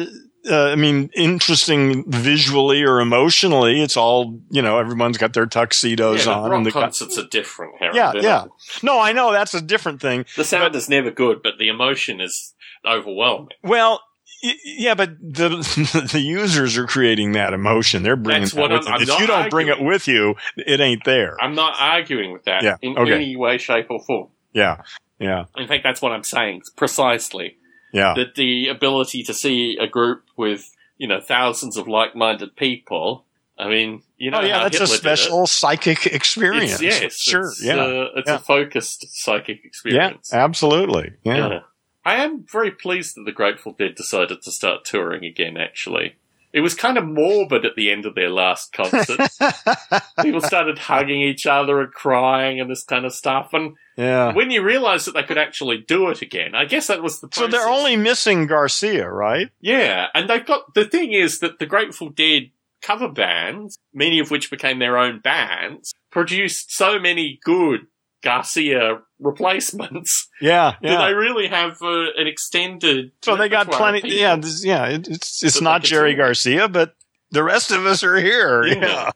[0.49, 3.81] Uh, I mean, interesting visually or emotionally.
[3.81, 6.49] It's all, you know, everyone's got their tuxedos yeah, on.
[6.51, 7.75] rock and they got- concerts are different.
[7.79, 7.95] Harry.
[7.95, 8.21] yeah, yeah.
[8.21, 8.49] not-
[8.83, 10.25] No, I know that's a different thing.
[10.35, 12.53] The sound is never good, but the emotion is
[12.85, 13.55] overwhelming.
[13.63, 13.97] Well, y-
[14.43, 15.49] yeah, but the
[16.11, 18.03] the users are creating that emotion.
[18.03, 18.95] They're bringing That's that what with I'm-.
[18.95, 21.35] I'm If you don't bring it with you, it ain't there.
[21.41, 23.13] I'm not arguing with that Yeah, in okay.
[23.13, 24.27] any way, shape, or form.
[24.53, 24.81] Yeah,
[25.19, 27.57] yeah, In fact, that's what I'm saying precisely.
[27.93, 28.13] yeah.
[28.15, 33.25] That the ability to see a group with you know thousands of like-minded people.
[33.57, 34.97] I mean, you know, oh yeah, that's a Hitler it.
[34.97, 36.73] special psychic experience.
[36.73, 37.47] It's, yes, sure.
[37.47, 38.35] It's, yeah, uh, it's Yeah.
[38.35, 40.31] a focused psychic experience.
[40.33, 41.13] yeah, absolutely.
[41.23, 41.35] Yeah.
[41.49, 41.59] Yeah.
[42.05, 46.15] I am very pleased that the Grateful Dead decided to start touring again, actually.
[46.51, 49.19] It was kind of morbid at the end of their last concert.
[50.21, 53.49] People started hugging each other and crying and this kind of stuff.
[53.53, 54.33] And yeah.
[54.33, 57.29] when you realize that they could actually do it again, I guess that was the
[57.31, 59.49] So they're only missing Garcia, right?
[59.61, 62.51] Yeah, and they've got the thing is that the Grateful Dead
[62.83, 67.87] cover bands, many of which became their own bands, produced so many good
[68.23, 71.07] Garcia replacements Yeah, yeah.
[71.07, 73.11] they really have uh, an extended.
[73.21, 74.01] So they got plenty.
[74.17, 74.85] Yeah, this, yeah.
[74.85, 76.21] It, it's it's not Jerry do.
[76.21, 76.95] Garcia, but
[77.31, 78.63] the rest of us are here.
[78.65, 78.75] Yeah.
[78.81, 79.09] Yeah.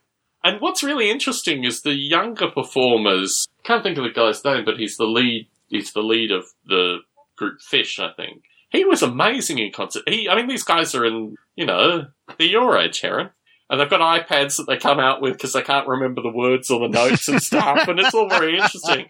[0.44, 3.46] And what's really interesting is the younger performers.
[3.64, 5.48] Can't think of the guy's name, but he's the lead.
[5.68, 6.98] He's the lead of the
[7.36, 8.42] group Phish, I think.
[8.70, 10.04] He was amazing in concert.
[10.08, 12.06] He, I mean, these guys are in, you know,
[12.38, 13.30] they're your age, Heron.
[13.70, 16.70] And they've got iPads that they come out with because they can't remember the words
[16.70, 19.06] or the notes and stuff, and it's all very interesting.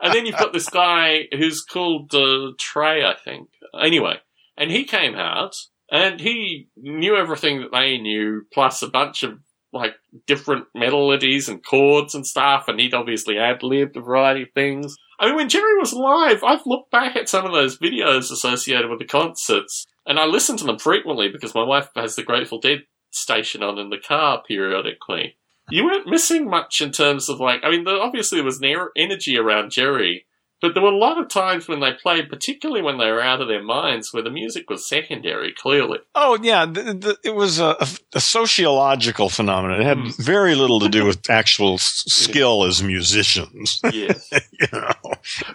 [0.00, 3.50] And then you've got this guy who's called uh, Trey, I think.
[3.78, 4.14] Anyway,
[4.56, 5.54] and he came out
[5.90, 9.40] and he knew everything that they knew, plus a bunch of
[9.72, 9.94] like
[10.26, 14.96] different melodies and chords and stuff, and he'd obviously ad libbed a variety of things.
[15.20, 18.88] I mean, when Jerry was live, I've looked back at some of those videos associated
[18.88, 22.60] with the concerts, and I listen to them frequently because my wife has the Grateful
[22.60, 22.84] Dead
[23.18, 25.36] station on in the car periodically.
[25.70, 28.64] You weren't missing much in terms of like, I mean, there, obviously there was an
[28.74, 30.24] er- energy around Jerry,
[30.62, 33.40] but there were a lot of times when they played, particularly when they were out
[33.42, 35.98] of their minds, where the music was secondary, clearly.
[36.14, 37.76] Oh yeah, the, the, it was a,
[38.14, 39.80] a sociological phenomenon.
[39.80, 40.08] It had Hmm.
[40.22, 43.80] very little to do with actual s- skill as musicians.
[43.92, 44.30] Yes.
[44.32, 44.90] you know.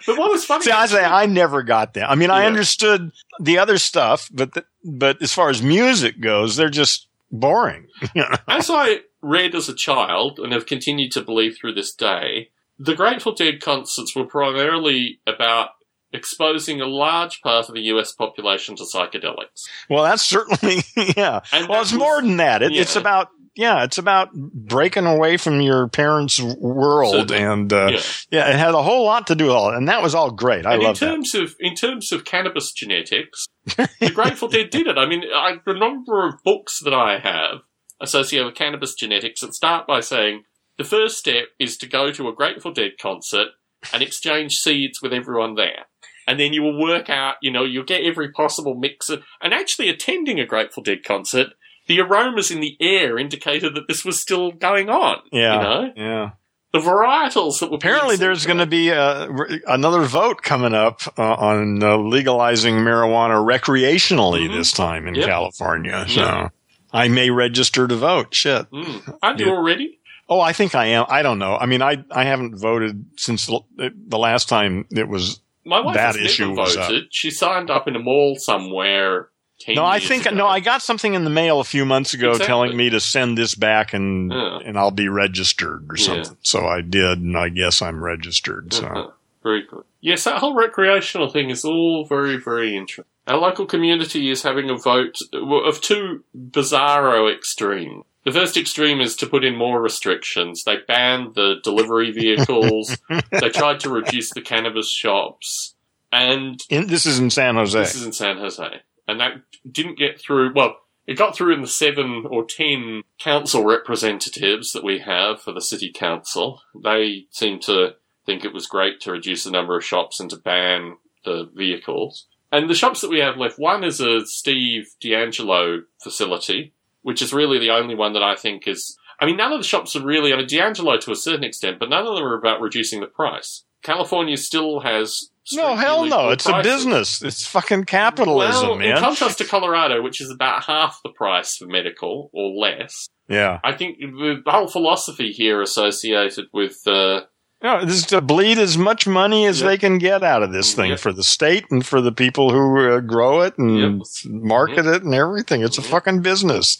[0.06, 0.64] but what was funny?
[0.64, 2.08] See, I say I never got that.
[2.10, 3.10] I mean, I understood
[3.40, 7.86] the other stuff, but the, but as far as music goes, they're just boring.
[8.48, 12.94] As I read as a child and have continued to believe through this day, the
[12.94, 15.70] Grateful Dead concerts were primarily about
[16.12, 19.62] exposing a large part of the US population to psychedelics.
[19.90, 20.82] Well, that's certainly
[21.16, 21.40] yeah.
[21.52, 22.62] And Well, it's was- more than that.
[22.62, 27.42] It, It's about yeah, it's about breaking away from your parents' world, Certainly.
[27.42, 28.00] and uh, Yeah.
[28.30, 30.66] yeah, it had a whole lot to do with all, and that was all great.
[30.66, 31.14] I love in that.
[31.14, 34.98] terms of in terms of cannabis genetics, the Grateful Dead did it.
[34.98, 37.60] I mean, I, the number of books that I have
[38.00, 40.42] associated with cannabis genetics that start by saying
[40.76, 43.48] the first step is to go to a Grateful Dead concert
[43.92, 45.86] and exchange seeds with everyone there.
[46.26, 49.52] And then you will work out, you know, you'll get every possible mix of, and
[49.54, 51.48] actually attending a Grateful Dead concert,
[51.86, 55.18] the aromas in the air indicated that this was still going on.
[55.32, 55.92] Yeah, You know?
[55.96, 56.30] yeah.
[56.72, 59.28] The varietals that were Apparently, there's going to be uh
[59.68, 64.56] another vote coming up uh, on uh, legalizing marijuana recreationally Mhm.
[64.56, 65.26] this time in Yep.
[65.26, 66.04] California.
[66.08, 66.48] So Yeah.
[66.92, 68.34] I may register to vote.
[68.34, 68.68] Shit.
[68.72, 69.18] Mm.
[69.22, 69.98] Aren't you already?
[70.28, 71.04] Oh, I think I am.
[71.08, 71.56] I don't know.
[71.56, 75.40] I mean, I I haven't voted since the, the last time it was.
[75.66, 76.88] My wife That issue never was up.
[76.88, 77.04] voted.
[77.10, 79.28] She signed up in a mall somewhere.
[79.60, 80.34] 10 No, I think ago.
[80.36, 80.46] no.
[80.46, 82.46] I got something in the mail a few months ago Exactly.
[82.46, 84.58] telling me to send this back and Yeah.
[84.64, 86.04] and I'll be registered or Yeah.
[86.04, 86.36] something.
[86.42, 88.72] So I did, and I guess I'm registered.
[88.72, 88.86] So.
[88.86, 89.10] Uh-huh.
[89.42, 89.84] Very good.
[90.00, 93.04] Yes, that whole recreational thing is all very, very interesting.
[93.26, 98.04] Our local community is having a vote of two bizarro extremes.
[98.24, 100.64] The first extreme is to put in more restrictions.
[100.64, 102.96] They banned the delivery vehicles.
[103.30, 105.74] they tried to reduce the cannabis shops.
[106.10, 107.78] And In, this is in San Jose.
[107.78, 108.80] This is in San Jose.
[109.06, 110.76] And that didn't get through, well,
[111.06, 115.60] it got through in the seven or ten council representatives that we have for the
[115.60, 116.62] city council.
[116.82, 120.36] They seem to think it was great to reduce the number of shops and to
[120.36, 122.26] ban the vehicles.
[122.50, 126.72] And the shops that we have left, one is a Steve DeAngelo facility,
[127.02, 129.66] which is really the only one that I think is, I mean, none of the
[129.66, 132.38] shops are really, I mean, D'Angelo to a certain extent, but none of them are
[132.38, 133.64] about reducing the price.
[133.82, 136.30] California still has No, hell no.
[136.30, 137.22] It's a business.
[137.22, 138.96] It's fucking capitalism, well, man.
[138.96, 143.60] In contrast to Colorado, which is about half the price for medical or less, yeah.
[143.62, 147.22] I think the whole philosophy here associated with uh,
[147.62, 149.68] no, this is to bleed as much money as Yep.
[149.70, 150.98] they can get out of this thing Yep.
[151.00, 153.78] for the state and for the people who uh, grow it and
[154.24, 154.32] Yep.
[154.32, 155.62] market it and everything.
[155.62, 156.76] It's a fucking business.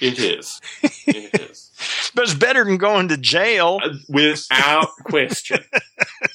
[0.00, 0.60] it is.
[1.06, 1.68] it is.
[2.14, 3.80] But it's better than going to jail.
[4.08, 5.60] Without question.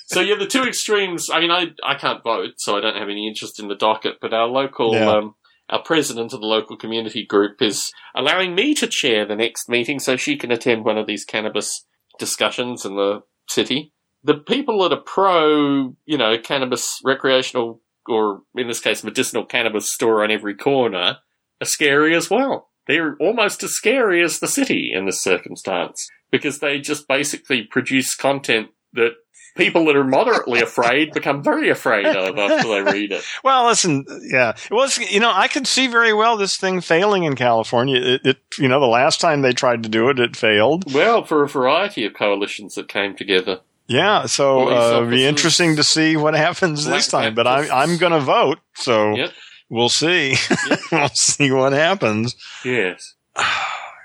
[0.07, 1.29] so yeah, the two extremes.
[1.31, 4.15] I mean, I I can't vote, so I don't have any interest in the docket.
[4.21, 5.09] But our local, Yeah.
[5.11, 5.35] um,
[5.69, 9.99] our president of the local community group is allowing me to chair the next meeting,
[9.99, 11.85] so she can attend one of these cannabis
[12.17, 13.93] discussions in the city.
[14.23, 19.91] The people that are pro, you know, cannabis recreational or in this case medicinal cannabis
[19.91, 21.17] store on every corner
[21.61, 22.69] are scary as well.
[22.87, 28.15] They're almost as scary as the city in this circumstance because they just basically produce
[28.15, 29.13] content that
[29.57, 33.23] people that are moderately afraid become very afraid of after they read it.
[33.43, 34.49] Well, listen, yeah.
[34.49, 34.97] it was.
[34.97, 37.99] you know, I could see very well this thing failing in California.
[37.99, 40.93] It, it, you know, the last time they tried to do it, it failed.
[40.93, 43.61] Well, for a variety of coalitions that came together.
[43.87, 47.35] Yeah, so uh, it'll be interesting to see what happens this time.
[47.35, 49.31] But I'm I'm going to vote, so Yep.
[49.69, 50.35] We'll see.
[50.69, 50.79] Yep.
[50.91, 52.35] we'll see what happens.
[52.63, 53.13] Yes.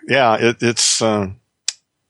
[0.09, 1.29] Yeah, it, it's uh,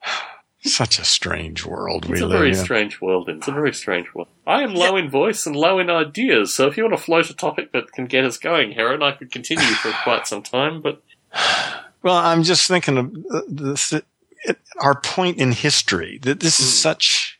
[0.64, 2.54] such a strange world we It's a live very in.
[2.54, 3.28] strange world.
[3.28, 4.28] It's a very strange world.
[4.46, 7.28] I am low in voice and low in ideas, so if you want to float
[7.28, 10.80] a topic that can get us going, Heron, I could continue for quite some time,
[10.80, 11.02] but
[12.02, 14.06] Well, I'm just thinking of uh, this, it,
[14.80, 16.80] our point in history that this is Mm.
[16.82, 17.38] such.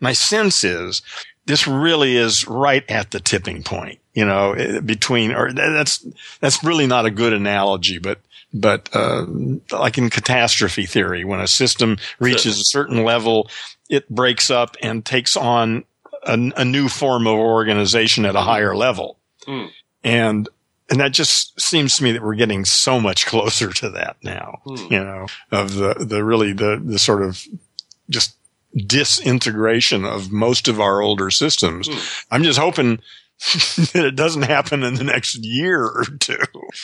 [0.00, 1.02] My sense is
[1.44, 3.98] this really is right at the tipping point.
[4.14, 6.04] You know, eh, between or that's
[6.40, 8.18] that's really not a good analogy, but
[8.52, 9.24] but uh,
[9.70, 13.48] like in catastrophe theory, when a system reaches a certain level,
[13.88, 15.84] it breaks up and takes on
[16.24, 19.16] a, a new form of organization at a higher level,
[19.46, 19.70] Mm.
[20.02, 20.48] and
[20.90, 24.60] and that just seems to me that we're getting so much closer to that now.
[24.64, 24.92] Hmm.
[24.92, 27.46] You know, of the the really the the sort of
[28.08, 28.34] just
[29.04, 31.88] disintegration of most of our older systems.
[31.88, 31.98] Hmm.
[32.30, 33.00] I'm just hoping
[33.94, 36.36] that it doesn't happen in the next year or two.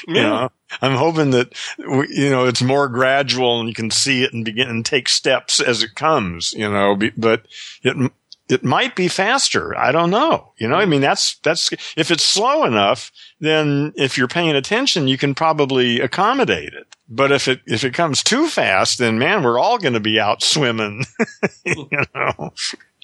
[0.08, 0.22] You Yeah.
[0.22, 4.32] know, I'm hoping that we, you know it's more gradual and you can see it
[4.32, 6.52] and begin and take steps as it comes.
[6.52, 7.46] You know, be, but
[7.82, 8.10] it
[8.48, 9.76] it might be faster.
[9.76, 10.52] I don't know.
[10.58, 15.08] You know, I mean that's that's if it's slow enough, then if you're paying attention,
[15.08, 16.86] you can probably accommodate it.
[17.08, 20.18] But if it if it comes too fast, then man, we're all going to be
[20.18, 21.04] out swimming.
[21.66, 22.52] you know.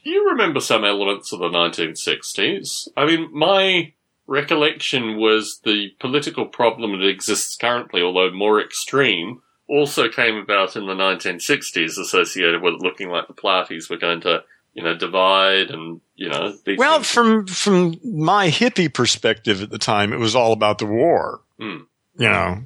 [0.05, 2.89] You remember some elements of the 1960s.
[2.97, 3.93] I mean, my
[4.27, 10.87] recollection was the political problem that exists currently, although more extreme, also came about in
[10.87, 14.43] the 1960s, associated with looking like the parties were going to,
[14.75, 19.79] you know, divide and, you know, Well, things- from from my hippie perspective at the
[19.79, 21.41] time, it was all about the war.
[21.59, 21.79] Hmm.
[22.19, 22.63] You know,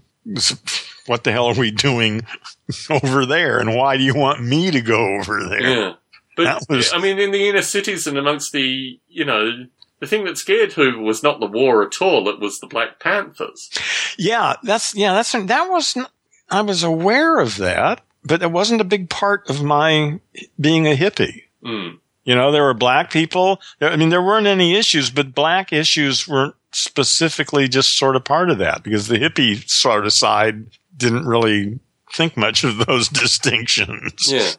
[1.06, 2.26] what the hell are we doing
[2.90, 5.60] over there, and why do you want me to go over there?
[5.62, 5.92] Yeah.
[6.36, 9.66] But, was- I mean, in the inner cities and amongst the, you know,
[10.00, 13.00] the thing that scared Hoover was not the war at all, it was the Black
[13.00, 13.70] Panthers.
[14.18, 16.08] Yeah, that's yeah, that's that wasn't.
[16.50, 20.20] I was aware of that, but it wasn't a big part of my
[20.60, 21.42] being a hippie.
[21.64, 21.98] Mm.
[22.24, 23.60] You know, there were black people.
[23.80, 28.50] I mean, there weren't any issues, but black issues weren't specifically just sort of part
[28.50, 31.78] of that because the hippie sort of side didn't really
[32.12, 33.08] think much of those
[33.56, 34.30] distinctions.
[34.30, 34.50] Yeah.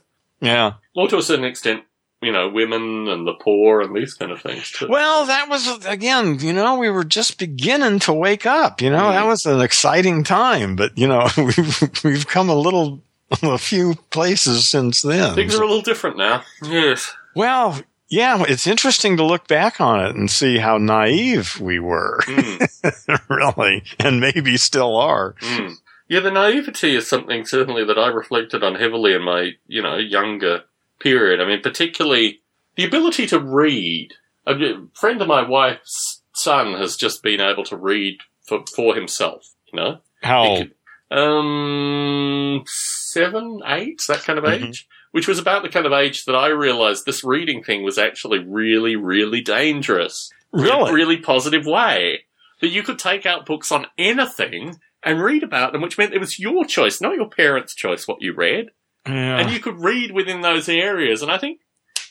[0.42, 0.74] Yeah.
[0.96, 1.84] Well, to a certain extent,
[2.22, 4.88] you know, women and the poor and these kind of things too.
[4.90, 8.82] Well, that was again, you know, we were just beginning to wake up.
[8.82, 9.14] You know, Mm.
[9.14, 13.02] that was an exciting time, but you know, we've we've come a little,
[13.44, 15.36] a few places since then.
[15.36, 16.44] Things are a little different now.
[16.64, 17.14] Yes.
[17.36, 22.20] Well, yeah, it's interesting to look back on it and see how naive we were,
[22.26, 25.34] Mm, really, and maybe still are.
[25.42, 25.74] mm.
[26.10, 29.98] Yeah, the naivety is something certainly that I reflected on heavily in my, you know,
[29.98, 30.64] younger
[31.00, 31.42] period.
[31.42, 32.42] I mean, particularly
[32.76, 34.14] the ability to read.
[34.46, 34.56] A
[34.94, 39.78] friend of my wife's son has just been able to read for, for himself, you
[39.80, 40.00] know?
[40.24, 40.64] How?
[41.12, 44.68] Um, seven, eight, that kind of Mhm.
[44.70, 44.88] age.
[45.12, 48.40] Which was about the kind of age that I realized this reading thing was actually
[48.40, 50.32] really, really dangerous.
[50.54, 50.94] In a Really?
[50.94, 52.26] really positive way.
[52.62, 56.20] That you could take out books on anything and read about them, which meant it
[56.20, 58.68] was your choice, not your parents' choice what you read.
[59.08, 59.38] Yeah.
[59.40, 61.22] And you could read within those areas.
[61.22, 61.60] And I think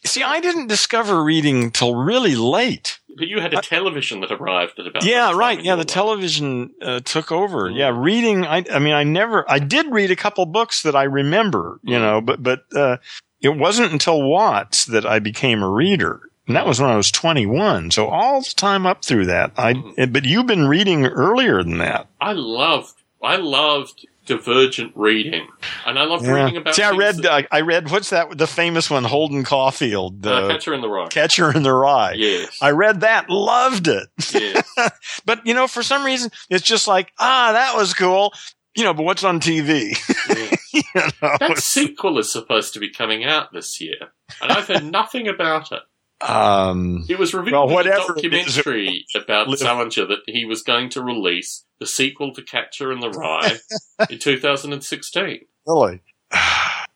[0.05, 3.01] See, I didn't discover reading till really late.
[3.19, 5.61] But you had a television that arrived at about Yeah, right.
[5.61, 5.87] Yeah, the life.
[5.89, 7.69] television uh, took over.
[7.71, 7.77] Mm.
[7.77, 8.45] Yeah, reading.
[8.47, 9.45] I, I mean, I never.
[9.51, 11.81] I did read a couple books that I remember.
[11.83, 12.01] You Mm.
[12.03, 12.99] know, but but uh,
[13.41, 16.21] it wasn't until Watts that I became a reader.
[16.47, 17.91] And that was when I was 21.
[17.91, 20.13] So all the time up through that, I, Mhm.
[20.13, 22.07] but you've been reading earlier than that.
[22.21, 25.47] I loved, I loved divergent reading,
[25.87, 26.75] and I loved reading about.
[26.75, 30.33] See, I read, that- uh, I read, what's that, the famous one, Holden Caulfield, the
[30.33, 31.07] uh, Catcher in the Rye.
[31.09, 32.15] Catcher in the Rye.
[32.17, 34.09] Yes, I read that, loved it.
[34.35, 34.69] yes.
[35.25, 38.33] But, you know, for some reason, it's just like, ah, that was cool.
[38.77, 39.97] You know, but what's on TV?
[40.29, 40.73] yes.
[40.73, 40.83] you
[41.23, 41.37] know?
[41.41, 43.97] That sequel is supposed to be coming out this year,
[44.43, 45.81] and I've heard nothing about it.
[46.21, 50.21] Um, It was revealed Well, in a whatever it is, documentary about live- Salinger that
[50.27, 53.59] he was going to release the sequel to Catcher in the Rye
[54.11, 55.41] in 2016.
[55.67, 56.01] really.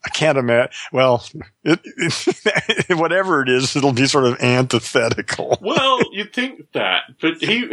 [0.02, 0.72] I can't imagine.
[0.94, 1.22] Well,
[1.62, 5.58] it, it, whatever it is, it'll be sort of antithetical.
[5.60, 7.68] Well, you'd think that, but he.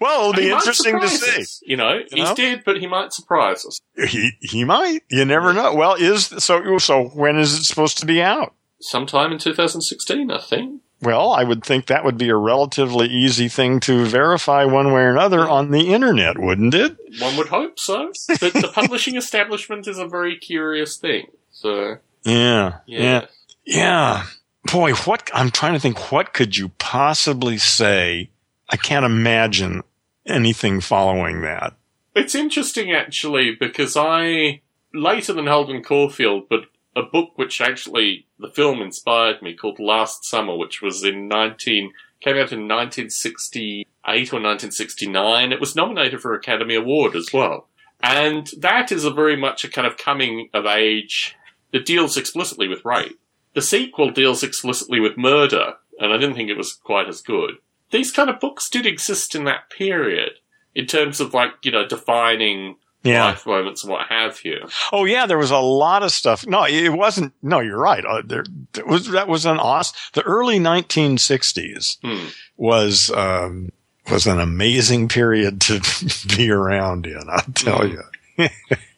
[0.00, 1.40] Well, it'll be interesting to see.
[1.42, 2.34] us, You know, You he's know?
[2.36, 3.80] dead, but he might surprise us.
[4.08, 5.00] He he might.
[5.10, 5.74] You never know.
[5.74, 8.54] Well, is so so when is it supposed to be out?
[8.80, 10.81] Sometime in 2016, I think.
[11.02, 15.02] Well, I would think that would be a relatively easy thing to verify one way
[15.02, 16.96] or another on the internet, wouldn't it?
[17.18, 18.12] One would hope so.
[18.28, 21.26] But the publishing establishment is a very curious thing.
[21.50, 22.78] So, Yeah.
[22.86, 23.02] yeah.
[23.02, 23.26] Yeah.
[23.64, 24.24] Yeah.
[24.70, 28.30] Boy, what I'm trying to think what could you possibly say?
[28.68, 29.82] I can't imagine
[30.24, 31.74] anything following that.
[32.14, 34.60] It's interesting actually because I
[34.94, 36.60] later than Holden Caulfield, but
[36.94, 41.92] a book which actually the film inspired me called Last Summer, which was in nineteen
[42.20, 45.52] came out in nineteen sixty eight or nineteen sixty nine.
[45.52, 47.68] It was nominated for Academy Award as well.
[48.02, 51.36] And that is a very much a kind of coming of age
[51.72, 53.18] that deals explicitly with rape.
[53.54, 57.52] The sequel deals explicitly with murder, and I didn't think it was quite as good.
[57.90, 60.32] These kind of books did exist in that period
[60.74, 63.24] in terms of like, you know, defining Yeah.
[63.24, 64.68] life moments and what have you.
[64.92, 66.46] Oh yeah, there was a lot of stuff.
[66.46, 67.32] No, it wasn't.
[67.42, 68.04] No, you're right.
[68.04, 69.96] Uh, there, there was that was an awesome.
[70.12, 72.26] The early 1960s Hmm.
[72.56, 73.70] was um,
[74.10, 75.80] was an amazing period to
[76.36, 77.22] be around in.
[77.28, 78.02] I'll tell Mm.
[78.38, 78.48] you.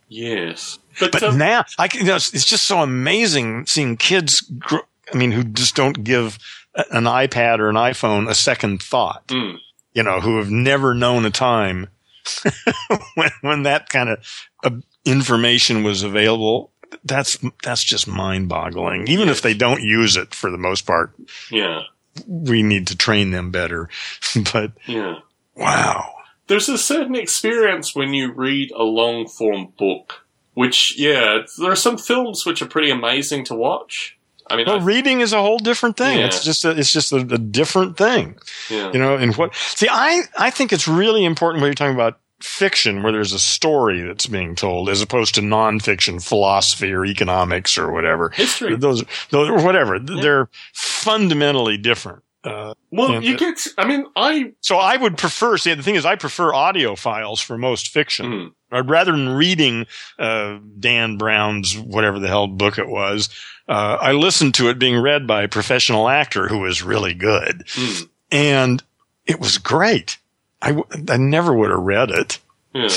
[0.09, 0.79] Yes.
[1.01, 4.41] But, But um, now, I can, you know, it's, it's just so amazing seeing kids.
[4.43, 4.77] Gr-
[5.13, 6.39] I mean, who just don't give
[6.77, 9.27] an iPad or an iPhone a second thought.
[9.29, 9.59] mm,
[9.93, 11.89] You know, who have never known a time
[13.15, 14.19] when when that kind of
[14.65, 14.71] uh,
[15.05, 16.71] information was available.
[17.05, 19.09] That's that's just mind boggling.
[19.09, 21.13] Even if they don't use it for the most part,
[21.51, 21.83] yeah.
[22.27, 23.89] we need to train them better.
[24.53, 25.17] but Yeah.
[25.57, 26.15] wow,
[26.47, 31.77] There's a certain experience when you read a long form book, which, yeah, there are
[31.77, 34.14] some films which are pretty amazing to watch.
[34.49, 36.19] I mean, well, I, reading is a whole different thing.
[36.19, 36.27] Yeah.
[36.27, 38.39] It's just a, it's just a, a different thing.
[38.71, 38.93] yeah.
[38.93, 42.19] you know and what see i i think it's really important when you're talking about
[42.41, 47.79] fiction where there's a story that's being told as opposed to nonfiction philosophy or economics
[47.79, 48.77] or whatever History.
[48.77, 54.97] those those whatever they're fundamentally different uh, Well, you get, I mean, I, so i
[54.97, 58.91] would prefer see the thing is i prefer audio files for most fiction mm, I'd
[58.91, 59.87] rather than reading
[60.19, 63.29] uh, Dan Brown's whatever the hell book it was.
[63.69, 67.65] Uh, I listened to it being read by a professional actor who was really good,
[67.67, 68.83] mm, and
[69.27, 70.19] it was great.
[70.61, 72.41] I, w- I never would have read it.
[72.73, 72.89] yeah.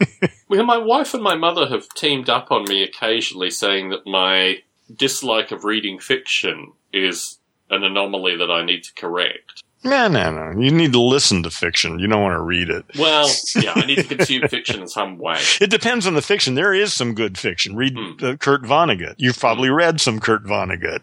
[0.48, 4.58] well, my wife and my mother have teamed up on me occasionally saying that my
[4.94, 7.38] dislike of reading fiction is
[7.72, 9.62] an anomaly that I need to correct.
[9.84, 10.60] No, no, no.
[10.60, 11.98] You need to listen to fiction.
[11.98, 12.84] You don't want to read it.
[12.96, 13.28] Well,
[13.60, 15.40] yeah, I need to consume fiction in some way.
[15.60, 16.54] It depends on the fiction.
[16.54, 17.74] There is some good fiction.
[17.74, 18.24] Read Hmm.
[18.24, 19.14] uh, Kurt Vonnegut.
[19.18, 21.00] You've probably read some Kurt Vonnegut.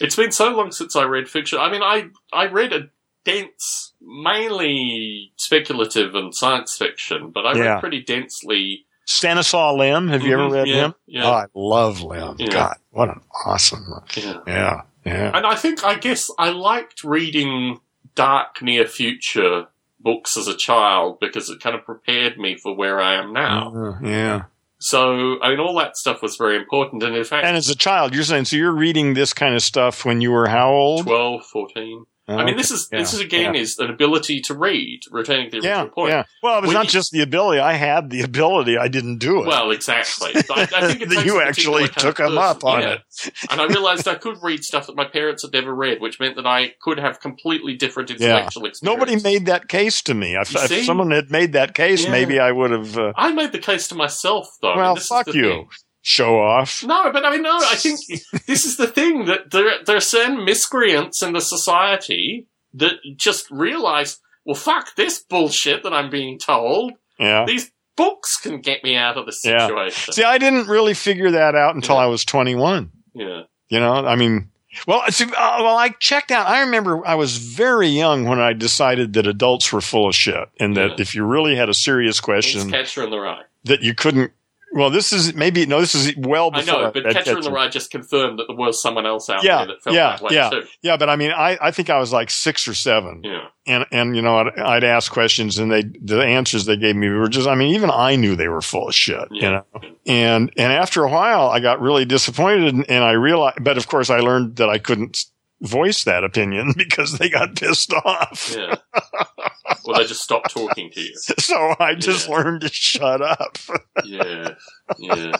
[0.00, 1.58] It's been so long since I read fiction.
[1.58, 2.82] I mean, I I read a
[3.24, 7.62] dense, mainly speculative and science fiction, but I Yeah.
[7.74, 8.84] read pretty densely.
[9.06, 10.08] Stanislaw Lem.
[10.08, 10.94] Have you ever Mhm, read yeah, him?
[11.06, 12.36] Yeah, Oh, I love Lem.
[12.38, 12.46] Yeah.
[12.50, 13.84] God, what an awesome.
[14.16, 14.34] yeah.
[14.46, 15.36] Yeah, yeah.
[15.36, 17.80] And I think, I guess, I liked reading
[18.14, 19.66] dark, near future
[20.00, 23.72] books as a child because it kind of prepared me for where I am now.
[23.74, 24.42] Uh, yeah.
[24.80, 27.02] So, I mean, all that stuff was very important.
[27.02, 29.62] And in fact, And as a child, you're saying so you're reading this kind of
[29.62, 31.04] stuff when you were how old?
[31.04, 32.04] 12, 14.
[32.28, 33.60] I mean, this is this Yeah, is again yeah.
[33.60, 35.00] is an ability to read.
[35.10, 36.10] Returning to the yeah, original point.
[36.12, 36.24] yeah.
[36.42, 37.60] Well, it was When not you- just the ability.
[37.60, 38.76] I had the ability.
[38.76, 39.46] I didn't do it.
[39.46, 40.32] Well, exactly.
[40.50, 42.92] I, I think you actually took of 'em up on yeah.
[42.94, 43.32] it.
[43.50, 46.36] and I realized I could read stuff that my parents had never read, which meant
[46.36, 48.82] that I could have completely different intellectual experience.
[48.82, 50.34] Nobody made that case to me.
[50.36, 52.10] If, if someone had made that case, Yeah.
[52.10, 54.76] maybe I would have uh, I made the case to myself, though.
[54.76, 55.42] Well, this fuck you.
[55.42, 55.68] thing.
[56.08, 56.82] Show off.
[56.84, 57.56] No, but I mean, no.
[57.58, 58.00] I think
[58.46, 63.50] this is the thing that there there are certain miscreants in the society that just
[63.50, 66.92] realize, well, fuck this bullshit that I'm being told.
[67.18, 67.44] Yeah.
[67.46, 69.66] These books can get me out of the Yeah.
[69.66, 70.12] situation.
[70.14, 72.02] See, I didn't really figure that out until Yeah.
[72.02, 72.90] I was 21.
[73.14, 73.42] yeah.
[73.68, 74.50] You know, I mean,
[74.86, 75.28] Well, see, uh,
[75.60, 76.46] well, I checked out.
[76.46, 80.48] I remember I was very young when I decided that adults were full of shit,
[80.60, 80.96] and that Yeah.
[81.00, 83.42] if you really had a serious question, Catcher in the Rye.
[83.64, 84.30] that you couldn't.
[84.72, 85.80] Well, this is maybe no.
[85.80, 86.74] This is well before.
[86.74, 89.42] I know, but Catcher in the Rye just confirmed that there was someone else out
[89.42, 90.50] Yeah, there that felt yeah, that way yeah.
[90.50, 90.62] too.
[90.82, 93.46] Yeah, but I mean, I, I think I was like six or seven, Yeah.
[93.66, 97.08] and and you know, I'd, I'd ask questions, and they the answers they gave me
[97.08, 97.48] were just.
[97.48, 99.28] I mean, even I knew they were full of shit.
[99.30, 99.64] You know,
[100.06, 103.64] and and after a while, I got really disappointed, and, and I realized.
[103.64, 105.24] But of course, I learned that I couldn't
[105.60, 108.54] voice that opinion because they got pissed off.
[108.56, 108.76] Yeah.
[109.84, 111.14] well, they just stopped talking to you.
[111.16, 112.34] So I just Yeah.
[112.34, 113.58] learned to shut up.
[114.04, 114.54] Yeah.
[114.98, 115.32] Yeah.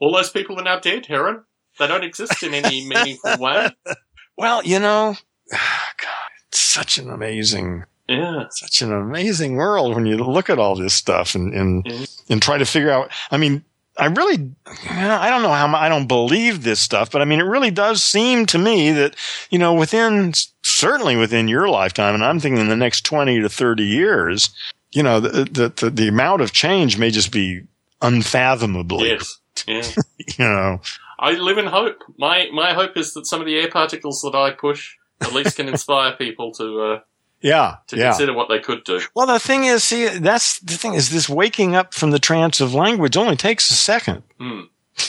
[0.00, 1.44] All those people are now dead, Heron.
[1.78, 3.68] They don't exist in any meaningful way.
[4.36, 5.16] Well, you know,
[5.50, 8.44] God, it's such an amazing Yeah.
[8.50, 12.58] such an amazing world when you look at all this stuff and and, and try
[12.58, 13.10] to figure out.
[13.30, 13.64] I mean,
[13.98, 14.52] I really,
[14.88, 18.02] I don't know how I don't believe this stuff, but I mean, it really does
[18.02, 19.16] seem to me that
[19.50, 23.48] you know, within certainly within your lifetime, and I'm thinking in the next twenty to
[23.48, 24.50] thirty years,
[24.92, 27.62] you know, the the the, the amount of change may just be
[28.00, 29.08] unfathomably.
[29.08, 29.38] Yes.
[29.66, 29.82] Yeah.
[30.36, 30.80] You know,
[31.18, 32.04] I live in hope.
[32.18, 35.56] My my hope is that some of the air particles that I push at least
[35.56, 37.00] can inspire people to uh,
[37.40, 38.10] yeah, to yeah.
[38.10, 39.00] consider what they could do.
[39.14, 42.60] Well, the thing is, see, that's the thing is this waking up from the trance
[42.60, 44.22] of language only takes a second.
[44.38, 44.62] Hmm.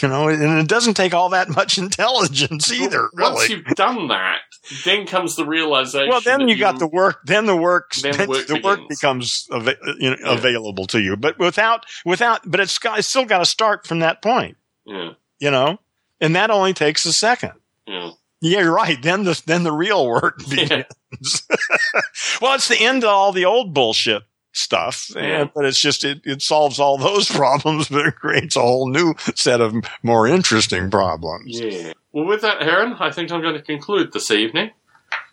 [0.04, 3.56] You know, and it doesn't take all that much intelligence either, Once really.
[3.66, 4.38] you've done that,
[4.86, 6.10] then comes the realization.
[6.10, 7.22] Well, then that you got the work.
[7.26, 7.96] Then the work.
[7.96, 10.34] Then the work the work becomes ava- you know, Yeah.
[10.34, 11.18] available to you.
[11.18, 14.58] But without, without, but it's got, it's still got to start from that point.
[14.86, 15.14] Yeah.
[15.40, 15.80] You know,
[16.22, 17.54] and that only takes a second.
[17.88, 18.12] Yeah.
[18.42, 19.02] Yeah, you're right.
[19.02, 20.86] Then the then the real work begins.
[22.42, 25.42] Well, it's the end of all the old bullshit stuff, Yeah.
[25.42, 28.90] and, but it's just it, it solves all those problems, but it creates a whole
[28.90, 29.74] new set of
[30.04, 31.60] more interesting problems.
[31.60, 31.94] Yeah.
[32.12, 34.72] Well, with that, Heron, I think I'm going to conclude this evening.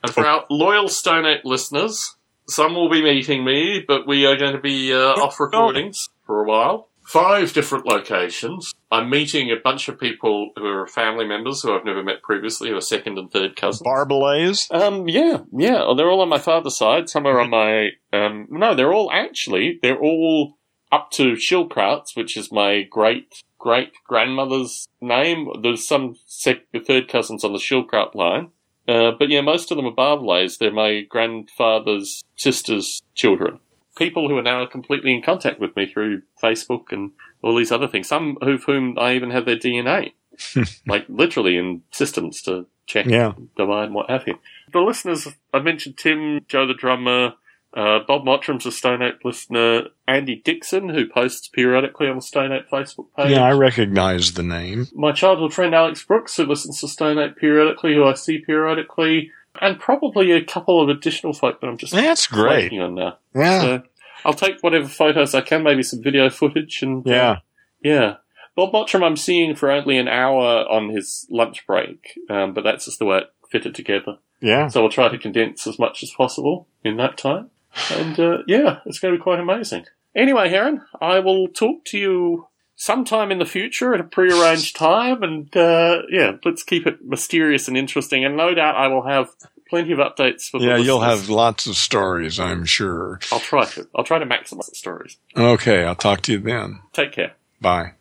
[0.02, 2.16] And for our loyal Stone listeners,
[2.48, 6.42] some will be meeting me, but we are going to be uh, off recordings for
[6.42, 6.88] a while.
[7.06, 8.74] Five different locations.
[8.90, 12.70] I'm meeting a bunch of people who are family members who I've never met previously,
[12.70, 13.86] who are second and third cousins.
[13.86, 14.68] Barbelays.
[14.72, 15.82] Um, yeah, yeah.
[15.84, 17.08] Oh, They're all on my father's side.
[17.08, 20.58] Some are on my, um, no, they're all actually, they're all
[20.90, 25.48] up to Schildkrauts, which is my great, great grandmother's name.
[25.62, 28.50] There's some sec- third cousins on the Schildkraut line.
[28.88, 30.58] Uh, but yeah, most of them are Barbelays.
[30.58, 33.58] They're my grandfather's sister's children.
[33.96, 37.12] People who are now completely in contact with me through Facebook and
[37.42, 38.08] all these other things.
[38.08, 40.12] Some of whom I even have their DNA.
[40.86, 43.32] like literally in systems to check Yeah.
[43.56, 44.38] divide and what have you.
[44.72, 47.32] The listeners, I mentioned Tim, Joe the drummer,
[47.74, 52.52] uh, Bob Mottram's a Stone Ape listener, Andy Dixon, who posts periodically on the Stone
[52.52, 53.30] Ape Facebook page.
[53.30, 54.88] Yeah, I recognize the name.
[54.94, 59.30] My childhood friend Alex Brooks, who listens to Stone Ape periodically, who I see periodically,
[59.60, 62.72] and probably a couple of additional folk that I'm just That's great.
[62.72, 63.18] on now.
[63.34, 63.60] Yeah.
[63.60, 63.82] So
[64.24, 67.36] I'll take whatever photos I can, maybe some video footage, and uh, Yeah.
[67.82, 68.14] yeah.
[68.56, 72.86] Bob Mottram I'm seeing for only an hour on his lunch break, um, but that's
[72.86, 74.16] just the way it fitted together.
[74.40, 74.68] Yeah.
[74.68, 77.50] So I'll try to condense as much as possible in that time.
[77.92, 79.84] And uh, yeah, it's going to be quite amazing.
[80.14, 85.22] Anyway, Heron, I will talk to you sometime in the future at a prearranged time.
[85.22, 88.24] And uh, yeah, let's keep it mysterious and interesting.
[88.24, 89.30] And no doubt I will have
[89.68, 93.18] plenty of updates for the Yeah, you'll have lots of stories, I'm sure.
[93.32, 93.88] I'll try to.
[93.94, 95.16] I'll try to maximize the stories.
[95.36, 96.80] Okay, I'll talk to you then.
[96.92, 97.32] Take care.
[97.60, 97.92] Bye.